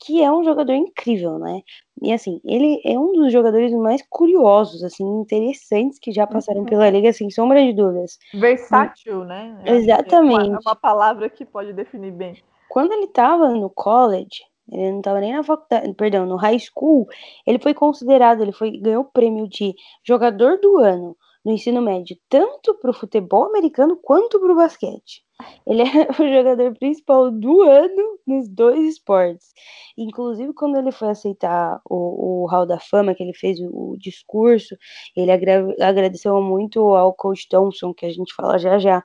que 0.00 0.22
é 0.22 0.30
um 0.32 0.44
jogador 0.44 0.74
incrível, 0.74 1.38
né? 1.38 1.60
E 2.00 2.12
assim, 2.12 2.40
ele 2.44 2.80
é 2.84 2.98
um 2.98 3.12
dos 3.12 3.32
jogadores 3.32 3.72
mais 3.72 4.02
curiosos, 4.08 4.82
assim, 4.82 5.04
interessantes 5.04 5.98
que 5.98 6.10
já 6.10 6.26
passaram 6.26 6.60
uhum. 6.60 6.66
pela 6.66 6.88
liga, 6.90 7.12
sem 7.12 7.30
sombra 7.30 7.62
de 7.62 7.72
dúvidas. 7.72 8.18
Versátil, 8.34 9.24
né? 9.24 9.62
Exatamente. 9.64 10.46
É 10.46 10.50
uma, 10.50 10.60
uma 10.60 10.76
palavra 10.76 11.28
que 11.28 11.44
pode 11.44 11.72
definir 11.72 12.12
bem. 12.12 12.42
Quando 12.68 12.92
ele 12.92 13.04
estava 13.04 13.50
no 13.50 13.68
college, 13.68 14.42
ele 14.70 14.92
não 14.92 14.98
estava 14.98 15.20
nem 15.20 15.32
na 15.34 15.44
faculdade, 15.44 15.92
perdão, 15.94 16.24
no 16.24 16.36
high 16.36 16.58
school, 16.58 17.06
ele 17.46 17.58
foi 17.58 17.74
considerado, 17.74 18.40
ele 18.40 18.52
foi 18.52 18.78
ganhou 18.78 19.02
o 19.02 19.10
prêmio 19.12 19.46
de 19.46 19.74
jogador 20.02 20.58
do 20.58 20.78
ano 20.78 21.16
no 21.44 21.52
ensino 21.52 21.82
médio, 21.82 22.16
tanto 22.28 22.74
para 22.74 22.90
o 22.90 22.94
futebol 22.94 23.44
americano 23.44 23.96
quanto 23.96 24.40
para 24.40 24.52
o 24.52 24.56
basquete. 24.56 25.22
Ele 25.66 25.82
é 25.82 25.86
o 26.22 26.34
jogador 26.34 26.74
principal 26.78 27.30
do 27.30 27.62
ano 27.62 28.18
nos 28.26 28.48
dois 28.48 28.80
esportes. 28.80 29.52
Inclusive, 29.96 30.52
quando 30.54 30.76
ele 30.78 30.92
foi 30.92 31.10
aceitar 31.10 31.80
o, 31.88 32.44
o 32.44 32.46
Hall 32.46 32.66
da 32.66 32.78
Fama, 32.78 33.14
que 33.14 33.22
ele 33.22 33.34
fez 33.34 33.58
o, 33.60 33.92
o 33.92 33.96
discurso, 33.98 34.76
ele 35.16 35.30
agra 35.30 35.66
agradeceu 35.80 36.40
muito 36.42 36.80
ao 36.94 37.12
coach 37.14 37.48
Thompson, 37.48 37.92
que 37.94 38.06
a 38.06 38.10
gente 38.10 38.34
fala 38.34 38.58
já 38.58 38.78
já. 38.78 39.02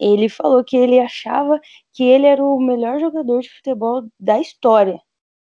Ele 0.00 0.28
falou 0.28 0.64
que 0.64 0.76
ele 0.76 0.98
achava 1.00 1.60
que 1.92 2.04
ele 2.04 2.26
era 2.26 2.42
o 2.44 2.60
melhor 2.60 3.00
jogador 3.00 3.40
de 3.40 3.50
futebol 3.50 4.02
da 4.20 4.40
história. 4.40 5.00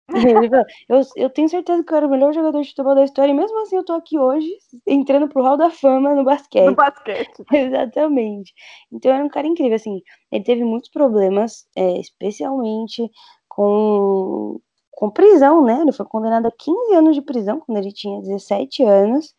eu, 0.88 1.00
eu 1.16 1.30
tenho 1.30 1.48
certeza 1.48 1.82
que 1.82 1.92
eu 1.92 1.96
era 1.96 2.06
o 2.06 2.10
melhor 2.10 2.32
jogador 2.34 2.60
de 2.60 2.68
futebol 2.68 2.94
da 2.94 3.04
história, 3.04 3.32
e 3.32 3.34
mesmo 3.34 3.58
assim 3.60 3.76
eu 3.76 3.84
tô 3.84 3.94
aqui 3.94 4.18
hoje 4.18 4.48
entrando 4.86 5.28
pro 5.28 5.42
Hall 5.42 5.56
da 5.56 5.70
Fama 5.70 6.14
no 6.14 6.24
basquete. 6.24 6.66
No 6.66 6.74
basquete. 6.74 7.42
Exatamente. 7.52 8.52
Então 8.92 9.12
era 9.12 9.24
um 9.24 9.28
cara 9.28 9.46
incrível, 9.46 9.76
assim. 9.76 10.02
Ele 10.30 10.44
teve 10.44 10.64
muitos 10.64 10.90
problemas, 10.90 11.66
é, 11.76 11.98
especialmente 11.98 13.10
com, 13.48 14.60
com 14.92 15.10
prisão, 15.10 15.64
né? 15.64 15.80
Ele 15.80 15.92
foi 15.92 16.06
condenado 16.06 16.46
a 16.46 16.52
15 16.52 16.94
anos 16.94 17.14
de 17.14 17.22
prisão 17.22 17.60
quando 17.60 17.78
ele 17.78 17.92
tinha 17.92 18.20
17 18.20 18.82
anos. 18.82 19.34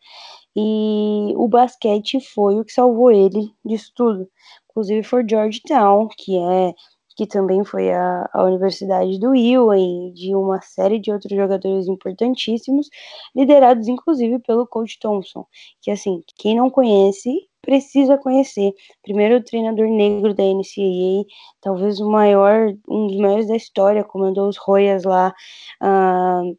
E 0.56 1.34
o 1.36 1.46
basquete 1.48 2.18
foi 2.34 2.58
o 2.58 2.64
que 2.64 2.72
salvou 2.72 3.12
ele 3.12 3.52
disso 3.64 3.92
tudo. 3.94 4.28
Inclusive 4.70 5.02
foi 5.02 5.24
Georgetown, 5.28 6.08
que 6.16 6.36
é 6.36 6.74
que 7.16 7.26
também 7.26 7.64
foi 7.64 7.90
a, 7.92 8.28
a 8.32 8.44
Universidade 8.44 9.18
do 9.18 9.34
Iowa 9.34 9.76
de 10.12 10.34
uma 10.36 10.60
série 10.60 10.98
de 10.98 11.10
outros 11.10 11.34
jogadores 11.34 11.88
importantíssimos, 11.88 12.88
liderados 13.34 13.88
inclusive 13.88 14.38
pelo 14.40 14.66
coach 14.66 14.98
Thompson, 15.00 15.46
que 15.80 15.90
assim, 15.90 16.22
quem 16.36 16.54
não 16.54 16.68
conhece 16.68 17.48
precisa 17.62 18.18
conhecer. 18.18 18.72
Primeiro 19.02 19.42
treinador 19.42 19.88
negro 19.88 20.34
da 20.34 20.44
NCAA, 20.44 21.24
talvez 21.60 21.98
o 22.00 22.08
maior, 22.08 22.72
um 22.88 23.08
dos 23.08 23.16
maiores 23.16 23.48
da 23.48 23.56
história, 23.56 24.04
comandou 24.04 24.48
os 24.48 24.56
Royas 24.58 25.02
lá 25.02 25.34
uh, 25.82 26.56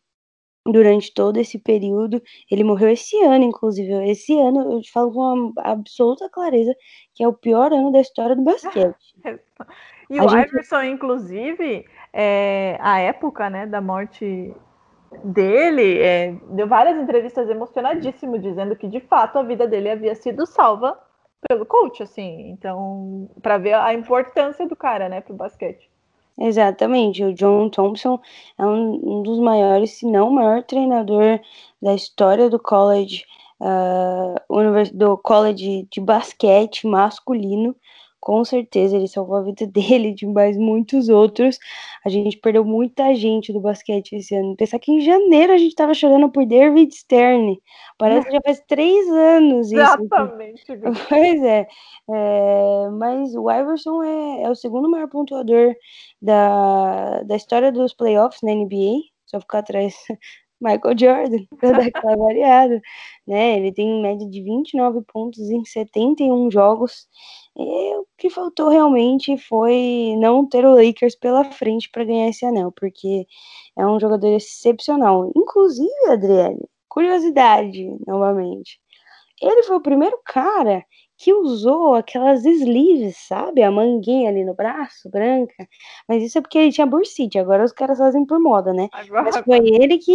durante 0.69 1.13
todo 1.13 1.37
esse 1.37 1.59
período. 1.59 2.21
Ele 2.51 2.63
morreu 2.63 2.89
esse 2.89 3.15
ano, 3.23 3.45
inclusive. 3.45 4.09
Esse 4.09 4.37
ano, 4.37 4.73
eu 4.73 4.81
te 4.81 4.91
falo 4.91 5.13
com 5.13 5.53
absoluta 5.59 6.29
clareza 6.29 6.75
que 7.13 7.23
é 7.23 7.27
o 7.27 7.33
pior 7.33 7.71
ano 7.71 7.91
da 7.91 8.01
história 8.01 8.35
do 8.35 8.43
basquete. 8.43 9.15
E 10.09 10.19
a 10.19 10.23
o 10.23 10.29
gente... 10.29 10.47
Iverson, 10.49 10.83
inclusive, 10.83 11.85
é, 12.13 12.77
a 12.79 12.99
época 12.99 13.49
né, 13.49 13.65
da 13.65 13.81
morte 13.81 14.53
dele, 15.23 15.99
é, 15.99 16.35
deu 16.49 16.67
várias 16.67 16.97
entrevistas 16.97 17.49
emocionadíssimo, 17.49 18.39
dizendo 18.39 18.75
que 18.75 18.87
de 18.87 18.99
fato 18.99 19.37
a 19.39 19.43
vida 19.43 19.67
dele 19.67 19.89
havia 19.89 20.15
sido 20.15 20.45
salva 20.45 20.97
pelo 21.47 21.65
coach, 21.65 22.03
assim. 22.03 22.49
Então, 22.49 23.29
para 23.41 23.57
ver 23.57 23.73
a 23.73 23.93
importância 23.93 24.67
do 24.67 24.75
cara, 24.75 25.07
né, 25.07 25.21
pro 25.21 25.33
basquete. 25.33 25.89
Exatamente, 26.39 27.23
o 27.23 27.33
John 27.33 27.67
Thompson 27.69 28.19
é 28.59 28.65
um, 28.65 29.19
um 29.19 29.23
dos 29.23 29.39
maiores, 29.39 29.97
se 29.97 30.05
não 30.05 30.29
o 30.29 30.33
maior 30.33 30.61
treinador 30.63 31.39
da 31.81 31.95
história 31.95 32.47
do 32.47 32.59
college, 32.59 33.25
uh, 33.59 34.93
do 34.93 35.17
college 35.17 35.87
de 35.89 35.99
basquete 35.99 36.85
masculino 36.85 37.75
com 38.19 38.43
certeza 38.43 38.95
ele 38.95 39.07
salvou 39.07 39.37
a 39.37 39.43
vida 39.43 39.65
dele, 39.67 40.13
de 40.13 40.25
mais 40.25 40.57
muitos 40.57 41.09
outros. 41.09 41.57
A 42.05 42.09
gente 42.09 42.37
perdeu 42.37 42.63
muita 42.65 43.13
gente 43.15 43.53
do 43.53 43.59
basquete 43.59 44.13
esse 44.13 44.35
ano. 44.35 44.55
Pensar 44.55 44.79
que 44.79 44.91
em 44.91 45.01
janeiro 45.01 45.53
a 45.53 45.57
gente 45.57 45.69
estava 45.69 45.93
chorando 45.93 46.29
por 46.29 46.45
David 46.45 46.93
Stern. 46.93 47.59
Parece 47.97 48.27
que 48.27 48.33
já 48.33 48.41
faz 48.43 48.61
três 48.67 49.07
anos 49.09 49.71
isso. 49.71 49.81
Exatamente. 49.81 50.63
Pois 51.09 51.43
é. 51.43 51.67
é. 52.09 52.89
Mas 52.91 53.35
o 53.35 53.49
Iverson 53.49 54.03
é, 54.03 54.43
é, 54.43 54.49
o 54.49 54.55
segundo 54.55 54.89
maior 54.89 55.07
pontuador 55.09 55.75
da, 56.21 57.23
da 57.23 57.35
história 57.35 57.71
dos 57.71 57.93
playoffs 57.93 58.41
na 58.41 58.53
NBA. 58.53 59.01
Só 59.25 59.39
ficar 59.39 59.59
atrás 59.59 59.95
Michael 60.59 60.97
Jordan, 60.97 61.45
para 61.59 61.71
dar 61.71 61.87
aquela 61.87 62.17
variada, 62.17 62.81
né? 63.27 63.57
Ele 63.57 63.71
tem 63.71 64.01
média 64.01 64.27
de 64.27 64.41
29 64.41 65.01
pontos 65.11 65.39
em 65.49 65.63
71 65.63 66.49
jogos. 66.49 67.07
E 67.59 67.97
o 67.97 68.05
que 68.17 68.29
faltou 68.29 68.69
realmente 68.69 69.37
foi 69.37 70.15
não 70.19 70.47
ter 70.47 70.63
o 70.65 70.75
Lakers 70.75 71.15
pela 71.15 71.43
frente 71.43 71.89
para 71.89 72.03
ganhar 72.05 72.29
esse 72.29 72.45
anel, 72.45 72.71
porque 72.71 73.25
é 73.77 73.85
um 73.85 73.99
jogador 73.99 74.27
excepcional. 74.27 75.31
Inclusive, 75.35 75.89
Adriele, 76.09 76.69
curiosidade, 76.87 77.89
novamente. 78.05 78.79
Ele 79.41 79.63
foi 79.63 79.77
o 79.77 79.81
primeiro 79.81 80.19
cara 80.25 80.85
que 81.17 81.33
usou 81.33 81.95
aquelas 81.95 82.45
sleeves, 82.45 83.17
sabe? 83.17 83.63
A 83.63 83.71
manguinha 83.71 84.29
ali 84.29 84.45
no 84.45 84.53
braço, 84.53 85.09
branca. 85.09 85.67
Mas 86.07 86.21
isso 86.21 86.37
é 86.37 86.41
porque 86.41 86.59
ele 86.59 86.71
tinha 86.71 86.85
bursite. 86.85 87.39
Agora 87.39 87.63
os 87.63 87.71
caras 87.71 87.97
fazem 87.97 88.23
por 88.23 88.39
moda, 88.39 88.71
né? 88.71 88.87
Agora, 88.91 89.23
Mas 89.23 89.37
foi 89.43 89.67
ele 89.67 89.97
que, 89.97 90.13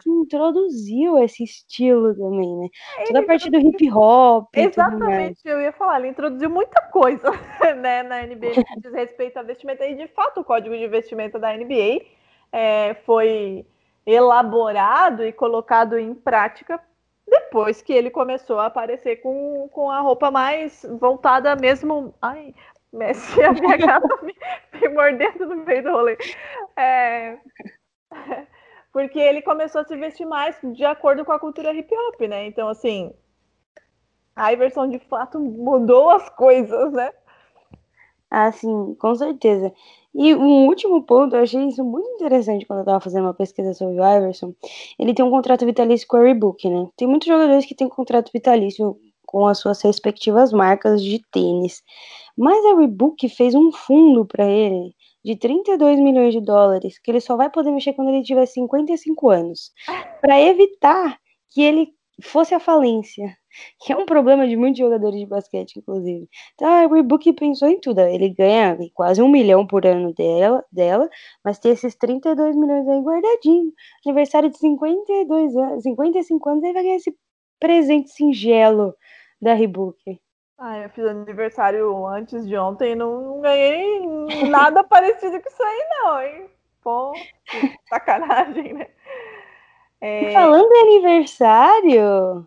que, 0.00 0.08
introduziu 0.08 1.18
esse 1.18 1.42
estilo 1.42 2.14
também, 2.14 2.56
né? 2.56 2.68
Ele 2.98 3.06
Toda 3.08 3.18
a 3.18 3.22
parte 3.24 3.50
do 3.50 3.58
hip 3.58 3.90
hop. 3.90 4.48
Exatamente, 4.54 5.40
eu 5.44 5.60
ia 5.60 5.72
falar. 5.72 5.98
Ele 5.98 6.08
introduziu 6.08 6.48
muita 6.48 6.80
coisa 6.82 7.30
né, 7.82 8.04
na 8.04 8.22
NBA 8.22 8.52
que 8.52 8.64
diz 8.80 8.92
respeito 8.92 9.36
a 9.38 9.42
vestimenta. 9.42 9.84
E 9.84 9.96
de 9.96 10.06
fato, 10.06 10.40
o 10.40 10.44
código 10.44 10.76
de 10.76 10.86
vestimenta 10.86 11.36
da 11.36 11.52
NBA 11.56 12.02
é, 12.52 12.94
foi 13.04 13.66
elaborado 14.06 15.24
e 15.24 15.32
colocado 15.32 15.98
em 15.98 16.14
prática 16.14 16.80
depois 17.26 17.80
que 17.82 17.92
ele 17.92 18.10
começou 18.10 18.58
a 18.58 18.66
aparecer 18.66 19.16
com, 19.16 19.68
com 19.72 19.90
a 19.90 20.00
roupa 20.00 20.30
mais 20.30 20.84
voltada 21.00 21.56
mesmo. 21.56 22.14
Ai, 22.20 22.54
Messi, 22.92 23.42
a 23.42 23.52
minha 23.52 23.76
gata 23.78 24.22
me, 24.22 24.34
me 24.74 24.88
mordendo 24.88 25.46
no 25.46 25.56
meio 25.56 25.82
do 25.82 25.90
rolê. 25.90 26.16
É, 26.76 27.38
porque 28.92 29.18
ele 29.18 29.42
começou 29.42 29.80
a 29.80 29.84
se 29.84 29.96
vestir 29.96 30.26
mais 30.26 30.56
de 30.62 30.84
acordo 30.84 31.24
com 31.24 31.32
a 31.32 31.38
cultura 31.38 31.74
hip 31.74 31.92
hop, 31.92 32.20
né? 32.22 32.46
Então, 32.46 32.68
assim, 32.68 33.12
a 34.36 34.52
Iverson 34.52 34.88
de 34.88 34.98
fato 35.00 35.40
mudou 35.40 36.10
as 36.10 36.28
coisas, 36.30 36.92
né? 36.92 37.10
Ah, 38.30 38.52
sim, 38.52 38.94
com 38.96 39.14
certeza. 39.14 39.72
E 40.14 40.34
um 40.34 40.66
último 40.66 41.02
ponto, 41.02 41.34
eu 41.34 41.42
achei 41.42 41.66
isso 41.66 41.82
muito 41.82 42.08
interessante 42.10 42.64
quando 42.64 42.78
eu 42.78 42.82
estava 42.82 43.00
fazendo 43.00 43.24
uma 43.24 43.34
pesquisa 43.34 43.74
sobre 43.74 44.00
o 44.00 44.16
Iverson. 44.16 44.54
Ele 44.98 45.12
tem 45.12 45.24
um 45.24 45.30
contrato 45.30 45.66
vitalício 45.66 46.06
com 46.06 46.16
a 46.16 46.22
Reebok, 46.22 46.68
né? 46.68 46.86
Tem 46.96 47.08
muitos 47.08 47.26
jogadores 47.26 47.66
que 47.66 47.74
têm 47.74 47.88
contrato 47.88 48.30
vitalício 48.32 48.96
com 49.26 49.46
as 49.46 49.58
suas 49.58 49.82
respectivas 49.82 50.52
marcas 50.52 51.02
de 51.02 51.20
tênis. 51.32 51.82
Mas 52.38 52.64
a 52.66 52.78
Reebok 52.78 53.28
fez 53.28 53.54
um 53.56 53.72
fundo 53.72 54.24
para 54.24 54.46
ele 54.46 54.94
de 55.24 55.34
32 55.36 55.98
milhões 55.98 56.32
de 56.32 56.40
dólares, 56.40 56.98
que 56.98 57.10
ele 57.10 57.20
só 57.20 57.36
vai 57.36 57.50
poder 57.50 57.72
mexer 57.72 57.94
quando 57.94 58.10
ele 58.10 58.22
tiver 58.22 58.46
55 58.46 59.30
anos, 59.30 59.72
para 60.20 60.40
evitar 60.40 61.18
que 61.50 61.62
ele 61.62 61.88
fosse 62.22 62.54
a 62.54 62.60
falência, 62.60 63.36
que 63.80 63.92
é 63.92 63.96
um 63.96 64.06
problema 64.06 64.46
de 64.46 64.56
muitos 64.56 64.78
jogadores 64.78 65.18
de 65.20 65.26
basquete, 65.26 65.76
inclusive. 65.76 66.28
Então 66.54 66.68
a 66.68 66.86
Reebok 66.86 67.32
pensou 67.32 67.68
em 67.68 67.80
tudo. 67.80 68.00
Ele 68.00 68.30
ganha 68.30 68.76
quase 68.94 69.22
um 69.22 69.28
milhão 69.28 69.66
por 69.66 69.86
ano 69.86 70.12
dela, 70.14 70.64
dela 70.70 71.08
mas 71.44 71.58
tem 71.58 71.72
esses 71.72 71.94
32 71.94 72.56
milhões 72.56 72.88
aí 72.88 73.00
guardadinho. 73.00 73.72
Aniversário 74.06 74.50
de 74.50 74.58
52 74.58 75.56
anos, 75.56 75.82
55 75.82 76.48
anos, 76.48 76.64
ele 76.64 76.72
vai 76.72 76.82
ganhar 76.82 76.96
esse 76.96 77.16
presente 77.60 78.10
singelo 78.10 78.94
da 79.40 79.54
Reebok. 79.54 80.20
Ah, 80.58 80.78
eu 80.78 80.88
fiz 80.90 81.04
aniversário 81.04 82.06
antes 82.06 82.46
de 82.46 82.56
ontem 82.56 82.92
e 82.92 82.94
não, 82.94 83.20
não 83.20 83.40
ganhei 83.40 84.00
nada 84.48 84.84
parecido 84.84 85.40
com 85.40 85.48
isso 85.48 85.62
aí, 85.62 85.86
não, 85.90 86.22
hein? 86.22 86.50
Pô, 86.82 87.12
sacanagem, 87.88 88.74
né? 88.74 88.86
É... 90.06 90.32
Falando 90.32 90.70
em 90.70 90.82
aniversário, 90.82 92.46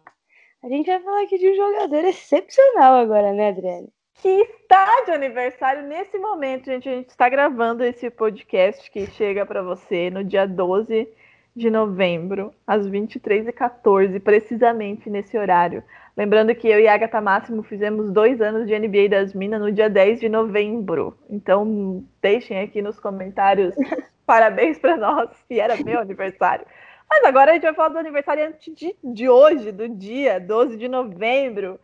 a 0.64 0.68
gente 0.70 0.86
vai 0.86 1.00
falar 1.00 1.24
aqui 1.24 1.40
de 1.40 1.50
um 1.50 1.56
jogador 1.56 2.06
excepcional 2.06 3.00
agora, 3.00 3.34
né, 3.34 3.50
Adriane? 3.50 3.90
Que 4.14 4.30
está 4.30 5.02
de 5.06 5.12
aniversário 5.12 5.82
nesse 5.82 6.20
momento, 6.20 6.66
gente. 6.66 6.88
A 6.88 6.92
gente 6.92 7.10
está 7.10 7.28
gravando 7.28 7.84
esse 7.84 8.12
podcast 8.12 8.92
que 8.92 9.08
chega 9.08 9.44
para 9.44 9.64
você 9.64 10.12
no 10.12 10.24
dia 10.24 10.46
12 10.46 11.08
de 11.56 11.72
novembro, 11.72 12.54
às 12.68 12.88
23h14, 12.88 14.20
precisamente 14.20 15.10
nesse 15.10 15.36
horário. 15.36 15.84
Lembrando 16.16 16.54
que 16.54 16.68
eu 16.68 16.80
e 16.80 16.88
a 16.88 16.94
Agatha 16.94 17.20
Máximo 17.20 17.64
fizemos 17.64 18.12
dois 18.12 18.40
anos 18.40 18.68
de 18.68 18.78
NBA 18.78 19.10
das 19.10 19.34
Minas 19.34 19.60
no 19.60 19.72
dia 19.72 19.90
10 19.90 20.20
de 20.20 20.30
novembro. 20.30 21.18
Então, 21.28 22.06
deixem 22.22 22.60
aqui 22.60 22.84
nos 22.84 23.00
comentários 23.00 23.74
parabéns 24.28 24.78
para 24.78 24.96
nós, 24.96 25.32
que 25.48 25.60
era 25.60 25.76
meu 25.84 26.00
aniversário. 26.00 26.68
Mas 27.10 27.24
agora 27.24 27.52
a 27.52 27.54
gente 27.54 27.64
vai 27.64 27.74
falar 27.74 27.90
do 27.90 28.00
aniversariante 28.00 28.72
de, 28.72 28.96
de 29.04 29.30
hoje, 29.30 29.72
do 29.72 29.88
dia 29.88 30.40
12 30.40 30.78
de 30.78 30.88
novembro, 30.88 31.80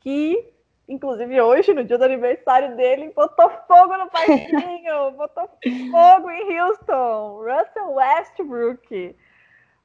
que, 0.00 0.52
inclusive 0.88 1.40
hoje, 1.40 1.74
no 1.74 1.84
dia 1.84 1.98
do 1.98 2.04
aniversário 2.04 2.76
dele, 2.76 3.12
botou 3.14 3.50
fogo 3.68 3.96
no 3.96 4.08
parquinho, 4.08 5.10
botou 5.16 5.48
fogo 5.90 6.30
em 6.30 6.60
Houston, 6.60 7.42
Russell 7.42 7.92
Westbrook 7.92 9.16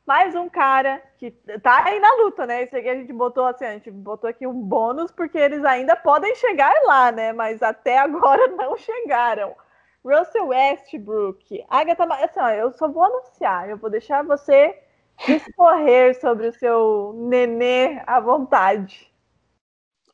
mais 0.09 0.33
um 0.33 0.49
cara 0.49 0.99
que 1.19 1.29
tá 1.61 1.83
aí 1.85 1.99
na 1.99 2.11
luta, 2.15 2.43
né? 2.47 2.63
Esse 2.63 2.75
aqui 2.75 2.89
a 2.89 2.95
gente 2.95 3.13
botou 3.13 3.45
assim, 3.45 3.63
a 3.63 3.73
gente 3.73 3.91
botou 3.91 4.27
aqui 4.27 4.47
um 4.47 4.59
bônus 4.59 5.11
porque 5.11 5.37
eles 5.37 5.63
ainda 5.63 5.95
podem 5.95 6.33
chegar 6.33 6.73
lá, 6.83 7.11
né? 7.11 7.31
Mas 7.31 7.61
até 7.61 7.99
agora 7.99 8.47
não 8.57 8.75
chegaram. 8.75 9.55
Russell 10.03 10.47
Westbrook, 10.47 11.65
Agatha, 11.69 12.05
assim, 12.05 12.39
ó, 12.39 12.49
eu 12.49 12.71
só 12.71 12.87
vou 12.87 13.03
anunciar, 13.03 13.69
eu 13.69 13.77
vou 13.77 13.89
deixar 13.89 14.23
você 14.23 14.77
discorrer 15.25 16.17
sobre 16.21 16.47
o 16.47 16.53
seu 16.53 17.13
nenê 17.15 18.01
à 18.07 18.19
vontade. 18.19 19.11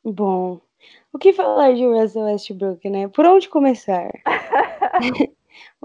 Bom, 0.04 0.60
o 1.12 1.18
que 1.18 1.32
falar 1.32 1.72
de 1.72 1.84
Russell 1.84 2.24
Westbrook, 2.24 2.88
né? 2.88 3.08
Por 3.08 3.24
onde 3.26 3.48
começar? 3.48 4.10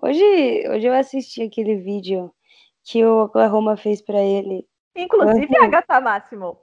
hoje, 0.02 0.24
hoje 0.70 0.88
eu 0.88 0.94
assisti 0.94 1.44
aquele 1.44 1.78
vídeo 1.78 2.34
que 2.84 3.04
o 3.06 3.24
Oklahoma 3.24 3.78
fez 3.78 4.02
para 4.02 4.22
ele. 4.22 4.68
Inclusive, 4.96 5.58
uhum. 5.58 5.64
Agatha 5.64 6.02
Máximo, 6.02 6.58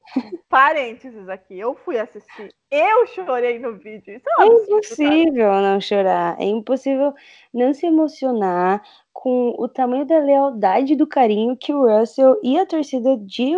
parênteses 0.51 1.29
aqui, 1.31 1.59
eu 1.59 1.75
fui 1.75 1.99
assistir, 1.99 2.55
eu 2.71 3.07
chorei 3.07 3.59
no 3.59 3.79
vídeo. 3.79 4.17
Isso 4.17 4.27
é, 4.39 4.43
é 4.43 4.47
impossível 4.47 5.53
não 5.63 5.81
chorar, 5.81 6.37
é 6.39 6.45
impossível 6.45 7.15
não 7.55 7.73
se 7.73 7.87
emocionar 7.87 8.83
com 9.15 9.55
o 9.59 9.67
tamanho 9.67 10.05
da 10.05 10.19
lealdade 10.19 10.93
e 10.93 10.97
do 10.97 11.07
carinho 11.07 11.57
que 11.57 11.73
o 11.73 11.89
Russell 11.89 12.39
e 12.43 12.59
a 12.59 12.67
torcida 12.67 13.17
de 13.17 13.55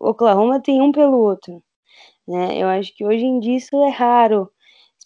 Oklahoma 0.00 0.60
têm 0.60 0.82
um 0.82 0.90
pelo 0.90 1.18
outro. 1.18 1.62
Né? 2.26 2.58
Eu 2.58 2.66
acho 2.66 2.94
que 2.96 3.04
hoje 3.04 3.24
em 3.24 3.38
dia 3.38 3.56
isso 3.56 3.76
é 3.84 3.88
raro 3.88 4.50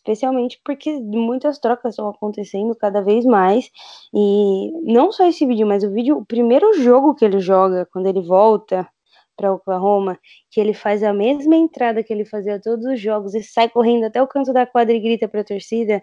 especialmente 0.02 0.60
porque 0.64 0.98
muitas 0.98 1.58
trocas 1.60 1.92
estão 1.92 2.08
acontecendo 2.08 2.74
cada 2.74 3.00
vez 3.00 3.24
mais. 3.24 3.70
E 4.12 4.72
não 4.82 5.12
só 5.12 5.26
esse 5.26 5.46
vídeo, 5.46 5.66
mas 5.66 5.84
o 5.84 5.92
vídeo, 5.92 6.18
o 6.18 6.26
primeiro 6.26 6.72
jogo 6.74 7.14
que 7.14 7.24
ele 7.24 7.38
joga, 7.38 7.86
quando 7.92 8.06
ele 8.06 8.20
volta 8.20 8.88
para 9.36 9.52
Oklahoma, 9.52 10.18
que 10.50 10.60
ele 10.60 10.74
faz 10.74 11.02
a 11.02 11.12
mesma 11.12 11.56
entrada 11.56 12.02
que 12.02 12.12
ele 12.12 12.24
fazia 12.24 12.60
todos 12.60 12.84
os 12.86 13.00
jogos 13.00 13.34
e 13.34 13.42
sai 13.42 13.68
correndo 13.68 14.04
até 14.04 14.22
o 14.22 14.28
canto 14.28 14.52
da 14.52 14.66
quadra 14.66 14.94
e 14.94 15.00
grita 15.00 15.28
para 15.28 15.40
a 15.40 15.44
torcida. 15.44 16.02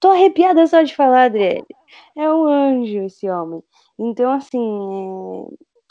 Tô 0.00 0.08
arrepiada 0.10 0.66
só 0.66 0.82
de 0.82 0.94
falar, 0.94 1.24
Adriele. 1.24 1.64
É 2.16 2.28
um 2.32 2.46
anjo 2.46 3.04
esse 3.04 3.28
homem. 3.30 3.62
Então, 3.98 4.32
assim, 4.32 4.58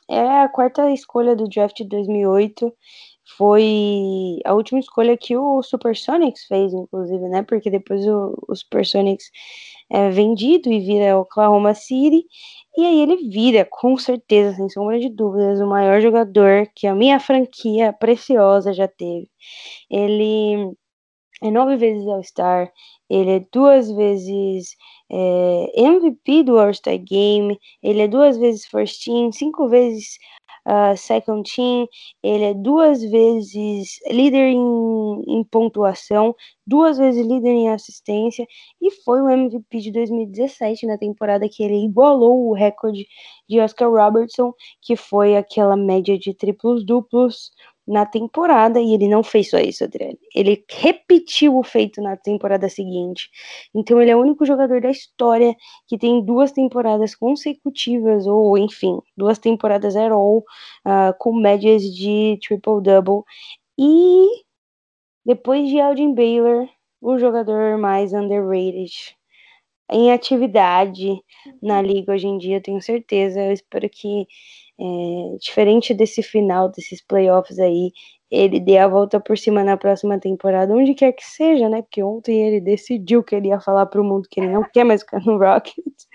é, 0.10 0.18
é 0.18 0.42
a 0.42 0.50
quarta 0.50 0.92
escolha 0.92 1.36
do 1.36 1.48
draft 1.48 1.78
de 1.78 1.86
2008 1.86 2.74
foi 3.38 4.40
a 4.46 4.54
última 4.54 4.80
escolha 4.80 5.18
que 5.18 5.36
o 5.38 5.62
Supersonics 5.62 6.46
fez, 6.46 6.74
inclusive, 6.74 7.28
né? 7.30 7.44
Porque 7.44 7.70
depois 7.70 8.06
o, 8.08 8.36
o 8.48 8.56
Supersonics 8.56 9.32
é 9.90 10.10
vendido 10.10 10.72
e 10.72 10.80
vira 10.80 11.18
Oklahoma 11.18 11.74
City. 11.74 12.26
E 12.78 12.86
aí 12.86 13.02
ele 13.02 13.30
vira, 13.30 13.68
com 13.70 13.98
certeza, 13.98 14.56
sem 14.56 14.70
sombra 14.70 15.00
de 15.00 15.10
dúvidas, 15.10 15.60
o 15.60 15.68
maior 15.68 16.02
jogador 16.02 16.68
que 16.76 16.88
a 16.88 16.96
minha 16.96 17.20
franquia 17.20 17.94
preciosa 17.94 18.74
já 18.74 18.88
teve. 18.88 19.30
Ele 19.90 20.74
é 21.44 21.52
nove 21.52 21.76
vezes 21.76 22.08
All-Star, 22.08 22.72
ele 23.10 23.32
é 23.32 23.46
duas 23.52 23.92
vezes 23.92 24.76
é, 25.12 25.72
MVP 25.76 26.44
do 26.44 26.58
All-Star 26.60 26.98
Game, 27.00 27.60
ele 27.84 28.02
é 28.04 28.08
duas 28.08 28.38
vezes 28.38 28.66
First 28.68 29.04
Team, 29.04 29.32
cinco 29.32 29.68
vezes 29.68 30.18
uh, 30.68 30.96
second 30.96 31.44
team, 31.44 31.88
ele 32.24 32.44
é 32.44 32.54
duas 32.54 33.02
vezes 33.02 34.00
líder 34.10 34.48
em, 34.48 35.22
em, 35.28 35.44
pontuação, 35.44 36.36
duas 36.66 36.98
vezes 36.98 37.26
líder 37.26 37.50
em 37.50 37.70
assistência 37.70 38.46
e 38.82 38.92
foi 39.04 39.22
o 39.22 39.30
MVP 39.30 39.80
de 39.80 39.92
2017 39.92 40.86
na 40.86 40.98
temporada 40.98 41.48
que 41.50 41.64
ele 41.64 41.86
igualou 41.86 42.50
o 42.50 42.54
recorde 42.54 43.06
de 43.48 43.60
Oscar 43.60 43.90
Robertson, 43.92 44.54
que 44.82 44.96
foi 44.96 45.36
aquela 45.36 45.76
média 45.76 46.18
de 46.18 46.34
triplos 46.34 46.86
duplos 46.86 47.52
na 47.88 48.06
temporada 48.06 48.80
e 48.80 48.94
ele 48.94 49.08
não 49.08 49.24
fez 49.24 49.50
só 49.50 49.60
isso, 49.60 49.84
Adriano. 49.84 50.18
Ele 50.36 50.64
repetiu 50.70 51.58
o 51.58 51.64
feito 51.64 52.02
na 52.02 52.16
temporada 52.16 52.70
seguinte. 52.70 53.30
Então 53.74 54.02
ele 54.02 54.12
é 54.12 54.16
o 54.16 54.22
único 54.22 54.46
jogador 54.46 54.82
da 54.82 54.92
história 54.92 55.56
que 55.88 55.98
tem 55.98 56.24
duas 56.24 56.52
temporadas 56.52 57.16
consecutivas, 57.16 58.28
ou 58.28 58.58
enfim, 58.58 59.00
duas 59.18 59.40
temporadas 59.40 59.96
at 59.96 60.12
all, 60.12 60.40
uh, 60.40 61.14
com 61.20 61.34
médias 61.34 61.84
de 61.84 62.38
triple-double. 62.42 63.24
E 63.78 64.26
depois 65.26 65.70
de 65.70 65.80
Alden 65.80 66.14
Baylor, 66.14 66.68
o 67.02 67.18
jogador 67.18 67.78
mais 67.78 68.14
underrated 68.14 69.16
em 69.92 70.12
atividade 70.12 71.22
na 71.62 71.82
liga 71.82 72.14
hoje 72.14 72.28
em 72.28 72.38
dia, 72.38 72.62
tenho 72.62 72.82
certeza. 72.82 73.42
Eu 73.42 73.52
espero 73.52 73.90
que 73.90 74.26
é, 74.82 75.38
diferente 75.38 75.94
desse 75.94 76.24
final, 76.24 76.70
desses 76.70 77.02
playoffs 77.06 77.60
aí, 77.60 77.92
ele 78.32 78.60
dê 78.60 78.78
a 78.78 78.88
volta 78.88 79.20
por 79.20 79.38
cima 79.38 79.64
na 79.64 79.78
próxima 79.78 80.20
temporada, 80.20 80.74
onde 80.74 80.96
quer 80.96 81.12
que 81.12 81.24
seja, 81.24 81.70
né? 81.70 81.82
Porque 81.82 82.02
ontem 82.02 82.42
ele 82.48 82.62
decidiu 82.62 83.24
que 83.24 83.36
ele 83.36 83.50
ia 83.50 83.60
falar 83.60 83.86
para 83.88 84.02
o 84.02 84.04
mundo 84.04 84.28
que 84.30 84.40
ele 84.40 84.50
não 84.50 84.64
quer 84.64 84.86
mais 84.86 85.02
ficar 85.02 85.22
no 85.26 85.38
Rockets. 85.38 86.08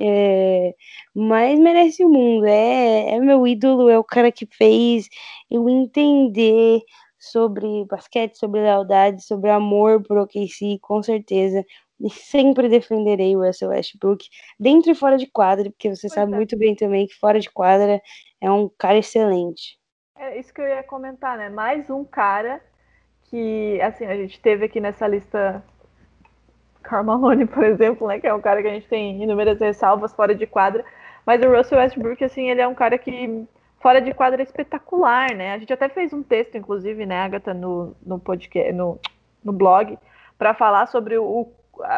É, 0.00 0.74
mas 1.14 1.58
merece 1.58 2.04
o 2.04 2.08
mundo, 2.08 2.46
é, 2.46 3.10
é 3.14 3.20
meu 3.20 3.46
ídolo, 3.46 3.88
é 3.90 3.98
o 3.98 4.04
cara 4.04 4.32
que 4.32 4.46
fez 4.46 5.08
eu 5.50 5.68
entender 5.68 6.80
sobre 7.18 7.84
basquete, 7.84 8.36
sobre 8.38 8.62
lealdade, 8.62 9.22
sobre 9.22 9.50
amor 9.50 10.02
por 10.02 10.18
OKC, 10.18 10.78
com 10.80 11.02
certeza 11.02 11.64
e 12.00 12.08
sempre 12.10 12.68
defenderei 12.68 13.36
o 13.36 13.44
Russell 13.44 13.70
Westbrook 13.70 14.26
dentro 14.58 14.90
e 14.90 14.94
fora 14.94 15.16
de 15.16 15.26
quadra, 15.26 15.70
porque 15.70 15.94
você 15.94 16.08
Pois 16.08 16.14
sabe 16.14 16.32
é. 16.32 16.36
muito 16.36 16.56
bem 16.56 16.74
também 16.74 17.06
que 17.06 17.14
fora 17.14 17.38
de 17.38 17.50
quadra 17.50 18.00
é 18.40 18.50
um 18.50 18.68
cara 18.78 18.98
excelente. 18.98 19.78
É 20.16 20.38
isso 20.38 20.52
que 20.52 20.60
eu 20.60 20.68
ia 20.68 20.82
comentar, 20.82 21.36
né? 21.38 21.48
Mais 21.48 21.88
um 21.88 22.04
cara 22.04 22.60
que, 23.24 23.80
assim, 23.80 24.04
a 24.04 24.16
gente 24.16 24.40
teve 24.40 24.66
aqui 24.66 24.80
nessa 24.80 25.06
lista 25.06 25.64
Carmalone, 26.82 27.46
por 27.46 27.64
exemplo, 27.64 28.08
né? 28.08 28.18
Que 28.18 28.26
é 28.26 28.34
um 28.34 28.40
cara 28.40 28.60
que 28.60 28.68
a 28.68 28.72
gente 28.72 28.88
tem 28.88 29.22
inúmeras 29.22 29.60
ressalvas 29.60 30.12
fora 30.12 30.34
de 30.34 30.46
quadra. 30.46 30.84
Mas 31.24 31.42
o 31.42 31.48
Russell 31.48 31.78
Westbrook, 31.78 32.22
assim, 32.24 32.50
ele 32.50 32.60
é 32.60 32.68
um 32.68 32.74
cara 32.74 32.98
que 32.98 33.46
fora 33.80 34.00
de 34.00 34.12
quadra 34.12 34.42
é 34.42 34.44
espetacular, 34.44 35.34
né? 35.34 35.54
A 35.54 35.58
gente 35.58 35.72
até 35.72 35.88
fez 35.88 36.12
um 36.12 36.22
texto, 36.22 36.56
inclusive, 36.56 37.06
né, 37.06 37.22
Agatha, 37.22 37.54
no, 37.54 37.96
no 38.04 38.18
podcast, 38.18 38.72
no, 38.72 38.98
no 39.42 39.52
blog, 39.52 39.98
para 40.38 40.54
falar 40.54 40.86
sobre 40.86 41.16
o, 41.16 41.48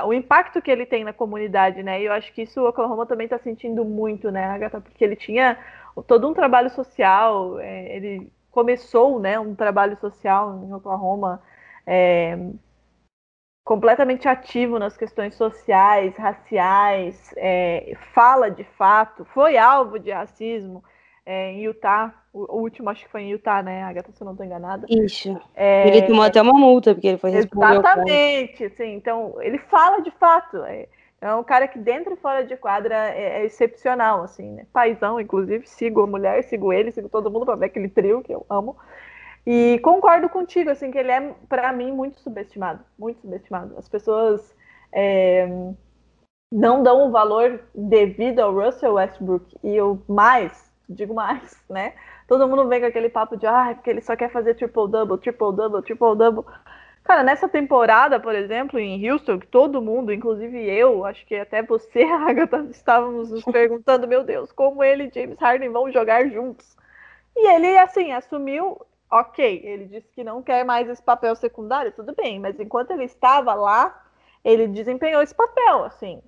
o 0.04 0.12
impacto 0.12 0.62
que 0.62 0.70
ele 0.70 0.86
tem 0.86 1.04
na 1.04 1.12
comunidade, 1.12 1.82
né? 1.82 2.00
E 2.00 2.04
eu 2.06 2.12
acho 2.12 2.32
que 2.32 2.42
isso 2.42 2.60
o 2.60 2.68
Oklahoma 2.68 3.06
também 3.06 3.24
está 3.24 3.38
sentindo 3.38 3.84
muito, 3.84 4.30
né, 4.30 4.44
Agatha? 4.44 4.80
Porque 4.80 5.04
ele 5.04 5.16
tinha 5.16 5.58
todo 6.06 6.28
um 6.28 6.34
trabalho 6.34 6.70
social, 6.70 7.58
é, 7.58 7.96
ele 7.96 8.32
começou, 8.50 9.18
né, 9.18 9.38
um 9.38 9.54
trabalho 9.54 9.96
social 9.98 10.62
em 10.64 10.72
Oklahoma, 10.74 11.42
é, 11.86 12.36
completamente 13.64 14.28
ativo 14.28 14.78
nas 14.78 14.96
questões 14.96 15.34
sociais, 15.34 16.16
raciais, 16.16 17.32
é, 17.36 17.96
fala 18.12 18.50
de 18.50 18.64
fato, 18.64 19.24
foi 19.26 19.56
alvo 19.56 19.98
de 19.98 20.10
racismo 20.10 20.82
é, 21.24 21.52
em 21.52 21.62
Utah, 21.62 22.12
o, 22.32 22.60
último 22.60 22.90
acho 22.90 23.04
que 23.04 23.10
foi 23.10 23.22
em 23.22 23.30
Utah, 23.30 23.62
né, 23.62 23.82
Agatha, 23.82 24.12
se 24.12 24.22
eu 24.22 24.24
não 24.24 24.32
estou 24.32 24.46
enganada. 24.46 24.86
Isso. 24.88 25.38
É, 25.54 25.88
ele 25.88 26.06
tomou 26.06 26.22
até 26.22 26.40
uma 26.40 26.54
multa, 26.54 26.94
porque 26.94 27.08
ele 27.08 27.18
foi 27.18 27.30
responder 27.30 27.78
Exatamente, 27.78 28.70
sim, 28.70 28.94
então 28.94 29.40
ele 29.40 29.58
fala 29.58 30.00
de 30.00 30.10
fato, 30.12 30.58
é, 30.64 30.88
é 31.20 31.34
um 31.34 31.44
cara 31.44 31.68
que 31.68 31.78
dentro 31.78 32.14
e 32.14 32.16
fora 32.16 32.44
de 32.44 32.56
quadra 32.56 33.10
é, 33.10 33.40
é 33.40 33.44
excepcional, 33.44 34.22
assim, 34.22 34.50
né, 34.52 34.66
paizão, 34.72 35.20
inclusive, 35.20 35.66
sigo 35.66 36.02
a 36.02 36.06
mulher, 36.06 36.42
sigo 36.44 36.72
ele, 36.72 36.90
sigo 36.90 37.08
todo 37.08 37.30
mundo 37.30 37.44
para 37.44 37.56
ver 37.56 37.66
aquele 37.66 37.88
trio 37.88 38.22
que 38.22 38.32
eu 38.32 38.46
amo, 38.48 38.76
e 39.46 39.80
concordo 39.80 40.28
contigo, 40.28 40.70
assim, 40.70 40.90
que 40.90 40.98
ele 40.98 41.10
é, 41.10 41.34
para 41.48 41.72
mim, 41.72 41.90
muito 41.90 42.20
subestimado. 42.20 42.84
Muito 42.98 43.20
subestimado. 43.20 43.76
As 43.76 43.88
pessoas 43.88 44.54
é, 44.92 45.48
não 46.50 46.82
dão 46.82 47.08
o 47.08 47.10
valor 47.10 47.60
devido 47.74 48.40
ao 48.40 48.54
Russell 48.54 48.94
Westbrook. 48.94 49.56
E 49.62 49.74
eu 49.74 50.00
mais, 50.08 50.70
digo 50.88 51.12
mais, 51.14 51.56
né? 51.68 51.92
Todo 52.32 52.48
mundo 52.48 52.66
vem 52.66 52.80
com 52.80 52.86
aquele 52.86 53.10
papo 53.10 53.36
de, 53.36 53.46
ah, 53.46 53.72
porque 53.74 53.90
ele 53.90 54.00
só 54.00 54.16
quer 54.16 54.32
fazer 54.32 54.54
triple-double, 54.54 55.18
triple-double, 55.18 55.82
triple-double. 55.82 56.46
Cara, 57.04 57.22
nessa 57.22 57.46
temporada, 57.46 58.18
por 58.18 58.34
exemplo, 58.34 58.78
em 58.80 59.06
Houston, 59.06 59.38
que 59.38 59.46
todo 59.46 59.82
mundo, 59.82 60.10
inclusive 60.10 60.58
eu, 60.66 61.04
acho 61.04 61.26
que 61.26 61.34
até 61.34 61.62
você, 61.62 62.04
Agatha, 62.26 62.66
estávamos 62.70 63.30
nos 63.30 63.44
perguntando, 63.52 64.08
meu 64.08 64.24
Deus, 64.24 64.50
como 64.50 64.82
ele 64.82 65.08
e 65.08 65.10
James 65.14 65.38
Harden 65.38 65.68
vão 65.68 65.92
jogar 65.92 66.26
juntos. 66.30 66.74
E 67.36 67.48
ele, 67.48 67.76
assim, 67.76 68.12
assumiu 68.12 68.80
ok, 69.10 69.60
ele 69.62 69.84
disse 69.84 70.08
que 70.14 70.24
não 70.24 70.42
quer 70.42 70.64
mais 70.64 70.88
esse 70.88 71.02
papel 71.02 71.36
secundário, 71.36 71.92
tudo 71.92 72.14
bem, 72.14 72.40
mas 72.40 72.58
enquanto 72.58 72.92
ele 72.92 73.04
estava 73.04 73.52
lá, 73.52 74.06
ele 74.42 74.66
desempenhou 74.68 75.20
esse 75.20 75.34
papel, 75.34 75.84
assim. 75.84 76.22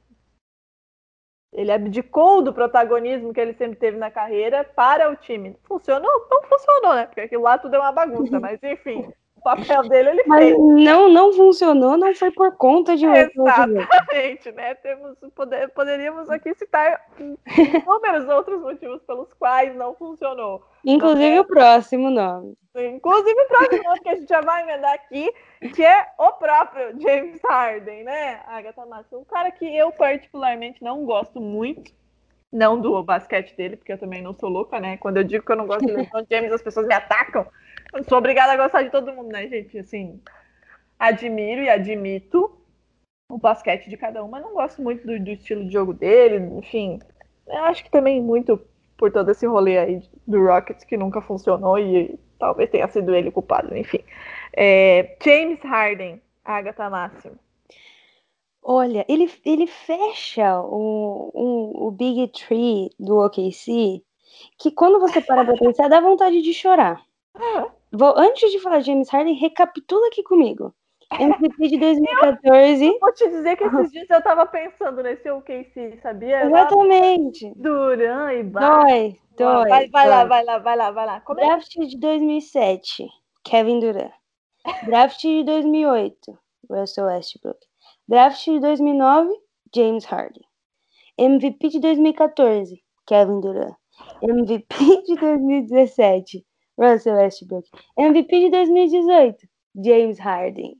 Ele 1.54 1.70
abdicou 1.70 2.42
do 2.42 2.52
protagonismo 2.52 3.32
que 3.32 3.40
ele 3.40 3.54
sempre 3.54 3.76
teve 3.76 3.96
na 3.96 4.10
carreira 4.10 4.64
para 4.64 5.08
o 5.08 5.14
time. 5.14 5.56
Funcionou? 5.62 6.26
Não 6.28 6.42
funcionou, 6.42 6.94
né? 6.96 7.06
Porque 7.06 7.20
aquilo 7.20 7.44
lá 7.44 7.56
tudo 7.56 7.76
é 7.76 7.78
uma 7.78 7.92
bagunça, 7.92 8.38
mas 8.40 8.60
enfim, 8.60 9.08
papel 9.44 9.82
dele 9.82 10.08
ele 10.10 10.24
Mas 10.26 10.44
fez. 10.46 10.58
não, 10.58 11.08
não 11.08 11.32
funcionou, 11.34 11.96
não 11.98 12.14
foi 12.14 12.30
por 12.30 12.56
conta 12.56 12.96
de 12.96 13.06
Exatamente, 13.06 14.50
né? 14.52 14.74
Temos, 14.76 15.16
poder, 15.34 15.68
poderíamos 15.68 16.30
aqui 16.30 16.54
citar 16.54 17.06
inúmeros 17.18 18.28
outros 18.28 18.60
motivos 18.62 19.02
pelos 19.02 19.32
quais 19.34 19.76
não 19.76 19.94
funcionou. 19.94 20.64
Inclusive 20.84 21.36
é. 21.36 21.40
o 21.40 21.44
próximo 21.44 22.10
nome. 22.10 22.56
Inclusive 22.74 23.40
o 23.40 23.48
próximo 23.48 23.84
nome 23.84 24.00
que 24.00 24.08
a 24.08 24.14
gente 24.16 24.28
já 24.28 24.40
vai 24.40 24.62
emendar 24.62 24.94
aqui, 24.94 25.30
que 25.74 25.84
é 25.84 26.06
o 26.18 26.32
próprio 26.32 27.00
James 27.00 27.40
Harden, 27.44 28.02
né, 28.02 28.40
Agatha 28.46 28.84
Massa? 28.86 29.16
Um 29.16 29.24
cara 29.24 29.50
que 29.52 29.64
eu 29.64 29.92
particularmente 29.92 30.82
não 30.82 31.04
gosto 31.04 31.40
muito, 31.40 31.92
não 32.52 32.80
do 32.80 33.02
basquete 33.02 33.56
dele, 33.56 33.76
porque 33.76 33.92
eu 33.92 33.98
também 33.98 34.22
não 34.22 34.32
sou 34.32 34.48
louca, 34.48 34.80
né? 34.80 34.96
Quando 34.96 35.18
eu 35.18 35.24
digo 35.24 35.44
que 35.44 35.52
eu 35.52 35.56
não 35.56 35.66
gosto 35.66 35.86
LeBron 35.86 36.24
James, 36.30 36.52
as 36.52 36.62
pessoas 36.62 36.86
me 36.86 36.94
atacam. 36.94 37.46
Sou 38.08 38.18
obrigada 38.18 38.52
a 38.52 38.56
gostar 38.56 38.82
de 38.82 38.90
todo 38.90 39.12
mundo, 39.12 39.28
né, 39.28 39.46
gente? 39.48 39.78
Assim, 39.78 40.20
admiro 40.98 41.62
e 41.62 41.68
admito 41.68 42.58
o 43.28 43.38
basquete 43.38 43.88
de 43.88 43.96
cada 43.96 44.22
um, 44.22 44.28
mas 44.28 44.42
não 44.42 44.52
gosto 44.52 44.82
muito 44.82 45.06
do, 45.06 45.18
do 45.18 45.30
estilo 45.30 45.64
de 45.64 45.72
jogo 45.72 45.94
dele, 45.94 46.36
enfim. 46.58 47.00
Eu 47.46 47.64
acho 47.64 47.84
que 47.84 47.90
também 47.90 48.20
muito 48.20 48.60
por 48.96 49.10
todo 49.10 49.30
esse 49.30 49.46
rolê 49.46 49.78
aí 49.78 50.02
do 50.26 50.44
Rockets 50.44 50.84
que 50.84 50.96
nunca 50.96 51.20
funcionou 51.20 51.78
e 51.78 52.18
talvez 52.38 52.70
tenha 52.70 52.88
sido 52.88 53.14
ele 53.14 53.28
o 53.28 53.32
culpado, 53.32 53.76
enfim. 53.76 54.00
É, 54.52 55.16
James 55.22 55.60
Harden, 55.62 56.22
Agatha 56.44 56.90
Máximo. 56.90 57.38
Olha, 58.62 59.04
ele, 59.08 59.30
ele 59.44 59.66
fecha 59.66 60.60
o, 60.60 61.30
o, 61.34 61.88
o 61.88 61.90
Big 61.90 62.28
Tree 62.28 62.90
do 62.98 63.18
OKC, 63.18 64.02
que 64.58 64.70
quando 64.70 65.00
você 65.00 65.20
para 65.20 65.44
pra 65.44 65.54
pensar, 65.54 65.88
dá 65.88 66.00
vontade 66.00 66.40
de 66.40 66.54
chorar. 66.54 67.04
Vou, 67.96 68.12
antes 68.18 68.50
de 68.50 68.58
falar 68.58 68.80
de 68.80 68.86
James 68.86 69.08
Harden, 69.08 69.34
recapitula 69.34 70.08
aqui 70.08 70.22
comigo. 70.22 70.74
MVP 71.12 71.68
de 71.68 71.78
2014. 71.78 72.84
Eu 72.90 72.98
vou 72.98 73.12
te 73.12 73.28
dizer 73.28 73.56
que 73.56 73.64
esses 73.64 73.92
dias 73.92 74.10
eu 74.10 74.22
tava 74.22 74.46
pensando 74.46 75.02
nesse 75.02 75.30
OKC, 75.30 76.00
sabia? 76.02 76.44
Exatamente. 76.44 77.52
Duran 77.54 78.32
e 78.32 78.42
Dói, 78.42 79.20
dói. 79.36 79.68
Vai, 79.68 79.88
vai 79.88 80.06
dói. 80.06 80.10
lá, 80.10 80.24
vai 80.24 80.44
lá, 80.44 80.58
vai 80.58 80.76
lá, 80.76 80.90
vai 80.90 81.06
lá. 81.06 81.20
Como 81.20 81.40
é? 81.40 81.44
Draft 81.44 81.72
de 81.72 81.98
2007, 81.98 83.06
Kevin 83.44 83.78
Durant. 83.78 84.12
Draft 84.86 85.20
de 85.20 85.44
2008, 85.44 86.38
Russell 86.68 87.06
Westbrook. 87.06 87.58
Draft 88.08 88.44
de 88.44 88.60
2009, 88.60 89.30
James 89.74 90.04
Harden. 90.04 90.42
MVP 91.16 91.68
de 91.68 91.80
2014, 91.80 92.82
Kevin 93.06 93.40
Durant. 93.40 93.76
MVP 94.22 95.02
de 95.06 95.14
2017, 95.16 96.44
Russell 96.78 97.14
Westbrook. 97.14 97.68
MVP 97.96 98.40
de 98.40 98.50
2018, 98.50 99.46
James 99.84 100.18
Harden. 100.18 100.76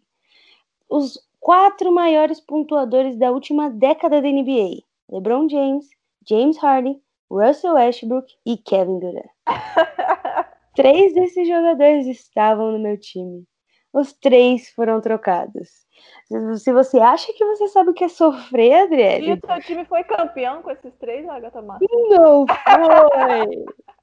Os 0.88 1.18
quatro 1.40 1.92
maiores 1.92 2.40
pontuadores 2.40 3.16
da 3.16 3.30
última 3.30 3.70
década 3.70 4.20
da 4.20 4.28
NBA: 4.28 4.82
LeBron 5.10 5.48
James, 5.48 5.88
James 6.28 6.56
Harden, 6.58 7.00
Russell 7.30 7.74
Westbrook 7.74 8.32
e 8.46 8.56
Kevin 8.56 8.98
Durant. 8.98 9.30
Três 10.74 11.14
desses 11.14 11.46
jogadores 11.46 12.06
estavam 12.06 12.72
no 12.72 12.78
meu 12.78 12.98
time. 12.98 13.44
Os 13.92 14.12
três 14.12 14.70
foram 14.70 15.00
trocados. 15.00 15.84
Se 16.56 16.72
você 16.72 16.98
acha 16.98 17.32
que 17.32 17.44
você 17.44 17.68
sabe 17.68 17.90
o 17.90 17.94
que 17.94 18.02
é 18.02 18.08
sofrer, 18.08 18.70
E 18.70 18.74
Adriele, 18.74 19.32
o 19.34 19.46
seu 19.46 19.60
time 19.60 19.84
foi 19.84 20.02
campeão 20.02 20.62
com 20.62 20.70
esses 20.72 20.92
três, 20.96 21.28
Agatha 21.28 21.62
Massa? 21.62 21.84
não 22.08 22.44
foi. 22.46 23.64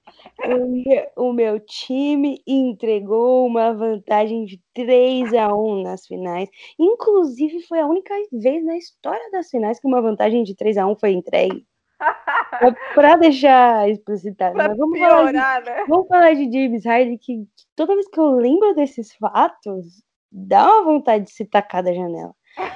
O 0.45 0.67
meu, 0.67 1.07
o 1.17 1.34
meu 1.34 1.59
time 1.59 2.41
entregou 2.47 3.45
uma 3.45 3.74
vantagem 3.74 4.45
de 4.45 4.61
3 4.74 5.34
a 5.34 5.53
1 5.53 5.84
nas 5.84 6.05
finais. 6.05 6.49
Inclusive, 6.80 7.61
foi 7.63 7.80
a 7.80 7.88
única 7.88 8.13
vez 8.32 8.63
na 8.65 8.78
história 8.78 9.30
das 9.32 9.49
finais 9.49 9.80
que 9.80 9.88
uma 9.88 10.01
vantagem 10.01 10.43
de 10.43 10.55
3 10.55 10.78
a 10.78 10.88
1 10.88 10.95
foi 10.95 11.11
entregue. 11.11 11.65
É 12.61 12.93
Pra 12.93 13.15
deixar 13.15 13.89
explicitado. 13.89 14.53
Pra 14.53 14.67
Mas 14.67 14.78
vamos 14.78 14.99
falar, 14.99 15.26
de, 15.26 15.32
piorar, 15.32 15.63
né? 15.63 15.86
vamos 15.88 16.07
falar 16.07 16.34
de 16.36 16.43
James 16.43 16.86
Harden, 16.86 17.17
que 17.17 17.47
toda 17.76 17.95
vez 17.95 18.07
que 18.07 18.19
eu 18.19 18.32
lembro 18.32 18.76
desses 18.76 19.15
fatos, 19.15 20.03
dá 20.32 20.65
uma 20.65 20.84
vontade 20.84 21.26
de 21.26 21.32
se 21.32 21.45
tacar 21.45 21.82
da 21.82 21.93
janela. 21.93 22.36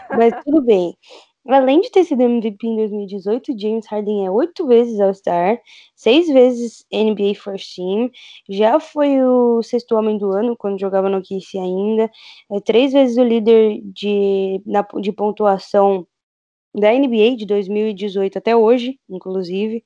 Mas 0.10 0.34
tudo 0.44 0.64
bem. 0.64 0.96
Além 1.48 1.80
de 1.82 1.92
ter 1.92 2.04
sido 2.04 2.22
MVP 2.24 2.66
em 2.66 2.76
2018, 2.76 3.60
James 3.60 3.86
Harden 3.86 4.26
é 4.26 4.32
oito 4.32 4.66
vezes 4.66 5.00
All-Star, 5.00 5.62
seis 5.96 6.28
vezes 6.28 6.86
NBA 6.92 7.36
First 7.36 7.76
Team, 7.76 8.10
já 8.50 8.80
foi 8.80 9.22
o 9.22 9.62
sexto 9.62 9.96
homem 9.96 10.18
do 10.18 10.32
ano 10.32 10.58
quando 10.58 10.80
jogava 10.80 11.08
no 11.08 11.22
KC 11.22 11.60
ainda, 11.60 12.10
é 12.52 12.60
três 12.60 12.94
vezes 12.94 13.18
o 13.18 13.24
líder 13.24 13.80
de, 13.84 14.60
na, 14.66 14.82
de 15.00 15.12
pontuação 15.12 16.08
da 16.74 16.92
NBA 16.94 17.38
de 17.38 17.46
2018 17.46 18.38
até 18.38 18.56
hoje, 18.56 19.00
inclusive, 19.10 19.84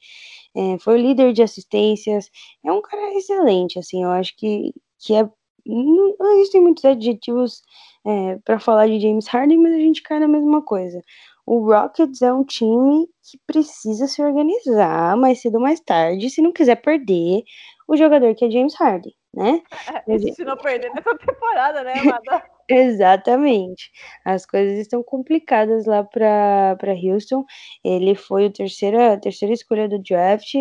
é, 0.55 0.79
foi 0.79 0.95
o 0.95 1.01
líder 1.01 1.33
de 1.33 1.43
assistências, 1.43 2.29
é 2.65 2.71
um 2.71 2.81
cara 2.81 3.13
excelente, 3.15 3.77
assim, 3.79 4.03
eu 4.03 4.09
acho 4.11 4.35
que, 4.37 4.73
que 4.99 5.13
é, 5.15 5.23
não, 5.65 6.15
não 6.19 6.31
existem 6.39 6.61
muitos 6.61 6.85
adjetivos 6.85 7.61
é, 8.05 8.37
para 8.45 8.59
falar 8.59 8.87
de 8.87 8.99
James 8.99 9.27
Harden, 9.27 9.57
mas 9.59 9.73
a 9.73 9.79
gente 9.79 10.01
cai 10.01 10.19
na 10.19 10.27
mesma 10.27 10.61
coisa. 10.63 11.01
O 11.49 11.65
Rockets 11.65 12.21
é 12.21 12.31
um 12.31 12.43
time 12.43 13.07
que 13.23 13.39
precisa 13.47 14.05
se 14.05 14.21
organizar 14.21 15.17
mais 15.17 15.41
cedo 15.41 15.55
ou 15.55 15.61
mais 15.61 15.79
tarde, 15.79 16.29
se 16.29 16.43
não 16.43 16.51
quiser 16.51 16.75
perder 16.75 17.41
o 17.87 17.97
jogador 17.97 18.35
que 18.35 18.45
é 18.45 18.51
James 18.51 18.75
Harden, 18.75 19.15
né? 19.33 19.59
E 20.07 20.31
se 20.31 20.45
não 20.45 20.55
perder 20.55 20.93
nessa 20.93 21.17
temporada, 21.17 21.83
né, 21.83 21.93
Amada? 22.01 22.43
Exatamente. 22.69 23.89
As 24.23 24.45
coisas 24.45 24.77
estão 24.77 25.01
complicadas 25.01 25.87
lá 25.87 26.03
para 26.03 26.77
Houston. 27.03 27.43
Ele 27.83 28.13
foi 28.13 28.45
o 28.45 28.53
terceira, 28.53 29.13
a 29.13 29.17
terceira 29.19 29.51
escolha 29.51 29.89
do 29.89 29.97
draft. 30.03 30.53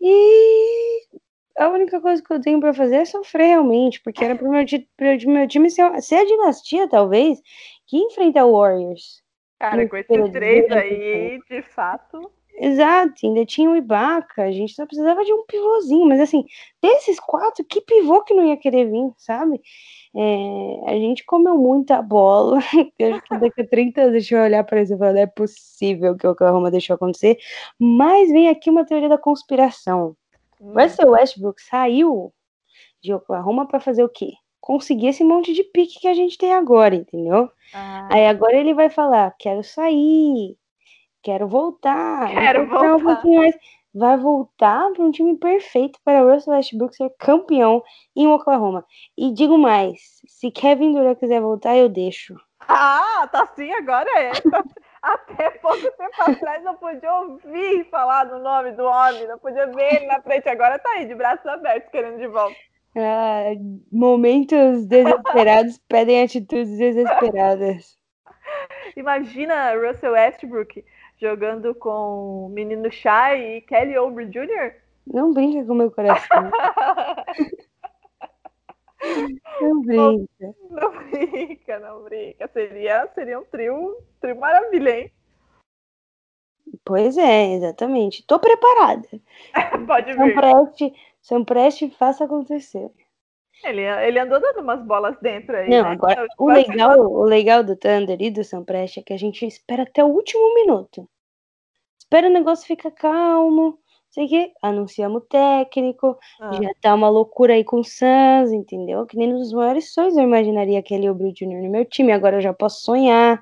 E 0.00 1.00
a 1.56 1.68
única 1.68 2.00
coisa 2.00 2.20
que 2.20 2.32
eu 2.34 2.40
tenho 2.40 2.58
para 2.58 2.74
fazer 2.74 2.96
é 2.96 3.04
sofrer 3.04 3.46
realmente, 3.46 4.02
porque 4.02 4.24
era 4.24 4.34
pro 4.34 4.50
meu, 4.50 4.64
pro 4.96 5.30
meu 5.30 5.46
time 5.46 5.70
ser, 5.70 6.02
ser 6.02 6.16
a 6.16 6.24
dinastia, 6.24 6.88
talvez, 6.88 7.40
que 7.86 7.98
enfrenta 7.98 8.44
o 8.44 8.58
Warriors. 8.58 9.22
Cara, 9.70 9.88
com 9.88 9.96
esses 9.96 10.30
três 10.30 10.70
aí, 10.70 11.40
de 11.48 11.62
fato. 11.62 12.30
Exato, 12.56 13.26
ainda 13.26 13.44
tinha 13.44 13.68
o 13.68 13.76
Ibaka, 13.76 14.44
a 14.44 14.52
gente 14.52 14.74
só 14.74 14.86
precisava 14.86 15.24
de 15.24 15.32
um 15.32 15.44
pivôzinho, 15.44 16.06
mas 16.06 16.20
assim, 16.20 16.44
desses 16.80 17.18
quatro, 17.18 17.64
que 17.64 17.80
pivô 17.80 18.22
que 18.22 18.32
não 18.32 18.46
ia 18.46 18.56
querer 18.56 18.88
vir, 18.88 19.10
sabe? 19.16 19.60
É, 20.14 20.92
a 20.92 20.92
gente 20.92 21.24
comeu 21.24 21.56
muita 21.56 22.00
bola. 22.00 22.60
Eu 22.96 23.14
acho 23.14 23.22
que 23.22 23.38
daqui 23.38 23.62
a 23.62 23.66
30 23.66 24.00
anos 24.02 24.12
deixa 24.12 24.36
eu 24.36 24.42
olhar 24.42 24.62
para 24.62 24.80
isso 24.80 24.94
e 24.94 24.98
falar, 24.98 25.14
não 25.14 25.20
é 25.20 25.26
possível 25.26 26.16
que 26.16 26.26
o 26.26 26.30
Oklahoma 26.30 26.70
deixou 26.70 26.94
acontecer. 26.94 27.36
Mas 27.76 28.30
vem 28.30 28.48
aqui 28.48 28.70
uma 28.70 28.86
teoria 28.86 29.08
da 29.08 29.18
conspiração. 29.18 30.16
Hum. 30.60 30.74
Russell 30.80 31.10
Westbrook 31.10 31.60
saiu 31.60 32.32
de 33.02 33.12
Oklahoma 33.12 33.66
para 33.66 33.80
fazer 33.80 34.04
o 34.04 34.08
quê? 34.08 34.30
Conseguir 34.64 35.08
esse 35.08 35.22
monte 35.22 35.52
de 35.52 35.62
pique 35.62 36.00
que 36.00 36.08
a 36.08 36.14
gente 36.14 36.38
tem 36.38 36.54
agora, 36.54 36.94
entendeu? 36.94 37.50
Ah. 37.74 38.08
Aí 38.10 38.26
agora 38.26 38.56
ele 38.56 38.72
vai 38.72 38.88
falar: 38.88 39.34
quero 39.38 39.62
sair, 39.62 40.56
quero 41.22 41.46
voltar, 41.46 42.30
quero 42.32 42.66
voltar. 42.66 42.96
Um 42.96 43.02
pouquinho 43.02 43.40
mais 43.42 43.54
vai 43.94 44.16
voltar 44.16 44.90
para 44.92 45.04
um 45.04 45.10
time 45.10 45.36
perfeito 45.36 45.98
para 46.02 46.22
Russell 46.22 46.54
Westbrook 46.54 46.96
ser 46.96 47.12
campeão 47.18 47.82
em 48.16 48.26
Oklahoma. 48.26 48.86
E 49.18 49.34
digo 49.34 49.58
mais, 49.58 50.22
se 50.26 50.50
Kevin 50.50 50.94
Durant 50.94 51.18
quiser 51.18 51.42
voltar, 51.42 51.76
eu 51.76 51.90
deixo. 51.90 52.34
Ah, 52.66 53.28
tá 53.30 53.42
assim 53.42 53.70
agora 53.70 54.08
é. 54.18 54.32
Até 55.02 55.50
pouco 55.50 55.76
tempo 55.78 56.22
atrás 56.22 56.64
não 56.64 56.74
podia 56.76 57.12
ouvir 57.12 57.84
falar 57.90 58.24
do 58.24 58.38
nome 58.38 58.72
do 58.72 58.84
homem, 58.84 59.28
não 59.28 59.38
podia 59.38 59.66
ver 59.66 59.96
ele 59.96 60.06
na 60.06 60.22
frente. 60.22 60.48
Agora 60.48 60.78
tá 60.78 60.88
aí, 60.92 61.04
de 61.04 61.14
braços 61.14 61.44
abertos, 61.44 61.90
querendo 61.90 62.16
de 62.16 62.28
volta. 62.28 62.56
Ah, 62.96 63.46
momentos 63.90 64.86
desesperados 64.86 65.78
pedem 65.88 66.22
atitudes 66.22 66.78
desesperadas. 66.78 67.98
Imagina 68.96 69.74
Russell 69.74 70.12
Westbrook 70.12 70.84
jogando 71.20 71.74
com 71.74 72.46
o 72.46 72.48
menino 72.50 72.88
Shai 72.90 73.56
e 73.56 73.60
Kelly 73.62 73.98
Oubre 73.98 74.26
Jr.? 74.26 74.76
Não 75.06 75.32
brinca 75.32 75.66
com 75.66 75.74
meu 75.74 75.90
coração. 75.90 76.50
não 79.60 79.82
brinca. 79.82 80.28
Não, 80.40 80.54
não, 80.70 80.92
brinca, 81.10 81.80
não 81.80 82.04
brinca. 82.04 82.48
Seria, 82.48 83.06
seria 83.14 83.40
um 83.40 83.44
trio, 83.44 83.98
trio 84.20 84.38
maravilha, 84.38 85.00
hein? 85.00 85.12
Pois 86.84 87.16
é, 87.16 87.54
exatamente. 87.54 88.26
Tô 88.26 88.38
preparada. 88.38 89.08
Pode 89.86 90.12
vir. 90.12 90.34
Preste, 90.34 90.92
São 91.24 91.42
Preste, 91.42 91.88
faça 91.88 92.26
acontecer. 92.26 92.90
Ele, 93.64 93.80
ele 93.80 94.18
andou 94.18 94.38
dando 94.38 94.60
umas 94.60 94.84
bolas 94.84 95.16
dentro 95.22 95.56
aí. 95.56 95.70
Não, 95.70 95.82
né? 95.82 95.88
agora 95.88 96.26
o 96.38 96.50
legal, 96.50 97.00
o 97.00 97.24
legal 97.24 97.64
do 97.64 97.74
Thunder 97.74 98.18
e 98.20 98.30
do 98.30 98.44
São 98.44 98.62
Preste 98.62 99.00
é 99.00 99.02
que 99.02 99.14
a 99.14 99.16
gente 99.16 99.46
espera 99.46 99.84
até 99.84 100.04
o 100.04 100.08
último 100.08 100.54
minuto. 100.54 101.08
Espera 101.98 102.28
o 102.28 102.30
negócio 102.30 102.66
ficar 102.66 102.90
calmo, 102.90 103.78
sei 104.10 104.28
que 104.28 104.52
anunciamos 104.60 105.22
o 105.22 105.26
técnico, 105.26 106.18
ah. 106.38 106.50
já 106.62 106.70
tá 106.82 106.94
uma 106.94 107.08
loucura 107.08 107.54
aí 107.54 107.64
com 107.64 107.80
o 107.80 107.84
Suns, 107.84 108.52
entendeu? 108.52 109.06
Que 109.06 109.16
nem 109.16 109.32
nos 109.32 109.50
maiores 109.50 109.94
sonhos 109.94 110.18
eu 110.18 110.24
imaginaria 110.24 110.78
aquele 110.78 111.08
Obril 111.08 111.32
Jr. 111.32 111.62
no 111.62 111.70
meu 111.70 111.86
time, 111.86 112.12
agora 112.12 112.36
eu 112.36 112.42
já 112.42 112.52
posso 112.52 112.82
sonhar. 112.82 113.40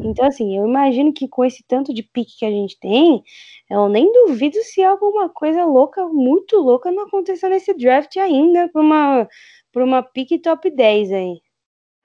Então, 0.00 0.26
assim, 0.26 0.56
eu 0.56 0.66
imagino 0.66 1.12
que 1.12 1.26
com 1.28 1.44
esse 1.44 1.64
tanto 1.66 1.92
de 1.92 2.02
pique 2.02 2.38
que 2.38 2.44
a 2.44 2.50
gente 2.50 2.78
tem, 2.78 3.22
eu 3.68 3.88
nem 3.88 4.10
duvido 4.12 4.56
se 4.62 4.82
alguma 4.82 5.28
coisa 5.28 5.64
louca, 5.64 6.06
muito 6.06 6.56
louca, 6.56 6.90
não 6.90 7.04
aconteceu 7.04 7.50
nesse 7.50 7.74
draft 7.74 8.16
ainda, 8.16 8.68
pra 8.68 8.80
uma, 8.80 9.28
pra 9.72 9.84
uma 9.84 10.02
pique 10.02 10.38
top 10.38 10.70
10 10.70 11.12
aí. 11.12 11.40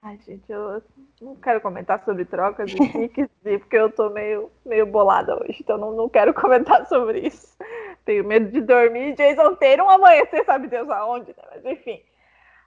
Ai, 0.02 0.18
gente, 0.26 0.50
eu 0.50 0.82
não 1.22 1.34
quero 1.36 1.60
comentar 1.60 2.04
sobre 2.04 2.24
trocas 2.24 2.70
e 2.70 2.76
piques, 2.76 3.28
porque 3.42 3.76
eu 3.76 3.90
tô 3.90 4.10
meio, 4.10 4.50
meio 4.66 4.84
bolada 4.84 5.34
hoje, 5.40 5.58
então 5.60 5.78
não, 5.78 5.92
não 5.92 6.08
quero 6.08 6.34
comentar 6.34 6.86
sobre 6.86 7.20
isso. 7.20 7.56
Tenho 8.04 8.24
medo 8.24 8.50
de 8.50 8.60
dormir. 8.60 9.14
Jason 9.14 9.54
ter 9.54 9.80
um 9.80 9.88
amanhecer, 9.88 10.44
sabe 10.44 10.68
Deus 10.68 10.90
aonde, 10.90 11.28
né? 11.28 11.42
Mas 11.54 11.64
enfim. 11.64 12.02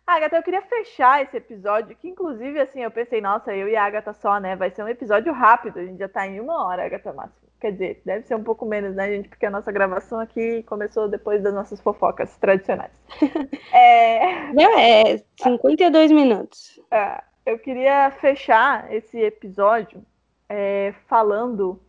Agatha, 0.08 0.38
eu 0.38 0.44
queria 0.44 0.62
fechar 0.62 1.22
esse 1.22 1.36
episódio, 1.36 1.96
que 1.98 2.08
inclusive, 2.08 2.58
assim, 2.62 2.82
eu 2.82 2.90
pensei, 2.90 3.20
nossa, 3.20 3.54
eu 3.54 3.68
e 3.68 3.76
a 3.76 3.84
Agatha 3.84 4.14
só, 4.14 4.40
né? 4.40 4.56
Vai 4.56 4.72
ser 4.72 4.82
um 4.82 4.88
episódio 4.88 5.34
rápido, 5.34 5.80
a 5.80 5.86
gente 5.86 6.00
já 6.00 6.08
tá 6.08 6.26
em 6.26 6.40
uma 6.40 6.66
hora, 6.66 6.86
Agatha 6.86 7.12
Máximo. 7.12 7.46
Quer 7.60 7.72
dizer, 7.74 8.02
deve 8.06 8.26
ser 8.26 8.36
um 8.36 8.44
pouco 8.44 8.66
menos, 8.66 8.96
né, 8.96 9.10
gente? 9.10 9.28
Porque 9.28 9.46
a 9.46 9.52
nossa 9.52 9.70
gravação 9.70 10.20
aqui 10.20 10.64
começou 10.64 11.10
depois 11.10 11.44
das 11.44 11.54
nossas 11.54 11.82
fofocas 11.82 12.38
tradicionais. 12.38 12.94
é... 13.74 14.54
Não, 14.54 14.80
é 14.80 15.18
52 15.42 16.12
minutos. 16.12 16.80
É, 16.90 17.22
eu 17.46 17.60
queria 17.60 18.10
fechar 18.12 18.94
esse 18.94 19.20
episódio 19.20 20.06
é, 20.48 20.94
falando 21.08 21.82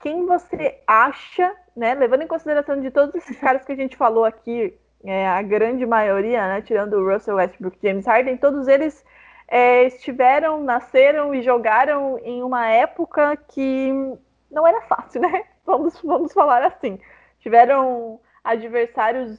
quem 0.00 0.26
você 0.26 0.80
acha, 0.86 1.54
né, 1.74 1.94
levando 1.94 2.22
em 2.22 2.26
consideração 2.26 2.80
de 2.80 2.90
todos 2.90 3.14
esses 3.14 3.38
caras 3.38 3.64
que 3.64 3.72
a 3.72 3.76
gente 3.76 3.96
falou 3.96 4.24
aqui, 4.24 4.76
é, 5.04 5.28
a 5.28 5.42
grande 5.42 5.84
maioria, 5.86 6.46
né, 6.46 6.62
tirando 6.62 6.94
o 6.94 7.12
Russell 7.12 7.36
Westbrook 7.36 7.78
e 7.82 7.88
James 7.88 8.06
Harden, 8.06 8.36
todos 8.36 8.68
eles 8.68 9.04
é, 9.48 9.84
estiveram, 9.84 10.62
nasceram 10.62 11.34
e 11.34 11.42
jogaram 11.42 12.18
em 12.20 12.42
uma 12.42 12.68
época 12.68 13.36
que 13.36 13.90
não 14.50 14.66
era 14.66 14.80
fácil, 14.82 15.20
né? 15.20 15.44
Vamos, 15.64 16.00
vamos 16.02 16.32
falar 16.32 16.64
assim. 16.64 16.98
Tiveram 17.38 18.18
adversários 18.42 19.38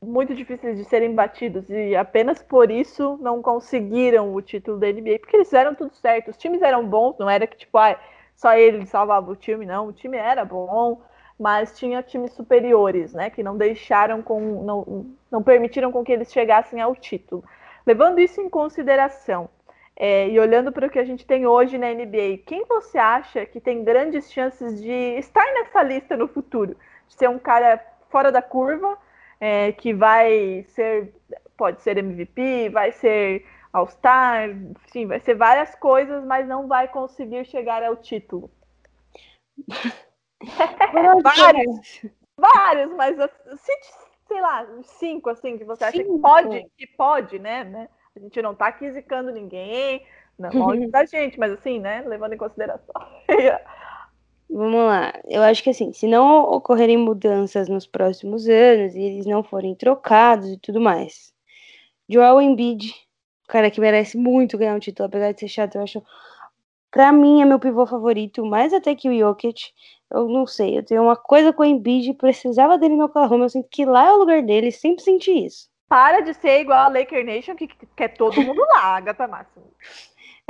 muito 0.00 0.34
difíceis 0.34 0.78
de 0.78 0.84
serem 0.84 1.14
batidos 1.14 1.68
e 1.68 1.94
apenas 1.94 2.42
por 2.42 2.70
isso 2.70 3.18
não 3.20 3.42
conseguiram 3.42 4.32
o 4.34 4.40
título 4.40 4.78
da 4.78 4.86
NBA, 4.86 5.18
porque 5.18 5.36
eles 5.36 5.48
fizeram 5.48 5.74
tudo 5.74 5.94
certo. 5.94 6.30
Os 6.30 6.38
times 6.38 6.62
eram 6.62 6.88
bons, 6.88 7.18
não 7.18 7.28
era 7.28 7.46
que 7.46 7.56
tipo, 7.56 7.76
ah, 7.76 7.98
só 8.34 8.54
ele 8.54 8.86
salvava 8.86 9.30
o 9.30 9.36
time, 9.36 9.66
não. 9.66 9.88
O 9.88 9.92
time 9.92 10.16
era 10.16 10.44
bom, 10.44 11.02
mas 11.38 11.78
tinha 11.78 12.02
times 12.02 12.32
superiores, 12.32 13.12
né, 13.14 13.30
que 13.30 13.42
não 13.42 13.56
deixaram 13.56 14.22
com 14.22 14.64
não, 14.64 15.06
não 15.30 15.42
permitiram 15.42 15.92
com 15.92 16.04
que 16.04 16.12
eles 16.12 16.32
chegassem 16.32 16.80
ao 16.80 16.96
título. 16.96 17.44
Levando 17.86 18.18
isso 18.18 18.40
em 18.40 18.50
consideração 18.50 19.48
é, 19.96 20.28
e 20.28 20.38
olhando 20.38 20.72
para 20.72 20.86
o 20.86 20.90
que 20.90 20.98
a 20.98 21.04
gente 21.04 21.26
tem 21.26 21.46
hoje 21.46 21.78
na 21.78 21.92
NBA, 21.92 22.38
quem 22.46 22.64
você 22.66 22.98
acha 22.98 23.46
que 23.46 23.60
tem 23.60 23.84
grandes 23.84 24.30
chances 24.32 24.80
de 24.82 24.92
estar 25.18 25.44
nessa 25.54 25.82
lista 25.82 26.16
no 26.16 26.28
futuro? 26.28 26.76
De 27.06 27.14
ser 27.14 27.28
um 27.28 27.38
cara 27.38 27.84
fora 28.10 28.30
da 28.32 28.42
curva, 28.42 28.98
é, 29.40 29.72
que 29.72 29.94
vai 29.94 30.64
ser, 30.68 31.14
pode 31.56 31.82
ser 31.82 31.98
MVP, 31.98 32.68
vai 32.70 32.92
ser 32.92 33.44
All-Star, 33.72 34.50
sim, 34.86 35.06
vai 35.06 35.20
ser 35.20 35.34
várias 35.34 35.74
coisas, 35.74 36.24
mas 36.24 36.46
não 36.46 36.66
vai 36.66 36.88
conseguir 36.88 37.44
chegar 37.44 37.82
ao 37.82 37.96
título. 37.96 38.50
vários, 41.22 42.06
vários, 42.36 42.92
mas 42.94 43.16
sei 44.28 44.40
lá, 44.40 44.66
cinco 44.82 45.30
assim 45.30 45.58
que 45.58 45.64
você 45.64 45.84
acha 45.84 45.96
cinco. 45.96 46.14
que 46.14 46.20
pode, 46.20 46.66
que 46.76 46.86
pode, 46.86 47.38
né, 47.38 47.64
né? 47.64 47.88
A 48.14 48.20
gente 48.20 48.42
não 48.42 48.54
tá 48.54 48.70
quisicando 48.70 49.32
ninguém, 49.32 50.04
não 50.38 50.50
longe 50.54 50.86
da 50.88 51.04
gente, 51.04 51.38
mas 51.38 51.52
assim, 51.52 51.78
né, 51.80 52.02
levando 52.06 52.34
em 52.34 52.38
consideração. 52.38 52.94
Vamos 54.50 54.80
lá. 54.80 55.12
Eu 55.26 55.42
acho 55.42 55.62
que 55.62 55.70
assim, 55.70 55.92
se 55.92 56.06
não 56.06 56.42
ocorrerem 56.42 56.96
mudanças 56.96 57.68
nos 57.68 57.86
próximos 57.86 58.48
anos 58.48 58.94
e 58.94 59.02
eles 59.02 59.26
não 59.26 59.42
forem 59.42 59.74
trocados 59.74 60.48
e 60.48 60.56
tudo 60.56 60.80
mais. 60.80 61.34
Joel 62.08 62.40
Embiid, 62.40 62.94
cara 63.46 63.70
que 63.70 63.80
merece 63.80 64.16
muito 64.16 64.56
ganhar 64.56 64.74
um 64.74 64.78
título, 64.78 65.06
apesar 65.06 65.32
de 65.32 65.40
ser 65.40 65.48
chato, 65.48 65.74
eu 65.74 65.82
acho. 65.82 66.02
Pra 66.98 67.12
mim 67.12 67.40
é 67.40 67.44
meu 67.44 67.60
pivô 67.60 67.86
favorito, 67.86 68.44
mais 68.44 68.74
até 68.74 68.92
que 68.92 69.08
o 69.08 69.16
Jokic. 69.16 69.70
Eu 70.10 70.26
não 70.26 70.48
sei, 70.48 70.76
eu 70.76 70.82
tenho 70.82 71.04
uma 71.04 71.14
coisa 71.14 71.52
com 71.52 71.62
o 71.62 71.64
Embiid, 71.64 72.12
precisava 72.14 72.76
dele 72.76 72.96
no 72.96 73.04
Oklahoma, 73.04 73.44
eu 73.44 73.48
sinto 73.48 73.68
que 73.70 73.84
lá 73.84 74.08
é 74.08 74.12
o 74.12 74.16
lugar 74.16 74.42
dele, 74.42 74.72
sempre 74.72 75.04
senti 75.04 75.30
isso. 75.46 75.70
Para 75.88 76.22
de 76.22 76.34
ser 76.34 76.60
igual 76.60 76.86
a 76.86 76.88
Laker 76.88 77.24
Nation, 77.24 77.54
que 77.54 77.68
quer 77.94 78.08
todo 78.08 78.42
mundo 78.42 78.60
lá, 78.74 78.96
Agatha 78.98 79.28
Máximo. 79.28 79.64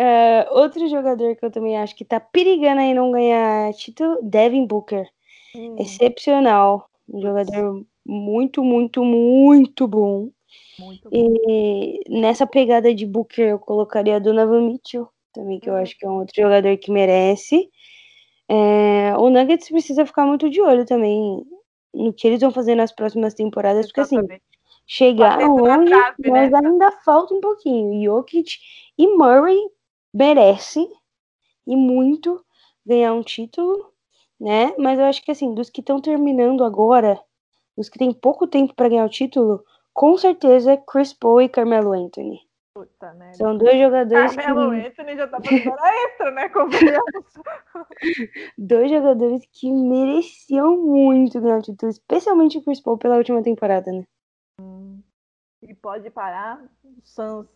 Uh, 0.00 0.58
outro 0.58 0.88
jogador 0.88 1.36
que 1.36 1.44
eu 1.44 1.50
também 1.50 1.76
acho 1.76 1.94
que 1.94 2.02
tá 2.02 2.18
perigando 2.18 2.80
aí 2.80 2.94
não 2.94 3.12
ganhar 3.12 3.70
título, 3.74 4.18
Devin 4.22 4.66
Booker. 4.66 5.06
Hum. 5.54 5.76
Excepcional. 5.78 6.88
Um 7.06 7.20
jogador 7.20 7.84
muito, 8.06 8.64
muito, 8.64 9.04
muito 9.04 9.86
bom. 9.86 10.30
Muito 10.78 11.10
bom. 11.10 11.14
E 11.14 12.00
nessa 12.08 12.46
pegada 12.46 12.94
de 12.94 13.04
Booker 13.04 13.50
eu 13.50 13.58
colocaria 13.58 14.18
Donovan 14.18 14.62
Mitchell, 14.62 15.10
também, 15.32 15.60
que 15.60 15.68
eu 15.68 15.76
acho 15.76 15.96
que 15.98 16.06
é 16.06 16.08
um 16.08 16.18
outro 16.18 16.34
jogador 16.40 16.76
que 16.76 16.90
merece. 16.90 17.70
É, 18.48 19.16
o 19.16 19.28
Nuggets 19.28 19.68
precisa 19.68 20.06
ficar 20.06 20.24
muito 20.24 20.48
de 20.48 20.60
olho 20.60 20.86
também 20.86 21.44
no 21.92 22.12
que 22.12 22.26
eles 22.26 22.40
vão 22.40 22.50
fazer 22.50 22.74
nas 22.74 22.92
próximas 22.92 23.34
temporadas, 23.34 23.86
porque 23.86 24.00
assim, 24.00 24.20
chegaram 24.86 25.56
longe, 25.56 25.90
trave, 25.90 26.30
mas 26.30 26.50
né? 26.50 26.58
ainda 26.64 26.90
falta 27.04 27.34
um 27.34 27.40
pouquinho. 27.40 28.02
Jokic 28.04 28.58
e 28.96 29.06
Murray 29.06 29.58
merece 30.12 30.88
e 31.66 31.76
muito 31.76 32.42
ganhar 32.84 33.12
um 33.12 33.22
título, 33.22 33.92
né? 34.40 34.74
Mas 34.78 34.98
eu 34.98 35.04
acho 35.04 35.22
que 35.22 35.30
assim, 35.30 35.54
dos 35.54 35.68
que 35.68 35.80
estão 35.80 36.00
terminando 36.00 36.64
agora, 36.64 37.20
dos 37.76 37.88
que 37.88 37.98
tem 37.98 38.12
pouco 38.12 38.46
tempo 38.46 38.74
para 38.74 38.88
ganhar 38.88 39.04
o 39.04 39.10
título, 39.10 39.62
com 39.92 40.16
certeza 40.16 40.72
é 40.72 40.76
Chris 40.76 41.12
Paul 41.12 41.42
e 41.42 41.48
Carmelo 41.48 41.92
Anthony. 41.92 42.47
Puta 42.98 43.14
merda. 43.14 43.34
São 43.34 43.56
dois 43.56 43.78
jogadores 43.78 44.34
Carmelo 44.34 44.72
que, 44.72 44.88
Anthony 44.88 45.16
já 45.16 45.28
tá 45.28 45.40
fazendo 45.40 45.70
hora 45.70 46.04
extra, 46.04 46.32
né? 46.32 46.48
Dois 48.58 48.90
jogadores 48.90 49.46
que 49.52 49.70
mereciam 49.70 50.76
muito 50.76 51.40
ganhar 51.40 51.62
título, 51.62 51.88
especialmente 51.90 52.58
o 52.58 52.62
Chris 52.62 52.80
Paul 52.80 52.98
pela 52.98 53.16
última 53.16 53.40
temporada, 53.40 53.92
né? 53.92 54.04
E 55.62 55.72
pode 55.74 56.10
parar 56.10 56.60
o 56.82 57.00
Suns. 57.04 57.46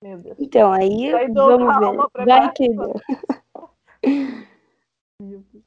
Meu 0.00 0.18
Deus. 0.18 0.38
Então, 0.38 0.72
aí 0.72 1.10
vamos 1.32 2.06
ver. 2.14 2.24
Vai 2.24 2.52
que 2.52 2.68
deu. 2.68 2.94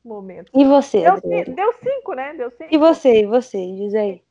Momentos. 0.04 0.52
E 0.54 0.66
você, 0.66 1.02
Deu, 1.02 1.22
deu 1.56 1.74
cinco, 1.74 2.14
né? 2.14 2.34
Deu 2.34 2.52
cinco. 2.52 2.74
E 2.74 2.78
você, 2.78 3.22
e 3.22 3.26
você, 3.26 3.58
diz 3.58 3.96
aí. 3.96 4.22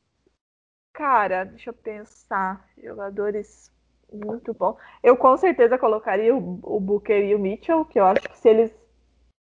Cara, 0.92 1.44
deixa 1.44 1.70
eu 1.70 1.74
pensar. 1.74 2.68
Jogadores 2.76 3.73
muito 4.14 4.54
bons. 4.54 4.76
Eu 5.02 5.16
com 5.16 5.36
certeza 5.36 5.78
colocaria 5.78 6.34
o, 6.34 6.58
o 6.62 6.80
Booker 6.80 7.22
e 7.24 7.34
o 7.34 7.38
Mitchell, 7.38 7.84
que 7.84 7.98
eu 7.98 8.04
acho 8.04 8.28
que 8.28 8.38
se 8.38 8.48
eles, 8.48 8.74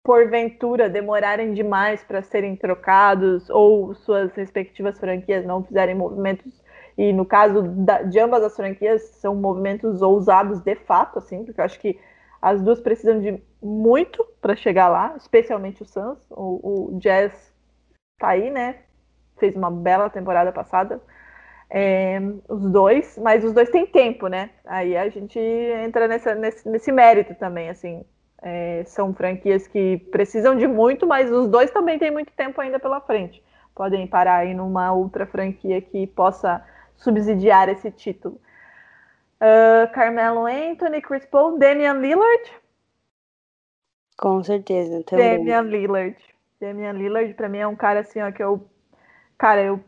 porventura, 0.04 0.90
demorarem 0.90 1.54
demais 1.54 2.04
para 2.04 2.22
serem 2.22 2.56
trocados 2.56 3.50
ou 3.50 3.94
suas 3.96 4.34
respectivas 4.36 5.00
franquias 5.00 5.46
não 5.46 5.64
fizerem 5.64 5.96
movimentos, 5.96 6.62
e 6.98 7.14
no 7.14 7.26
caso 7.26 7.62
da- 7.64 8.04
de 8.04 8.20
ambas 8.20 8.44
as 8.44 8.56
franquias, 8.56 9.04
são 9.22 9.36
movimentos 9.36 10.02
ousados 10.02 10.62
de 10.62 10.76
fato, 10.76 11.20
assim, 11.20 11.44
porque 11.46 11.60
eu 11.62 11.66
acho 11.66 11.80
que 11.80 12.00
as 12.42 12.62
duas 12.62 12.80
precisam 12.80 13.20
de 13.20 13.42
muito 13.62 14.24
para 14.42 14.56
chegar 14.56 14.88
lá, 14.90 15.16
especialmente 15.18 15.82
o 15.84 15.86
Suns. 15.86 16.20
O, 16.32 16.92
o 16.96 17.00
Jazz 17.00 17.54
tá 18.20 18.30
aí, 18.30 18.50
né? 18.50 18.80
Fez 19.40 19.56
uma 19.56 19.72
bela 19.72 20.10
temporada 20.10 20.52
passada. 20.52 21.02
É, 21.70 22.20
os 22.48 22.70
dois, 22.72 23.18
mas 23.18 23.44
os 23.44 23.54
dois 23.54 23.70
têm 23.70 23.86
tempo, 23.86 24.28
né? 24.28 24.52
Aí 24.66 24.96
a 24.96 25.10
gente 25.10 25.38
entra 25.40 26.08
nessa, 26.08 26.34
nesse, 26.34 26.68
nesse 26.68 26.92
mérito 26.92 27.36
também, 27.36 27.70
assim. 27.70 28.06
É, 28.42 28.84
são 28.86 29.14
franquias 29.14 29.68
que 29.68 29.98
precisam 30.12 30.56
de 30.56 30.68
muito, 30.68 31.06
mas 31.08 31.32
os 31.32 31.48
dois 31.48 31.72
também 31.72 31.98
têm 32.00 32.12
muito 32.12 32.32
tempo 32.34 32.62
ainda 32.62 32.80
pela 32.80 33.02
frente. 33.02 33.44
Podem 33.76 34.08
parar 34.08 34.38
aí 34.38 34.54
numa 34.54 34.94
outra 34.94 35.26
franquia 35.26 35.82
que 35.82 36.08
possa 36.08 36.64
subsidiar 36.96 37.70
esse 37.70 37.92
título. 37.92 38.40
Ah, 39.40 39.88
Carmelo 39.94 40.46
Anthony, 40.46 41.02
Chris 41.02 41.26
Paul, 41.26 41.58
Damian 41.58 41.94
Lillard. 41.94 42.52
Com 44.18 44.44
certeza, 44.44 45.04
também. 45.04 45.38
Damian 45.38 45.62
Lillard. 45.62 46.18
Damian 46.60 46.94
Lillard, 46.94 47.34
pra 47.36 47.48
mim, 47.48 47.60
é 47.60 47.68
um 47.68 47.76
cara 47.76 48.00
assim, 48.00 48.20
ó, 48.20 48.32
que 48.32 48.42
eu. 48.42 48.68
Cara, 49.38 49.62
eu 49.62 49.80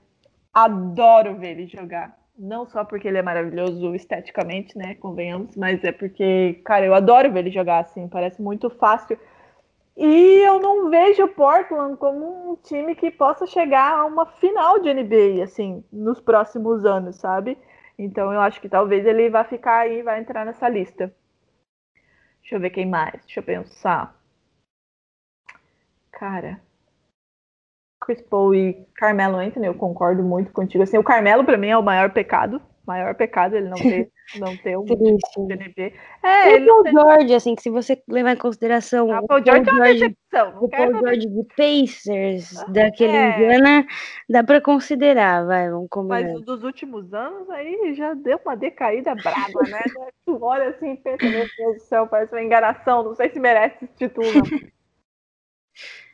adoro 0.53 1.35
ver 1.37 1.51
ele 1.51 1.67
jogar. 1.67 2.17
Não 2.37 2.65
só 2.65 2.85
porque 2.85 3.07
ele 3.07 3.17
é 3.17 3.21
maravilhoso 3.21 3.93
esteticamente, 3.93 4.77
né? 4.77 4.95
Convenhamos, 4.95 5.55
mas 5.57 5.83
é 5.83 5.91
porque, 5.91 6.61
cara, 6.65 6.85
eu 6.85 6.93
adoro 6.93 7.31
ver 7.31 7.39
ele 7.39 7.51
jogar 7.51 7.79
assim, 7.79 8.07
parece 8.07 8.41
muito 8.41 8.69
fácil. 8.69 9.19
E 9.97 10.39
eu 10.47 10.59
não 10.61 10.89
vejo 10.89 11.25
o 11.25 11.27
Portland 11.27 11.97
como 11.97 12.53
um 12.53 12.55
time 12.55 12.95
que 12.95 13.11
possa 13.11 13.45
chegar 13.45 13.91
a 13.99 14.05
uma 14.05 14.25
final 14.25 14.79
de 14.79 14.89
NBA, 14.93 15.43
assim, 15.43 15.83
nos 15.91 16.21
próximos 16.21 16.85
anos, 16.85 17.17
sabe? 17.17 17.57
Então 17.97 18.31
eu 18.31 18.39
acho 18.39 18.61
que 18.61 18.69
talvez 18.69 19.05
ele 19.05 19.29
vá 19.29 19.43
ficar 19.43 19.79
aí, 19.79 20.01
vai 20.01 20.19
entrar 20.21 20.45
nessa 20.45 20.69
lista. 20.69 21.13
Deixa 22.41 22.55
eu 22.55 22.59
ver 22.61 22.69
quem 22.69 22.85
mais, 22.85 23.25
deixa 23.25 23.41
eu 23.41 23.43
pensar. 23.43 24.15
Cara. 26.11 26.61
Chris 28.01 28.21
Paul 28.21 28.55
e 28.55 28.85
Carmelo 28.95 29.37
Anthony, 29.37 29.67
eu 29.67 29.75
concordo 29.75 30.23
muito 30.23 30.51
contigo. 30.51 30.83
Assim, 30.83 30.97
o 30.97 31.03
Carmelo, 31.03 31.43
pra 31.43 31.57
mim, 31.57 31.67
é 31.69 31.77
o 31.77 31.83
maior 31.83 32.11
pecado. 32.11 32.61
Maior 32.87 33.13
pecado 33.13 33.55
ele 33.55 33.69
não 33.69 33.77
ter, 33.77 34.09
não 34.39 34.57
ter 34.57 34.75
um 34.75 34.83
de 34.83 34.95
NBA. 34.95 35.91
É, 36.23 36.53
ele 36.53 36.71
o 36.71 36.73
Paul 36.73 36.83
tem. 36.83 36.93
George, 36.93 37.33
assim, 37.35 37.55
que 37.55 37.61
se 37.61 37.69
você 37.69 38.01
levar 38.07 38.31
em 38.31 38.37
consideração 38.37 39.11
Ah, 39.11 39.19
o 39.19 39.27
Paul 39.27 39.45
George 39.45 39.69
é 39.69 39.73
uma 39.73 39.83
decepção. 39.83 40.57
O 40.59 40.67
Paul 40.67 40.97
George 40.97 41.27
do 41.27 41.45
Pacers, 41.55 42.65
daquele 42.69 43.15
É. 43.15 43.29
Indiana, 43.35 43.85
dá 44.27 44.43
pra 44.43 44.59
considerar, 44.59 45.45
vai, 45.45 45.69
vamos 45.69 45.87
Mas 46.07 46.23
combinar. 46.25 46.33
o 46.35 46.41
dos 46.41 46.63
últimos 46.63 47.13
anos 47.13 47.47
aí 47.51 47.93
já 47.93 48.15
deu 48.15 48.39
uma 48.43 48.55
decaída 48.57 49.13
braba, 49.13 49.61
né? 49.69 49.81
Tu 50.25 50.43
olha 50.43 50.69
assim 50.69 50.93
e 50.93 50.97
pensa, 50.97 51.29
meu 51.29 51.45
Deus 51.57 51.75
do 51.75 51.81
céu, 51.81 52.07
parece 52.07 52.33
uma 52.33 52.41
enganação, 52.41 53.03
não 53.03 53.13
sei 53.13 53.29
se 53.29 53.39
merece 53.39 53.85
esse 53.85 53.93
título, 53.95 54.25
não. 54.33 54.41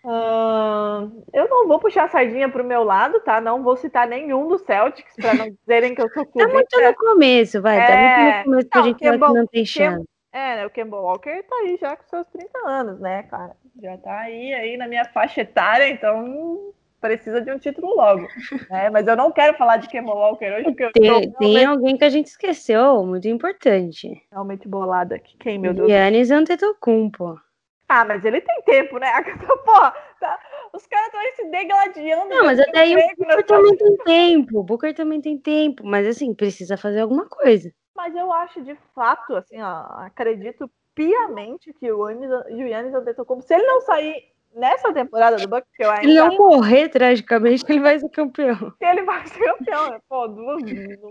Ahn, 0.07 1.11
eu 1.33 1.49
não 1.49 1.67
vou 1.67 1.79
puxar 1.79 2.05
a 2.05 2.07
sardinha 2.09 2.47
pro 2.49 2.63
meu 2.63 2.83
lado, 2.83 3.19
tá? 3.21 3.41
Não 3.41 3.63
vou 3.63 3.75
citar 3.75 4.07
nenhum 4.07 4.47
dos 4.47 4.61
Celtics, 4.61 5.15
pra 5.15 5.33
não 5.33 5.49
dizerem 5.49 5.95
que 5.95 6.01
eu 6.01 6.09
sou 6.09 6.25
Tá 6.37 6.47
muito 6.47 6.67
clubista. 6.69 6.91
no 6.91 6.95
começo, 6.95 7.61
vai, 7.61 7.77
tá 7.85 7.93
É, 7.93 7.97
muito 7.97 8.37
no 8.37 8.43
começo 8.43 8.69
pra 8.69 8.81
não, 8.81 8.87
gente 8.87 8.99
falar 8.99 9.17
que 9.17 9.33
não 9.33 9.47
tem 9.47 9.65
chance. 9.65 10.05
É, 10.31 10.55
né? 10.57 10.65
O 10.65 10.69
Kemba 10.69 10.97
Walker 10.99 11.43
tá 11.43 11.55
aí 11.61 11.77
já 11.79 11.95
com 11.95 12.03
seus 12.09 12.27
30 12.27 12.59
anos, 12.67 12.99
né, 12.99 13.23
cara? 13.23 13.55
Já 13.81 13.97
tá 13.97 14.19
aí, 14.19 14.53
aí 14.53 14.77
na 14.77 14.87
minha 14.87 15.05
faixa 15.05 15.41
etária, 15.41 15.87
então 15.89 16.73
precisa 16.99 17.39
de 17.41 17.51
um 17.51 17.57
título 17.59 17.95
logo. 17.95 18.27
né? 18.69 18.89
Mas 18.89 19.07
eu 19.07 19.15
não 19.15 19.31
quero 19.31 19.55
falar 19.57 19.77
de 19.77 19.87
Kemba 19.87 20.13
Walker 20.13 20.51
hoje, 20.51 20.63
porque 20.65 20.83
eu 20.83 20.91
tô 20.91 20.99
Tem, 20.99 21.31
tem 21.31 21.65
alguém 21.65 21.97
que 21.97 22.03
a 22.03 22.09
gente 22.09 22.27
esqueceu, 22.27 23.05
muito 23.05 23.27
importante. 23.27 24.21
realmente 24.31 24.67
bolada 24.67 25.15
aqui. 25.15 25.37
Quem, 25.39 25.57
meu 25.57 25.73
Deus? 25.73 25.87
Giannis 25.87 26.31
Antetokounmpo. 26.31 27.39
Ah, 27.87 28.03
mas 28.03 28.25
ele 28.25 28.41
tem 28.41 28.61
tempo, 28.63 28.97
né? 28.97 29.07
Porra, 29.65 29.91
tá- 30.19 30.39
os 30.73 30.85
caras 30.87 31.07
estão 31.07 31.19
aí 31.21 31.31
se 31.33 31.45
degladiando. 31.45 32.29
Não, 32.29 32.45
mas 32.45 32.59
até 32.59 32.79
aí 32.79 32.95
o 32.95 32.97
nas 32.97 33.07
Booker 33.17 33.45
também 33.45 33.77
tem 33.77 33.97
tempo. 33.97 34.59
O 34.59 34.63
Booker 34.63 34.93
também 34.93 35.21
tem 35.21 35.37
tempo, 35.37 35.85
mas 35.85 36.07
assim, 36.07 36.33
precisa 36.33 36.77
fazer 36.77 37.01
alguma 37.01 37.27
coisa. 37.27 37.71
Mas 37.95 38.15
eu 38.15 38.31
acho 38.31 38.61
de 38.61 38.75
fato, 38.93 39.35
assim, 39.35 39.61
ó, 39.61 39.85
acredito 39.99 40.69
piamente 40.93 41.73
que 41.73 41.91
o 41.91 42.09
Yannis, 42.09 42.93
Antetokounmpo, 42.93 43.43
se 43.45 43.53
ele 43.53 43.65
não 43.65 43.81
sair 43.81 44.31
nessa 44.53 44.93
temporada 44.93 45.39
do 45.39 45.47
Bucks, 45.47 45.69
que 45.75 45.83
eu 45.83 45.89
Se 45.89 45.99
ainda 45.99 46.25
ele 46.25 46.37
não 46.37 46.37
morrer 46.37 46.89
tragicamente, 46.89 47.63
ele 47.69 47.79
vai 47.79 47.99
ser 47.99 48.09
campeão. 48.09 48.73
ele 48.81 49.03
vai 49.03 49.25
ser 49.27 49.39
campeão, 49.43 49.89
né? 49.91 49.99
Pô, 50.09 50.27
não, 50.27 50.57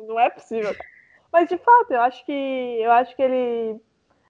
não 0.06 0.20
é 0.20 0.30
possível. 0.30 0.74
Mas 1.32 1.48
de 1.48 1.58
fato, 1.58 1.92
eu 1.92 2.00
acho 2.00 2.24
que 2.24 2.32
eu 2.80 2.92
acho 2.92 3.14
que 3.16 3.22
ele 3.22 3.80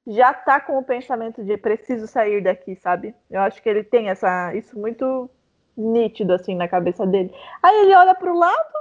já 0.07 0.33
tá 0.35 0.61
com 0.61 0.79
o 0.79 0.85
pensamento 0.85 1.43
de 1.43 1.57
preciso 1.57 2.07
sair 2.07 2.43
daqui, 2.43 2.77
sabe? 2.77 3.15
Eu 3.31 3.41
acho 3.41 3.63
que 3.63 3.69
ele 3.69 3.83
tem 3.83 4.11
essa 4.11 4.55
isso 4.55 4.79
muito 4.79 5.31
nítido 5.77 6.33
assim 6.35 6.55
na 6.55 6.69
cabeça 6.69 7.07
dele. 7.07 7.33
Aí 7.63 7.77
ele 7.85 7.95
olha 7.95 8.15
pro 8.15 8.37
lado, 8.37 8.75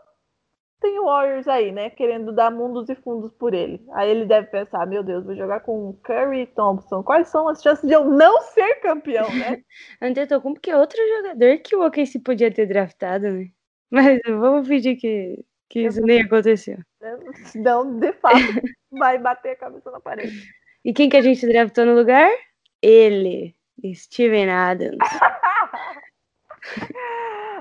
tem 0.83 0.99
o 0.99 1.05
Warriors 1.05 1.47
aí, 1.47 1.71
né, 1.71 1.89
querendo 1.89 2.33
dar 2.33 2.51
mundos 2.51 2.89
e 2.89 2.95
fundos 2.95 3.31
por 3.31 3.53
ele. 3.53 3.81
Aí 3.93 4.09
ele 4.09 4.25
deve 4.25 4.47
pensar, 4.47 4.85
meu 4.85 5.01
Deus, 5.01 5.23
vou 5.23 5.33
jogar 5.33 5.61
com 5.61 5.93
Curry 6.03 6.41
e 6.41 6.47
Thompson. 6.47 7.01
Quais 7.01 7.29
são 7.29 7.47
as 7.47 7.61
chances 7.61 7.87
de 7.87 7.93
eu 7.93 8.03
não 8.03 8.41
ser 8.41 8.81
campeão, 8.81 9.27
né? 9.33 9.63
Antetokounmpo 10.01 10.59
que 10.59 10.69
é 10.69 10.77
outro 10.77 10.99
jogador 11.17 11.57
que 11.59 11.75
o 11.75 11.85
OKC 11.85 12.19
podia 12.19 12.53
ter 12.53 12.65
draftado, 12.65 13.31
né? 13.31 13.47
Mas 13.89 14.19
vamos 14.27 14.67
fingir 14.67 14.99
que, 14.99 15.45
que 15.69 15.81
isso 15.81 16.01
nem 16.01 16.21
aconteceu. 16.21 16.77
Não, 17.55 17.99
de 17.99 18.11
fato, 18.13 18.35
vai 18.91 19.17
bater 19.17 19.51
a 19.51 19.55
cabeça 19.55 19.89
na 19.89 20.01
parede. 20.01 20.62
E 20.83 20.93
quem 20.93 21.09
que 21.09 21.17
a 21.17 21.21
gente 21.21 21.45
draftou 21.47 21.85
no 21.85 21.95
lugar? 21.95 22.29
Ele, 22.81 23.55
Steven 23.93 24.49
Adams. 24.49 24.97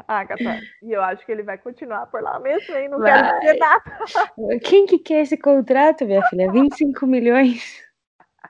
Ah, 0.08 0.26
Catar. 0.26 0.60
E 0.82 0.92
eu 0.92 1.02
acho 1.02 1.24
que 1.24 1.30
ele 1.32 1.42
vai 1.42 1.56
continuar 1.56 2.06
por 2.06 2.22
lá 2.22 2.38
mesmo, 2.38 2.76
hein? 2.76 2.88
Não 2.88 2.98
Vai. 2.98 3.12
quero 3.12 3.40
dizer 3.40 3.58
nada. 3.58 3.82
Quem 4.62 4.84
que 4.86 4.98
quer 4.98 5.22
esse 5.22 5.36
contrato, 5.36 6.04
minha 6.04 6.22
filha? 6.24 6.50
25 6.50 7.06
milhões? 7.06 7.82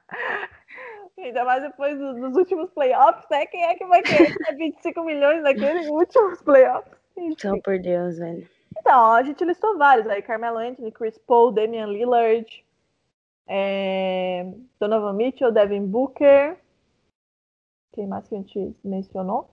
Ainda 1.19 1.45
mais 1.45 1.63
depois 1.63 1.97
do- 1.99 2.15
dos 2.15 2.37
últimos 2.37 2.71
playoffs, 2.71 3.25
né? 3.31 3.47
Quem 3.47 3.65
é 3.65 3.75
que 3.75 3.85
vai 3.85 4.03
querer 4.03 4.35
ter 4.35 4.57
25 4.57 5.05
milhões 5.05 5.43
naqueles 5.43 5.87
últimos 5.87 6.43
playoffs? 6.43 6.93
Então, 7.17 7.61
por 7.61 7.79
Deus, 7.79 8.19
velho. 8.19 8.49
Então, 8.79 9.13
a 9.13 9.23
gente 9.23 9.45
listou 9.45 9.79
vários 9.79 10.09
aí. 10.09 10.21
Carmelo 10.23 10.59
Anthony, 10.59 10.91
Chris 10.91 11.17
Paul, 11.19 11.53
Damian 11.53 11.87
Lillard, 11.87 12.65
é, 13.47 14.47
Donovan 14.79 15.15
Mitchell, 15.15 15.53
Devin 15.53 15.87
Booker. 15.87 16.57
Quem 17.93 18.07
mais 18.07 18.27
que 18.27 18.35
a 18.35 18.39
gente 18.39 18.77
mencionou? 18.83 19.51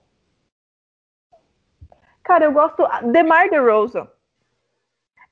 Cara, 2.24 2.46
eu 2.46 2.52
gosto... 2.52 2.84
DeMar 3.12 3.50
DeRozan. 3.50 4.08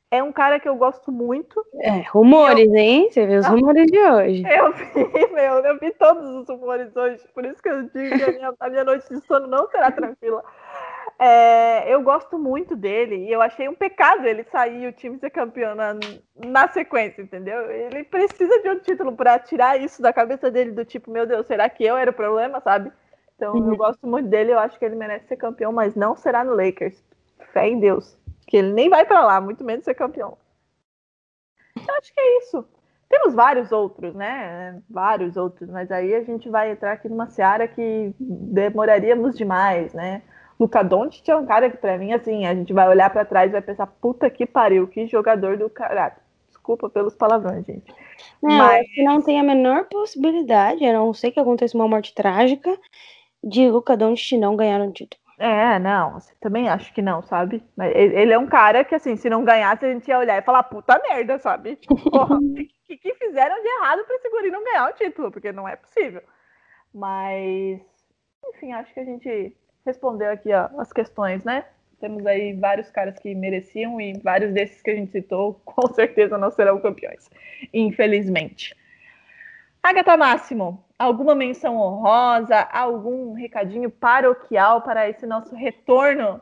É 0.09 0.23
um 0.23 0.31
cara 0.31 0.59
que 0.59 0.69
eu 0.69 0.75
gosto 0.75 1.11
muito. 1.11 1.65
É, 1.81 1.99
rumores, 2.09 2.71
hein? 2.73 3.09
Você 3.11 3.27
viu 3.27 3.39
os 3.39 3.47
rumores 3.47 3.91
de 3.91 3.99
hoje. 3.99 4.43
Eu 4.47 4.71
vi, 4.71 5.33
meu, 5.33 5.55
eu 5.65 5.77
vi 5.79 5.91
todos 5.91 6.23
os 6.23 6.47
rumores 6.47 6.95
hoje, 6.95 7.21
por 7.33 7.45
isso 7.45 7.61
que 7.61 7.69
eu 7.69 7.83
digo 7.83 8.17
que 8.17 8.23
a 8.23 8.31
minha, 8.31 8.53
a 8.57 8.69
minha 8.69 8.83
noite 8.85 9.07
de 9.09 9.19
sono 9.27 9.47
não 9.47 9.69
será 9.69 9.91
tranquila. 9.91 10.43
É, 11.19 11.91
eu 11.91 12.03
gosto 12.03 12.37
muito 12.37 12.75
dele 12.75 13.15
e 13.25 13.31
eu 13.31 13.41
achei 13.41 13.67
um 13.67 13.73
pecado 13.73 14.25
ele 14.27 14.43
sair 14.43 14.83
e 14.83 14.87
o 14.87 14.93
time 14.93 15.17
ser 15.17 15.31
campeão 15.31 15.73
na, 15.73 15.95
na 16.35 16.67
sequência, 16.67 17.23
entendeu? 17.23 17.71
Ele 17.71 18.03
precisa 18.03 18.61
de 18.61 18.69
um 18.69 18.79
título 18.79 19.15
para 19.15 19.39
tirar 19.39 19.81
isso 19.81 19.99
da 19.99 20.13
cabeça 20.13 20.51
dele, 20.51 20.71
do 20.71 20.85
tipo, 20.85 21.09
meu 21.09 21.25
Deus, 21.25 21.47
será 21.47 21.67
que 21.69 21.83
eu 21.83 21.97
era 21.97 22.11
o 22.11 22.13
problema, 22.13 22.61
sabe? 22.61 22.91
Então 23.35 23.55
eu 23.55 23.75
gosto 23.75 24.05
muito 24.05 24.29
dele, 24.29 24.51
eu 24.51 24.59
acho 24.59 24.77
que 24.77 24.85
ele 24.85 24.95
merece 24.95 25.27
ser 25.27 25.37
campeão, 25.37 25.71
mas 25.71 25.95
não 25.95 26.15
será 26.15 26.43
no 26.43 26.55
Lakers. 26.55 27.03
Fé 27.51 27.67
em 27.67 27.79
Deus. 27.79 28.17
Que 28.47 28.57
ele 28.57 28.71
nem 28.73 28.89
vai 28.89 29.05
para 29.05 29.23
lá, 29.23 29.41
muito 29.41 29.63
menos 29.63 29.85
ser 29.85 29.95
campeão. 29.95 30.37
Eu 31.75 31.95
acho 31.95 32.13
que 32.13 32.19
é 32.19 32.37
isso. 32.39 32.67
Temos 33.09 33.33
vários 33.33 33.71
outros, 33.71 34.13
né? 34.13 34.81
Vários 34.89 35.37
outros, 35.37 35.69
mas 35.69 35.91
aí 35.91 36.13
a 36.13 36.23
gente 36.23 36.49
vai 36.49 36.71
entrar 36.71 36.93
aqui 36.93 37.07
numa 37.07 37.27
seara 37.27 37.67
que 37.67 38.13
demoraríamos 38.19 39.35
demais, 39.35 39.93
né? 39.93 40.21
Luca 40.59 40.83
Doncic 40.83 41.29
é 41.29 41.35
um 41.35 41.45
cara 41.45 41.69
que, 41.69 41.77
pra 41.77 41.97
mim, 41.97 42.13
assim, 42.13 42.45
a 42.45 42.55
gente 42.55 42.73
vai 42.73 42.87
olhar 42.87 43.09
para 43.09 43.25
trás 43.25 43.49
e 43.49 43.53
vai 43.53 43.61
pensar, 43.61 43.85
puta 43.87 44.29
que 44.29 44.45
pariu, 44.45 44.87
que 44.87 45.05
jogador 45.07 45.57
do 45.57 45.69
caralho. 45.69 46.15
Desculpa 46.47 46.89
pelos 46.89 47.15
palavrões, 47.15 47.65
gente. 47.65 47.93
Não, 48.41 48.57
Mas... 48.57 48.87
não 48.97 49.21
tem 49.21 49.39
a 49.39 49.43
menor 49.43 49.85
possibilidade, 49.85 50.83
a 50.83 50.93
não 50.93 51.13
ser 51.13 51.31
que 51.31 51.39
aconteça 51.39 51.77
uma 51.77 51.87
morte 51.87 52.13
trágica, 52.13 52.75
de 53.43 53.69
Luca 53.69 53.95
Doncic 53.95 54.37
não 54.37 54.55
ganhar 54.55 54.81
um 54.81 54.91
título. 54.91 55.21
É, 55.37 55.77
não, 55.77 56.17
assim, 56.17 56.33
também 56.41 56.67
acho 56.67 56.91
que 56.91 57.01
não, 57.01 57.21
sabe? 57.21 57.63
Mas 57.75 57.93
ele 57.95 58.33
é 58.33 58.39
um 58.39 58.47
cara 58.47 58.83
que, 58.83 58.95
assim, 58.95 59.15
se 59.15 59.29
não 59.29 59.45
ganhasse, 59.45 59.85
a 59.85 59.93
gente 59.93 60.07
ia 60.07 60.17
olhar 60.17 60.37
e 60.37 60.41
falar, 60.41 60.63
puta 60.63 60.99
merda, 61.07 61.37
sabe? 61.37 61.77
Porra, 62.11 62.37
o 62.37 62.53
que, 62.55 62.97
que, 62.97 63.13
fizeram 63.13 63.61
de 63.61 63.67
errado 63.67 64.03
pra 64.03 64.15
esse 64.15 64.29
guri 64.31 64.49
não 64.49 64.63
ganhar 64.63 64.89
o 64.89 64.93
título? 64.93 65.31
Porque 65.31 65.51
não 65.51 65.67
é 65.67 65.75
possível. 65.75 66.23
Mas, 66.91 67.79
enfim, 68.47 68.73
acho 68.73 68.91
que 68.91 68.99
a 68.99 69.05
gente 69.05 69.55
respondeu 69.87 70.29
aqui 70.29 70.53
ó, 70.53 70.67
as 70.77 70.91
questões, 70.91 71.43
né? 71.43 71.65
Temos 71.99 72.25
aí 72.27 72.53
vários 72.53 72.91
caras 72.91 73.17
que 73.17 73.33
mereciam 73.33 73.99
e 73.99 74.13
vários 74.19 74.53
desses 74.53 74.81
que 74.81 74.91
a 74.91 74.95
gente 74.95 75.11
citou 75.11 75.59
com 75.65 75.87
certeza 75.93 76.37
não 76.37 76.51
serão 76.51 76.79
campeões, 76.79 77.29
infelizmente. 77.73 78.75
Agatha 79.81 80.17
Máximo, 80.17 80.83
alguma 80.99 81.33
menção 81.33 81.77
honrosa, 81.77 82.59
algum 82.71 83.33
recadinho 83.33 83.89
paroquial 83.89 84.81
para 84.81 85.09
esse 85.09 85.25
nosso 85.25 85.55
retorno? 85.55 86.41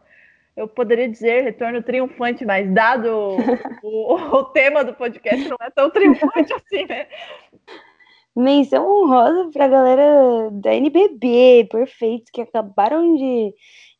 Eu 0.57 0.67
poderia 0.67 1.07
dizer 1.07 1.43
retorno 1.43 1.83
triunfante, 1.83 2.45
mas 2.45 2.73
dado 2.73 3.37
o, 3.83 4.15
o 4.39 4.43
tema 4.45 4.83
do 4.83 4.93
podcast 4.93 5.47
não 5.47 5.57
é 5.61 5.69
tão 5.69 5.89
triunfante 5.91 6.51
assim, 6.55 6.85
né? 6.87 7.07
Menção 8.35 8.85
honrosa 8.85 9.49
pra 9.51 9.67
galera 9.67 10.49
da 10.51 10.73
NBB, 10.73 11.67
perfeito, 11.71 12.31
que 12.33 12.41
acabaram 12.41 13.15
de, 13.15 13.53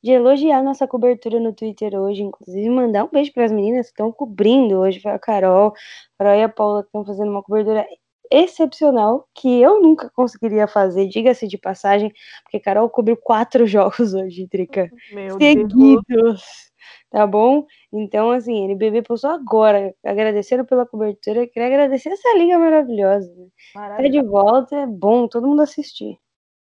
de 0.03 0.11
elogiar 0.11 0.61
nossa 0.61 0.85
cobertura 0.85 1.39
no 1.39 1.53
Twitter 1.53 1.95
hoje. 1.95 2.21
Inclusive, 2.21 2.69
mandar 2.69 3.05
um 3.05 3.09
beijo 3.09 3.31
para 3.33 3.45
as 3.45 3.51
meninas 3.51 3.85
que 3.85 3.93
estão 3.93 4.11
cobrindo 4.11 4.79
hoje. 4.79 4.99
Foi 4.99 5.11
a 5.11 5.19
Carol, 5.19 5.69
a 5.69 6.23
Carol 6.23 6.39
e 6.39 6.43
a 6.43 6.49
Paula 6.49 6.81
que 6.81 6.89
estão 6.89 7.05
fazendo 7.05 7.31
uma 7.31 7.41
cobertura 7.41 7.87
excepcional, 8.31 9.27
que 9.33 9.61
eu 9.61 9.81
nunca 9.81 10.09
conseguiria 10.09 10.67
fazer, 10.67 11.07
diga-se 11.07 11.47
de 11.47 11.57
passagem, 11.57 12.11
porque 12.43 12.59
Carol 12.59 12.89
cobriu 12.89 13.15
quatro 13.15 13.65
jogos 13.67 14.13
hoje, 14.13 14.47
Trica. 14.47 14.89
Meu 15.13 15.37
seguidos. 15.37 16.01
Deus 16.07 16.43
tá 17.15 17.25
bom? 17.25 17.65
Então, 17.93 18.31
assim, 18.31 18.65
NBB 18.65 19.01
postou 19.03 19.29
agora, 19.29 19.95
agradecendo 20.05 20.65
pela 20.65 20.85
cobertura, 20.85 21.47
queria 21.47 21.69
agradecer 21.69 22.09
essa 22.09 22.37
liga 22.37 22.59
maravilhosa. 22.59 23.33
Né? 23.33 23.47
Tá 23.73 24.01
de 24.01 24.21
volta, 24.21 24.75
é 24.75 24.85
bom 24.85 25.25
todo 25.25 25.47
mundo 25.47 25.61
assistir. 25.61 26.19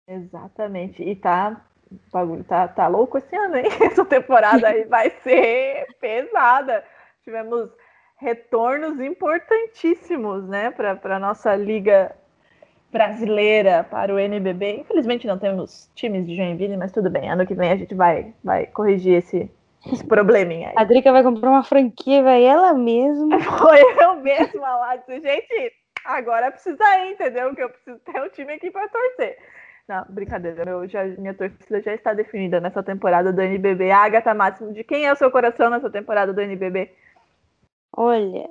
Exatamente, 0.09 1.05
e 1.05 1.14
tá, 1.14 1.64
o 1.88 1.96
bagulho 2.12 2.42
tá, 2.42 2.66
tá 2.66 2.88
louco 2.88 3.18
esse 3.18 3.36
ano, 3.36 3.59
hein? 3.59 3.66
Essa 3.80 4.05
temporada 4.05 4.66
aí 4.66 4.86
vai 4.86 5.11
ser 5.22 5.86
pesada. 6.01 6.82
Tivemos 7.22 7.70
retornos 8.16 8.98
importantíssimos, 8.98 10.48
né, 10.48 10.72
para 10.72 10.98
a 11.05 11.20
nossa 11.20 11.55
liga 11.55 12.12
brasileira 12.90 13.84
para 13.84 14.12
o 14.12 14.18
NBB. 14.18 14.80
Infelizmente 14.80 15.28
não 15.28 15.38
temos 15.38 15.88
times 15.94 16.26
de 16.26 16.34
Joinville, 16.34 16.76
mas 16.76 16.90
tudo 16.90 17.09
bem. 17.09 17.30
Ano 17.30 17.46
que 17.46 17.55
vem 17.55 17.70
a 17.70 17.76
gente 17.76 17.94
vai, 17.94 18.34
vai 18.42 18.66
corrigir 18.66 19.14
esse, 19.14 19.48
esse 19.87 20.05
probleminha 20.05 20.68
aí. 20.68 20.74
A 20.76 20.85
Drica 20.85 21.12
vai 21.12 21.22
comprar 21.22 21.51
uma 21.51 21.64
franquia, 21.64 22.22
vai 22.22 22.43
ela 22.43 22.74
mesma. 22.74 23.39
Foi 23.59 23.81
eu 24.03 24.16
mesma 24.16 24.76
lá, 24.76 24.97
disse, 24.97 25.20
gente, 25.20 25.72
agora 26.05 26.51
precisa 26.51 26.85
ir, 26.99 27.12
entendeu? 27.12 27.55
Que 27.55 27.62
eu 27.62 27.70
preciso 27.70 27.99
ter 28.01 28.22
um 28.22 28.28
time 28.28 28.53
aqui 28.53 28.70
para 28.70 28.89
torcer. 28.89 29.39
Não, 29.89 30.05
brincadeira, 30.09 30.64
meu, 30.64 30.87
já, 30.87 31.05
minha 31.05 31.35
torcida 31.35 31.83
já 31.83 31.95
está 31.95 32.12
definida 32.12 32.61
nessa 32.61 32.83
temporada 32.83 33.33
do 33.33 33.41
NBB. 33.41 33.91
Agatha 33.91 34.35
Máximo, 34.35 34.72
de 34.72 34.85
quem 34.85 35.07
é 35.07 35.12
o 35.12 35.16
seu 35.16 35.31
coração 35.31 35.70
nessa 35.70 35.91
temporada 35.91 36.33
do 36.33 36.41
NBB? 36.41 36.93
Olha, 37.97 38.49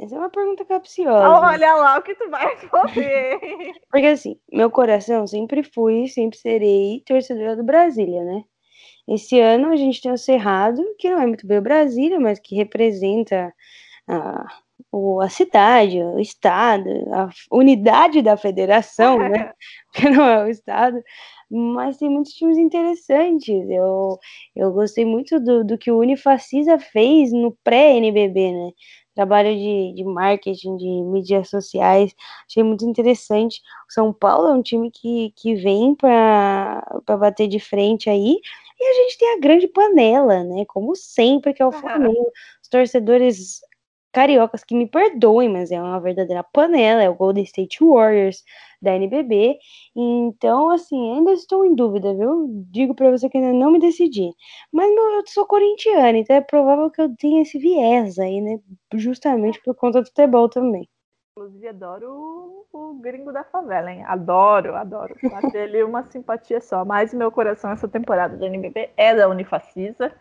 essa 0.00 0.14
é 0.14 0.18
uma 0.18 0.30
pergunta 0.30 0.64
capciosa. 0.64 1.28
Olha 1.28 1.74
lá 1.74 1.98
o 1.98 2.02
que 2.02 2.14
tu 2.14 2.30
vai 2.30 2.54
responder. 2.54 3.38
Porque 3.90 4.06
assim, 4.06 4.40
meu 4.50 4.70
coração 4.70 5.26
sempre 5.26 5.62
fui, 5.62 6.08
sempre 6.08 6.38
serei 6.38 7.02
torcedora 7.06 7.56
do 7.56 7.64
Brasília, 7.64 8.24
né? 8.24 8.44
Esse 9.08 9.40
ano 9.40 9.72
a 9.72 9.76
gente 9.76 10.02
tem 10.02 10.12
o 10.12 10.18
Cerrado, 10.18 10.82
que 10.98 11.08
não 11.08 11.20
é 11.20 11.26
muito 11.26 11.46
bem 11.46 11.58
o 11.58 11.62
Brasília, 11.62 12.20
mas 12.20 12.38
que 12.38 12.54
representa 12.54 13.54
a, 14.06 14.46
a 15.22 15.28
cidade, 15.28 16.02
o 16.02 16.18
estado, 16.18 16.88
a 17.12 17.28
unidade 17.50 18.22
da 18.22 18.36
federação, 18.36 19.18
né? 19.18 19.52
que 19.94 20.08
não 20.10 20.24
é 20.24 20.44
o 20.44 20.48
estado. 20.48 21.02
Mas 21.50 21.96
tem 21.96 22.10
muitos 22.10 22.32
times 22.34 22.58
interessantes. 22.58 23.48
Eu, 23.70 24.18
eu 24.54 24.72
gostei 24.72 25.04
muito 25.06 25.40
do, 25.40 25.64
do 25.64 25.78
que 25.78 25.90
o 25.90 25.98
Unifacisa 25.98 26.78
fez 26.78 27.32
no 27.32 27.56
pré-NBB, 27.64 28.52
né? 28.52 28.70
Trabalho 29.18 29.52
de, 29.52 29.94
de 29.96 30.04
marketing, 30.04 30.76
de 30.76 30.86
mídias 30.86 31.50
sociais, 31.50 32.14
achei 32.48 32.62
muito 32.62 32.84
interessante. 32.84 33.60
O 33.90 33.92
São 33.92 34.12
Paulo 34.12 34.46
é 34.46 34.52
um 34.52 34.62
time 34.62 34.92
que, 34.92 35.32
que 35.34 35.56
vem 35.56 35.92
para 35.96 36.84
bater 37.04 37.48
de 37.48 37.58
frente 37.58 38.08
aí, 38.08 38.38
e 38.78 38.84
a 38.84 38.94
gente 39.02 39.18
tem 39.18 39.34
a 39.34 39.40
grande 39.40 39.66
panela, 39.66 40.44
né? 40.44 40.64
Como 40.68 40.94
sempre, 40.94 41.52
que 41.52 41.60
é 41.60 41.66
o 41.66 41.72
Flamengo. 41.72 42.30
Os 42.62 42.68
torcedores 42.68 43.60
cariocas 44.12 44.64
que 44.64 44.74
me 44.74 44.86
perdoem, 44.86 45.48
mas 45.48 45.70
é 45.70 45.80
uma 45.80 46.00
verdadeira 46.00 46.42
panela, 46.42 47.02
é 47.02 47.10
o 47.10 47.14
Golden 47.14 47.44
State 47.44 47.78
Warriors 47.82 48.42
da 48.80 48.94
NBB. 48.94 49.58
Então, 49.96 50.70
assim, 50.70 51.14
ainda 51.14 51.32
estou 51.32 51.64
em 51.64 51.74
dúvida, 51.74 52.14
viu? 52.14 52.46
Digo 52.70 52.94
para 52.94 53.10
você 53.10 53.28
que 53.28 53.38
ainda 53.38 53.52
não 53.52 53.70
me 53.70 53.78
decidi. 53.78 54.30
Mas 54.72 54.88
meu, 54.94 55.04
eu 55.16 55.22
sou 55.26 55.46
corintiana, 55.46 56.18
então 56.18 56.36
é 56.36 56.40
provável 56.40 56.90
que 56.90 57.00
eu 57.02 57.14
tenha 57.16 57.42
esse 57.42 57.58
viés 57.58 58.18
aí, 58.18 58.40
né? 58.40 58.58
Justamente 58.94 59.60
por 59.62 59.74
conta 59.74 60.00
do 60.00 60.06
futebol 60.06 60.48
também. 60.48 60.88
Inclusive, 61.36 61.68
adoro 61.68 62.66
o, 62.72 62.94
gringo 63.00 63.32
da 63.32 63.44
favela, 63.44 63.92
hein? 63.92 64.02
Adoro, 64.04 64.74
adoro. 64.74 65.14
Bater 65.22 65.68
ali 65.68 65.84
uma 65.84 66.02
simpatia 66.10 66.60
só. 66.60 66.84
Mas 66.84 67.14
meu 67.14 67.30
coração 67.30 67.70
essa 67.70 67.86
temporada 67.86 68.36
da 68.36 68.46
NBB 68.46 68.90
é 68.96 69.14
da 69.14 69.28
Unifacisa. 69.28 70.12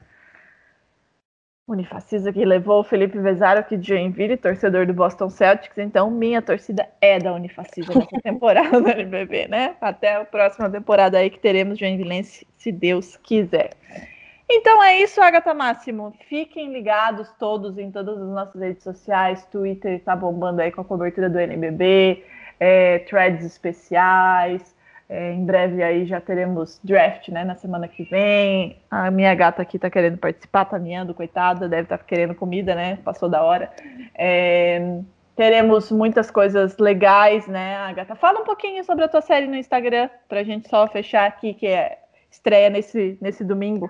Unifacisa 1.68 2.32
que 2.32 2.46
levou 2.46 2.80
o 2.80 2.84
Felipe 2.84 3.20
Vezaro 3.20 3.60
aqui 3.60 3.76
de 3.76 3.90
Joinville, 3.90 4.38
torcedor 4.38 4.86
do 4.86 4.94
Boston 4.94 5.30
Celtics. 5.30 5.78
Então, 5.78 6.10
minha 6.10 6.42
torcida 6.42 6.88
é 7.02 7.20
da 7.20 7.34
Unifacisa 7.34 7.94
nessa 7.94 8.08
temporada 8.24 8.80
do 8.80 8.90
NBB, 8.90 9.50
né? 9.50 9.76
Até 9.82 10.16
a 10.16 10.24
próxima 10.24 10.70
temporada 10.70 11.18
aí 11.18 11.30
que 11.30 11.40
teremos 11.40 11.78
Joinvilense, 11.78 12.48
se 12.58 12.72
Deus 12.72 13.18
quiser. 13.18 13.72
Então 14.50 14.82
é 14.82 15.02
isso, 15.02 15.22
Agatha 15.22 15.54
Máximo. 15.54 16.16
Fiquem 16.30 16.72
ligados 16.72 17.30
todos 17.38 17.78
em 17.78 17.92
todas 17.92 18.18
as 18.18 18.30
nossas 18.30 18.62
redes 18.62 18.82
sociais. 18.82 19.46
Twitter 19.52 20.02
tá 20.02 20.16
bombando 20.16 20.62
aí 20.62 20.72
com 20.72 20.80
a 20.80 20.86
cobertura 20.86 21.30
do 21.30 21.38
NBB, 21.38 22.24
é, 22.62 23.00
threads 23.00 23.46
especiais. 23.46 24.77
É, 25.10 25.32
em 25.32 25.46
breve 25.46 25.82
aí 25.82 26.06
já 26.06 26.20
teremos 26.20 26.82
draft, 26.84 27.30
né, 27.30 27.46
na 27.46 27.56
semana 27.56 27.88
que 27.88 28.04
vem. 28.04 28.78
A 28.92 29.10
minha 29.10 29.34
gata 29.34 29.62
aqui 29.62 29.80
tá 29.80 29.90
querendo 29.90 30.18
participar, 30.18 30.66
tá 30.66 30.78
miando, 30.78 31.14
coitada, 31.14 31.70
deve 31.70 31.84
estar 31.84 31.98
tá 31.98 32.04
querendo 32.04 32.36
comida, 32.36 32.76
né? 32.76 32.98
Passou 33.06 33.30
da 33.30 33.42
hora. 33.42 33.72
É, 34.14 35.00
teremos 35.34 35.92
muitas 35.92 36.30
coisas 36.30 36.78
legais, 36.78 37.48
né, 37.48 37.78
Agatha? 37.78 38.16
Fala 38.16 38.42
um 38.42 38.44
pouquinho 38.44 38.84
sobre 38.84 39.06
a 39.06 39.08
tua 39.08 39.22
série 39.22 39.48
no 39.48 39.56
Instagram, 39.56 40.10
pra 40.28 40.44
gente 40.44 40.68
só 40.68 40.86
fechar 40.88 41.26
aqui, 41.26 41.54
que 41.54 41.68
é 41.68 42.00
estreia 42.30 42.70
nesse, 42.70 43.18
nesse 43.22 43.46
domingo. 43.46 43.90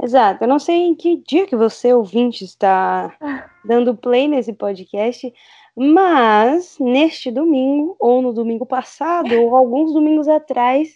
Exato. 0.00 0.44
Eu 0.44 0.48
não 0.48 0.58
sei 0.58 0.76
em 0.76 0.94
que 0.94 1.16
dia 1.26 1.46
que 1.46 1.56
você, 1.56 1.92
ouvinte, 1.92 2.44
está 2.44 3.12
dando 3.66 3.96
play 3.96 4.28
nesse 4.28 4.52
podcast, 4.52 5.32
mas 5.78 6.76
neste 6.80 7.30
domingo, 7.30 7.96
ou 8.00 8.20
no 8.20 8.32
domingo 8.32 8.66
passado, 8.66 9.32
ou 9.40 9.54
alguns 9.54 9.92
domingos 9.92 10.26
atrás, 10.26 10.88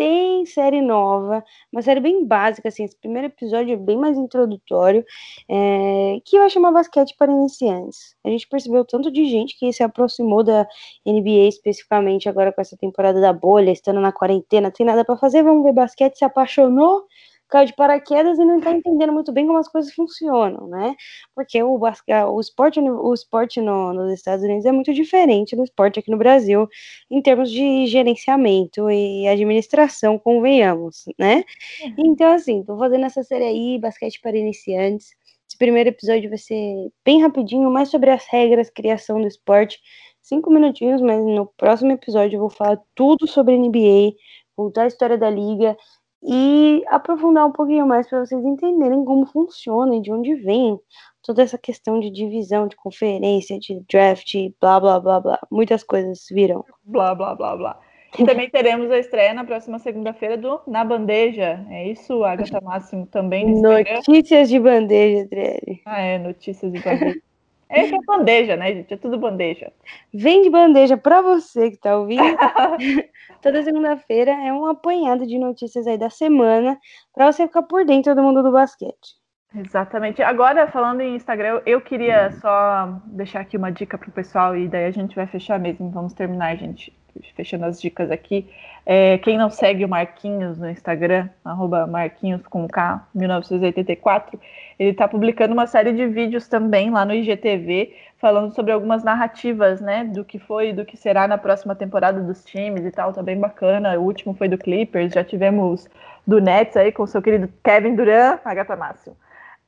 tem 0.00 0.46
série 0.46 0.80
nova, 0.80 1.44
uma 1.70 1.82
série 1.82 2.00
bem 2.00 2.24
básica, 2.26 2.68
assim, 2.68 2.84
esse 2.84 2.96
primeiro 2.98 3.28
episódio 3.28 3.74
é 3.74 3.76
bem 3.76 3.98
mais 3.98 4.16
introdutório, 4.16 5.04
é, 5.46 6.18
que 6.24 6.38
vai 6.38 6.48
chamar 6.48 6.72
Basquete 6.72 7.14
para 7.18 7.30
Iniciantes. 7.30 8.16
A 8.24 8.30
gente 8.30 8.48
percebeu 8.48 8.82
tanto 8.82 9.10
de 9.10 9.26
gente 9.26 9.58
que 9.58 9.70
se 9.72 9.82
aproximou 9.82 10.42
da 10.42 10.66
NBA 11.04 11.48
especificamente 11.48 12.30
agora 12.30 12.50
com 12.50 12.62
essa 12.62 12.78
temporada 12.78 13.20
da 13.20 13.32
bolha, 13.32 13.70
estando 13.70 14.00
na 14.00 14.10
quarentena, 14.10 14.70
tem 14.70 14.86
nada 14.86 15.04
para 15.04 15.18
fazer, 15.18 15.42
vamos 15.42 15.64
ver 15.64 15.74
basquete, 15.74 16.16
se 16.16 16.24
apaixonou, 16.24 17.04
caiu 17.50 17.66
de 17.66 17.74
paraquedas 17.74 18.38
e 18.38 18.44
não 18.44 18.58
está 18.58 18.72
entendendo 18.72 19.12
muito 19.12 19.32
bem 19.32 19.46
como 19.46 19.58
as 19.58 19.68
coisas 19.68 19.92
funcionam, 19.92 20.68
né? 20.68 20.94
Porque 21.34 21.62
o, 21.62 21.78
o 21.78 22.40
esporte, 22.40 22.80
o 22.80 23.12
esporte 23.12 23.60
no, 23.60 23.92
nos 23.92 24.12
Estados 24.12 24.44
Unidos 24.44 24.64
é 24.64 24.72
muito 24.72 24.94
diferente 24.94 25.56
do 25.56 25.64
esporte 25.64 25.98
aqui 25.98 26.10
no 26.10 26.16
Brasil, 26.16 26.68
em 27.10 27.20
termos 27.20 27.50
de 27.50 27.86
gerenciamento 27.86 28.90
e 28.90 29.26
administração, 29.28 30.18
convenhamos, 30.18 31.04
né? 31.18 31.44
Uhum. 31.82 31.94
Então, 32.12 32.32
assim, 32.32 32.62
tô 32.62 32.78
fazendo 32.78 33.04
essa 33.04 33.22
série 33.22 33.44
aí, 33.44 33.78
basquete 33.78 34.20
para 34.20 34.36
iniciantes. 34.36 35.08
Esse 35.48 35.58
primeiro 35.58 35.90
episódio 35.90 36.28
vai 36.28 36.38
ser 36.38 36.90
bem 37.04 37.20
rapidinho, 37.20 37.68
mais 37.70 37.90
sobre 37.90 38.10
as 38.10 38.24
regras, 38.26 38.70
criação 38.70 39.20
do 39.20 39.26
esporte. 39.26 39.80
Cinco 40.22 40.50
minutinhos, 40.50 41.00
mas 41.00 41.24
no 41.24 41.46
próximo 41.56 41.90
episódio 41.90 42.36
eu 42.36 42.40
vou 42.40 42.50
falar 42.50 42.78
tudo 42.94 43.26
sobre 43.26 43.56
NBA, 43.58 44.14
contar 44.54 44.84
a 44.84 44.86
história 44.86 45.18
da 45.18 45.28
liga 45.28 45.76
e 46.22 46.82
aprofundar 46.88 47.46
um 47.46 47.52
pouquinho 47.52 47.86
mais 47.86 48.08
para 48.08 48.24
vocês 48.24 48.44
entenderem 48.44 49.04
como 49.04 49.26
funciona 49.26 49.96
e 49.96 50.02
de 50.02 50.12
onde 50.12 50.34
vem 50.34 50.78
toda 51.22 51.42
essa 51.42 51.58
questão 51.58 51.98
de 51.98 52.10
divisão, 52.10 52.66
de 52.66 52.76
conferência, 52.76 53.58
de 53.58 53.80
draft, 53.88 54.34
blá 54.60 54.80
blá 54.80 55.00
blá 55.00 55.20
blá. 55.20 55.38
Muitas 55.50 55.82
coisas 55.82 56.26
viram. 56.30 56.64
Blá 56.84 57.14
blá 57.14 57.34
blá 57.34 57.56
blá. 57.56 57.80
E 58.18 58.24
também 58.24 58.50
teremos 58.50 58.90
a 58.90 58.98
estreia 58.98 59.32
na 59.32 59.44
próxima 59.44 59.78
segunda-feira 59.78 60.36
do 60.36 60.60
Na 60.66 60.84
Bandeja. 60.84 61.64
É 61.70 61.88
isso, 61.88 62.24
Agatha 62.24 62.60
Máximo, 62.60 63.06
também 63.06 63.46
no 63.46 63.62
Notícias 63.62 64.48
de 64.48 64.58
bandeja, 64.58 65.22
Adriele. 65.22 65.80
Ah, 65.86 66.00
é, 66.00 66.18
notícias 66.18 66.72
de 66.72 66.80
bandeja. 66.80 67.20
É, 67.70 67.86
é 67.86 67.98
bandeja, 68.04 68.56
né, 68.56 68.74
gente? 68.74 68.92
É 68.92 68.96
tudo 68.96 69.16
bandeja. 69.16 69.72
Vem 70.12 70.42
de 70.42 70.50
bandeja 70.50 70.96
para 70.96 71.22
você 71.22 71.70
que 71.70 71.76
tá 71.76 71.96
ouvindo. 71.96 72.20
Toda 73.40 73.62
segunda-feira 73.62 74.32
é 74.32 74.52
um 74.52 74.66
apanhado 74.66 75.24
de 75.24 75.38
notícias 75.38 75.86
aí 75.86 75.96
da 75.96 76.10
semana 76.10 76.76
para 77.14 77.30
você 77.30 77.46
ficar 77.46 77.62
por 77.62 77.84
dentro 77.84 78.14
do 78.14 78.22
mundo 78.22 78.42
do 78.42 78.50
basquete. 78.50 79.20
Exatamente. 79.54 80.22
Agora, 80.22 80.66
falando 80.68 81.00
em 81.00 81.14
Instagram, 81.14 81.62
eu 81.64 81.80
queria 81.80 82.30
só 82.32 83.00
deixar 83.06 83.40
aqui 83.40 83.56
uma 83.56 83.70
dica 83.70 83.96
pro 83.96 84.10
pessoal 84.10 84.56
e 84.56 84.68
daí 84.68 84.86
a 84.86 84.90
gente 84.90 85.14
vai 85.14 85.26
fechar 85.26 85.58
mesmo. 85.58 85.90
Vamos 85.90 86.12
terminar, 86.12 86.56
gente 86.56 86.92
fechando 87.34 87.64
as 87.64 87.80
dicas 87.80 88.10
aqui. 88.10 88.48
É, 88.84 89.18
quem 89.18 89.36
não 89.36 89.50
segue 89.50 89.84
o 89.84 89.88
Marquinhos 89.88 90.58
no 90.58 90.68
Instagram, 90.68 91.28
arroba 91.44 91.86
Marquinhos 91.86 92.46
com 92.46 92.66
K, 92.66 93.06
1984, 93.14 94.40
ele 94.78 94.90
está 94.90 95.06
publicando 95.06 95.52
uma 95.52 95.66
série 95.66 95.92
de 95.92 96.06
vídeos 96.06 96.48
também 96.48 96.90
lá 96.90 97.04
no 97.04 97.12
IGTV, 97.12 97.94
falando 98.18 98.54
sobre 98.54 98.72
algumas 98.72 99.04
narrativas, 99.04 99.80
né, 99.80 100.04
do 100.04 100.24
que 100.24 100.38
foi 100.38 100.70
e 100.70 100.72
do 100.72 100.84
que 100.84 100.96
será 100.96 101.28
na 101.28 101.38
próxima 101.38 101.74
temporada 101.74 102.20
dos 102.20 102.44
times 102.44 102.84
e 102.84 102.90
tal, 102.90 103.12
tá 103.12 103.22
bem 103.22 103.38
bacana. 103.38 103.98
O 103.98 104.02
último 104.02 104.34
foi 104.34 104.48
do 104.48 104.58
Clippers, 104.58 105.12
já 105.12 105.22
tivemos 105.22 105.88
do 106.26 106.40
Nets 106.40 106.76
aí 106.76 106.92
com 106.92 107.02
o 107.02 107.06
seu 107.06 107.20
querido 107.22 107.48
Kevin 107.62 107.94
Durant, 107.94 108.40
Agatha 108.44 108.76
Máximo. 108.76 109.16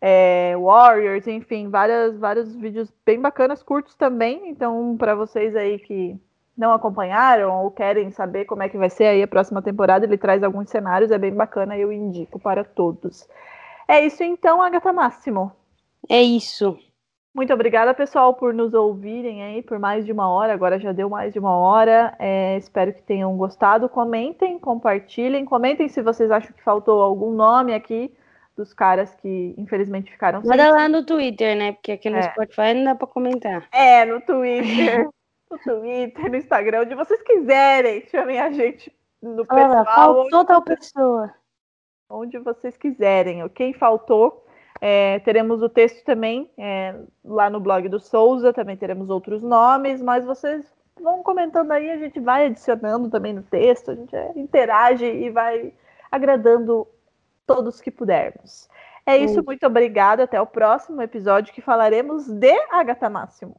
É, 0.00 0.54
Warriors, 0.56 1.26
enfim, 1.28 1.68
várias, 1.68 2.18
vários 2.18 2.54
vídeos 2.56 2.92
bem 3.06 3.20
bacanas, 3.20 3.62
curtos 3.62 3.94
também. 3.94 4.48
Então, 4.48 4.96
para 4.96 5.14
vocês 5.14 5.54
aí 5.54 5.78
que 5.78 6.18
não 6.56 6.72
acompanharam 6.72 7.62
ou 7.62 7.70
querem 7.70 8.10
saber 8.10 8.44
como 8.44 8.62
é 8.62 8.68
que 8.68 8.76
vai 8.76 8.90
ser 8.90 9.04
aí 9.04 9.22
a 9.22 9.28
próxima 9.28 9.62
temporada, 9.62 10.04
ele 10.04 10.18
traz 10.18 10.42
alguns 10.42 10.70
cenários, 10.70 11.10
é 11.10 11.18
bem 11.18 11.32
bacana 11.32 11.76
e 11.76 11.80
eu 11.80 11.92
indico 11.92 12.38
para 12.38 12.62
todos. 12.64 13.28
É 13.88 14.04
isso 14.04 14.22
então, 14.22 14.60
Agatha 14.62 14.92
Máximo. 14.92 15.52
É 16.08 16.22
isso. 16.22 16.78
Muito 17.34 17.52
obrigada, 17.54 17.94
pessoal, 17.94 18.34
por 18.34 18.52
nos 18.52 18.74
ouvirem 18.74 19.42
aí 19.42 19.62
por 19.62 19.78
mais 19.78 20.04
de 20.04 20.12
uma 20.12 20.28
hora. 20.28 20.52
Agora 20.52 20.78
já 20.78 20.92
deu 20.92 21.08
mais 21.08 21.32
de 21.32 21.38
uma 21.38 21.56
hora. 21.56 22.14
É, 22.18 22.58
espero 22.58 22.92
que 22.92 23.02
tenham 23.02 23.34
gostado. 23.38 23.88
Comentem, 23.88 24.58
compartilhem. 24.58 25.44
Comentem 25.46 25.88
se 25.88 26.02
vocês 26.02 26.30
acham 26.30 26.52
que 26.52 26.62
faltou 26.62 27.00
algum 27.00 27.32
nome 27.32 27.72
aqui 27.72 28.12
dos 28.54 28.74
caras 28.74 29.14
que 29.14 29.54
infelizmente 29.56 30.10
ficaram 30.10 30.42
Manda 30.44 30.70
lá 30.70 30.88
no 30.90 31.06
Twitter, 31.06 31.56
né? 31.56 31.72
Porque 31.72 31.92
aqui 31.92 32.10
no 32.10 32.18
é. 32.18 32.22
Spotify 32.22 32.74
não 32.74 32.84
dá 32.84 32.94
para 32.94 33.06
comentar. 33.06 33.66
É, 33.72 34.04
no 34.04 34.20
Twitter. 34.20 35.08
no 35.52 35.58
Twitter, 35.58 36.30
no 36.30 36.36
Instagram, 36.36 36.82
onde 36.82 36.94
vocês 36.94 37.22
quiserem. 37.22 38.06
Chamem 38.08 38.40
a 38.40 38.50
gente 38.50 38.92
no 39.20 39.46
pessoal. 39.46 39.84
faltou 39.84 40.44
tal 40.44 40.62
pessoa. 40.62 41.34
Onde 42.08 42.38
vocês 42.38 42.76
quiserem. 42.76 43.46
Quem 43.50 43.72
faltou, 43.72 44.44
é, 44.80 45.18
teremos 45.20 45.62
o 45.62 45.68
texto 45.68 46.04
também 46.04 46.50
é, 46.58 46.94
lá 47.24 47.48
no 47.48 47.60
blog 47.60 47.88
do 47.88 48.00
Souza, 48.00 48.52
também 48.52 48.76
teremos 48.76 49.08
outros 49.08 49.42
nomes, 49.42 50.02
mas 50.02 50.24
vocês 50.24 50.66
vão 51.00 51.22
comentando 51.22 51.70
aí, 51.70 51.90
a 51.90 51.96
gente 51.96 52.20
vai 52.20 52.46
adicionando 52.46 53.08
também 53.08 53.32
no 53.32 53.42
texto, 53.42 53.92
a 53.92 53.94
gente 53.94 54.14
é, 54.14 54.32
interage 54.36 55.06
e 55.06 55.30
vai 55.30 55.72
agradando 56.10 56.86
todos 57.46 57.80
que 57.80 57.90
pudermos. 57.90 58.68
É 59.04 59.16
isso, 59.16 59.42
muito 59.44 59.66
obrigada. 59.66 60.24
Até 60.24 60.40
o 60.40 60.46
próximo 60.46 61.02
episódio 61.02 61.52
que 61.52 61.60
falaremos 61.60 62.28
de 62.28 62.52
Agatha 62.70 63.10
Máximo. 63.10 63.56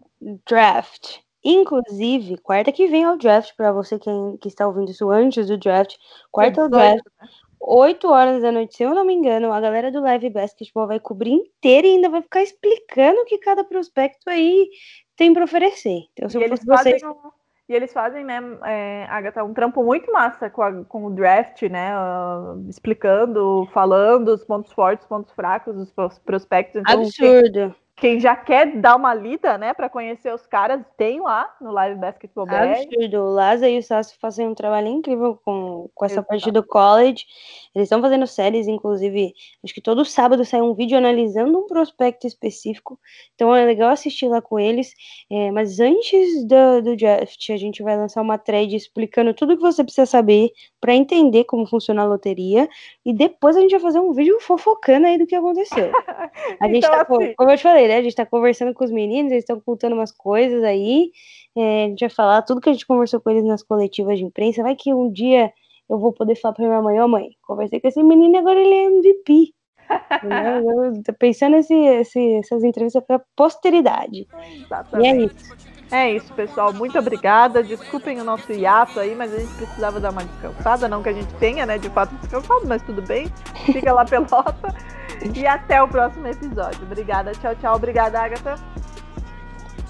Draft. 0.48 1.20
Inclusive, 1.44 2.38
quarta 2.38 2.72
que 2.72 2.88
vem 2.88 3.04
é 3.04 3.12
o 3.12 3.18
draft, 3.18 3.54
para 3.58 3.72
você 3.72 4.00
que, 4.00 4.10
que 4.42 4.48
está 4.48 4.66
ouvindo 4.66 4.92
isso 4.92 5.10
antes 5.10 5.48
do 5.48 5.58
draft. 5.58 5.96
Quarta 6.32 6.62
é 6.62 6.64
o 6.64 6.70
draft. 6.70 7.04
8 7.66 8.08
horas 8.10 8.42
da 8.42 8.52
noite, 8.52 8.76
se 8.76 8.84
eu 8.84 8.94
não 8.94 9.06
me 9.06 9.14
engano, 9.14 9.52
a 9.52 9.60
galera 9.60 9.90
do 9.90 10.02
Live 10.02 10.30
Basketball 10.30 10.88
vai 10.88 11.00
cobrir 11.00 11.32
inteira 11.32 11.88
e 11.88 11.92
ainda 11.92 12.10
vai 12.10 12.22
ficar 12.22 12.44
explicando 12.44 13.22
o 13.22 13.26
que 13.26 13.38
cada 13.38 13.64
prospecto 13.64 14.30
aí 14.30 14.70
tem 15.16 15.34
para 15.34 15.46
oferecer. 15.46 16.02
Então, 16.12 16.30
se 16.30 16.38
e, 16.38 16.44
eles 16.44 16.60
vocês... 16.64 17.02
fazem, 17.02 17.16
e 17.70 17.74
eles 17.74 17.94
fazem, 17.94 18.26
né, 18.26 18.40
é, 18.66 19.06
Agatha, 19.10 19.44
um 19.44 19.54
trampo 19.54 19.82
muito 19.82 20.12
massa 20.12 20.50
com, 20.50 20.62
a, 20.62 20.84
com 20.84 21.06
o 21.06 21.12
draft, 21.12 21.62
né? 21.64 21.94
Uh, 21.98 22.70
explicando, 22.70 23.68
falando 23.74 24.30
os 24.30 24.44
pontos 24.44 24.72
fortes, 24.74 25.08
pontos 25.08 25.32
fracos 25.32 25.74
dos 25.74 26.20
prospectos. 26.20 26.82
Então, 26.82 27.02
Absurdo. 27.02 27.74
Quem 28.04 28.20
já 28.20 28.36
quer 28.36 28.82
dar 28.82 28.98
uma 28.98 29.14
lida, 29.14 29.58
né, 29.58 29.74
para 29.74 29.88
conhecer 29.88 30.34
os 30.34 30.46
caras, 30.46 30.82
tem 30.98 31.22
lá 31.22 31.50
no 31.62 31.72
Live 31.72 31.98
Basketball 32.02 32.46
BR. 32.46 32.56
Absurdo. 32.56 33.18
O 33.18 33.30
Laza 33.30 33.70
e 33.70 33.78
o 33.78 33.82
Sassi 33.82 34.18
fazem 34.20 34.46
um 34.46 34.54
trabalho 34.54 34.90
incrível 34.90 35.40
com, 35.46 35.90
com 35.96 36.04
essa 36.04 36.16
Exato. 36.16 36.28
parte 36.28 36.52
do 36.52 36.68
college. 36.68 37.26
Eles 37.74 37.86
estão 37.86 38.02
fazendo 38.02 38.28
séries, 38.28 38.68
inclusive, 38.68 39.34
acho 39.64 39.74
que 39.74 39.80
todo 39.80 40.04
sábado 40.04 40.44
sai 40.44 40.62
um 40.62 40.74
vídeo 40.74 40.98
analisando 40.98 41.58
um 41.58 41.66
prospecto 41.66 42.28
específico. 42.28 43.00
Então 43.36 43.56
é 43.56 43.64
legal 43.64 43.90
assistir 43.90 44.28
lá 44.28 44.42
com 44.42 44.60
eles. 44.60 44.92
É, 45.32 45.50
mas 45.52 45.80
antes 45.80 46.44
do, 46.44 46.82
do 46.82 46.98
draft, 46.98 47.50
a 47.52 47.56
gente 47.56 47.82
vai 47.82 47.96
lançar 47.96 48.22
uma 48.22 48.38
thread 48.38 48.76
explicando 48.76 49.34
tudo 49.34 49.56
que 49.56 49.64
você 49.64 49.82
precisa 49.82 50.06
saber 50.06 50.52
para 50.82 50.94
entender 50.94 51.46
como 51.46 51.66
funciona 51.66 52.02
a 52.02 52.06
loteria. 52.06 52.68
E 53.06 53.14
depois 53.14 53.56
a 53.56 53.62
gente 53.62 53.72
vai 53.72 53.80
fazer 53.80 54.02
um 54.02 54.12
vídeo 54.12 54.42
fofocando 54.42 55.08
aí 55.08 55.18
do 55.18 55.26
que 55.26 55.36
aconteceu. 55.36 55.90
A 56.60 56.68
gente 56.68 56.78
então, 56.80 56.90
tá, 56.90 57.02
assim... 57.02 57.34
como 57.36 57.52
eu 57.52 57.58
te 57.58 57.64
falei, 57.64 57.88
né? 57.94 58.00
A 58.00 58.04
gente 58.04 58.16
tá 58.16 58.26
conversando 58.26 58.74
com 58.74 58.84
os 58.84 58.92
meninos, 58.92 59.32
eles 59.32 59.44
estão 59.44 59.60
contando 59.60 59.94
umas 59.94 60.12
coisas 60.12 60.64
aí. 60.64 61.12
É, 61.56 61.86
a 61.86 61.88
gente 61.90 62.00
vai 62.02 62.10
falar 62.10 62.42
tudo 62.42 62.62
que 62.62 62.70
a 62.70 62.74
gente 62.74 62.88
conversou 62.88 63.22
com 63.22 63.30
eles 63.30 63.44
nas 63.44 63.64
coletivas 63.64 64.18
de 64.18 64.26
imprensa. 64.26 64.64
Vai 64.64 64.76
que 64.76 64.94
um 64.94 65.12
dia 65.12 65.52
eu 65.90 66.00
vou 66.00 66.12
poder 66.12 66.36
falar 66.36 66.54
pra 66.56 66.66
minha 66.66 66.82
mãe, 66.82 67.00
ô 67.00 67.06
oh, 67.06 67.08
mãe, 67.08 67.30
conversei 67.42 67.80
com 67.80 67.88
esse 67.88 68.02
menino 68.02 68.36
e 68.36 68.38
agora 68.38 68.60
ele 68.60 68.74
é 68.74 68.86
MVP. 68.86 69.54
eu 70.24 71.04
tô 71.04 71.14
pensando 71.14 71.58
esse, 71.58 71.74
esse, 71.74 72.36
essas 72.36 72.64
entrevistas 72.64 73.04
pra 73.06 73.22
posteridade. 73.36 74.28
Exatamente. 74.64 75.06
E 75.06 75.08
é 75.08 75.26
isso. 75.26 75.74
É 75.92 76.12
isso, 76.12 76.34
pessoal. 76.34 76.74
Muito 76.74 76.98
obrigada. 76.98 77.62
Desculpem 77.62 78.20
o 78.20 78.24
nosso 78.24 78.52
hiato 78.52 79.00
aí, 79.00 79.14
mas 79.14 79.32
a 79.32 79.38
gente 79.38 79.54
precisava 79.54 80.00
dar 80.00 80.12
uma 80.12 80.24
descansada. 80.24 80.88
Não 80.88 81.04
que 81.04 81.10
a 81.10 81.14
gente 81.14 81.32
tenha, 81.36 81.68
né, 81.68 81.78
de 81.78 81.90
fato 81.90 82.16
descansado, 82.16 82.66
mas 82.66 82.82
tudo 82.82 83.02
bem. 83.04 83.28
Fica 83.72 83.94
lá 83.94 84.04
pelota. 84.06 84.74
E 85.36 85.48
até 85.48 85.82
o 85.82 85.88
próximo 85.88 86.28
episódio. 86.28 86.84
Obrigada, 86.84 87.32
tchau, 87.34 87.56
tchau. 87.56 87.76
Obrigada, 87.76 88.20
Agatha. 88.20 88.56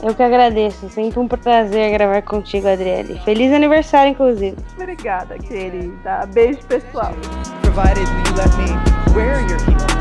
Eu 0.01 0.13
que 0.13 0.21
agradeço. 0.21 0.89
Sempre 0.89 1.19
um 1.19 1.27
prazer 1.27 1.91
gravar 1.93 2.21
contigo, 2.23 2.67
Adriele. 2.67 3.19
Feliz 3.23 3.53
aniversário, 3.53 4.11
inclusive. 4.11 4.57
Obrigada, 4.75 5.37
querida. 5.39 6.25
Beijo, 6.33 6.59
pessoal. 6.65 7.13
Provided 7.61 8.07
you 8.07 8.35
let 8.35 8.51
me 8.57 9.15
wear 9.15 9.39
your 9.47 9.59
heels. 9.59 9.93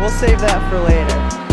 We'll 0.00 0.10
save 0.10 0.40
that 0.40 0.60
for 0.70 0.78
later. 0.80 1.45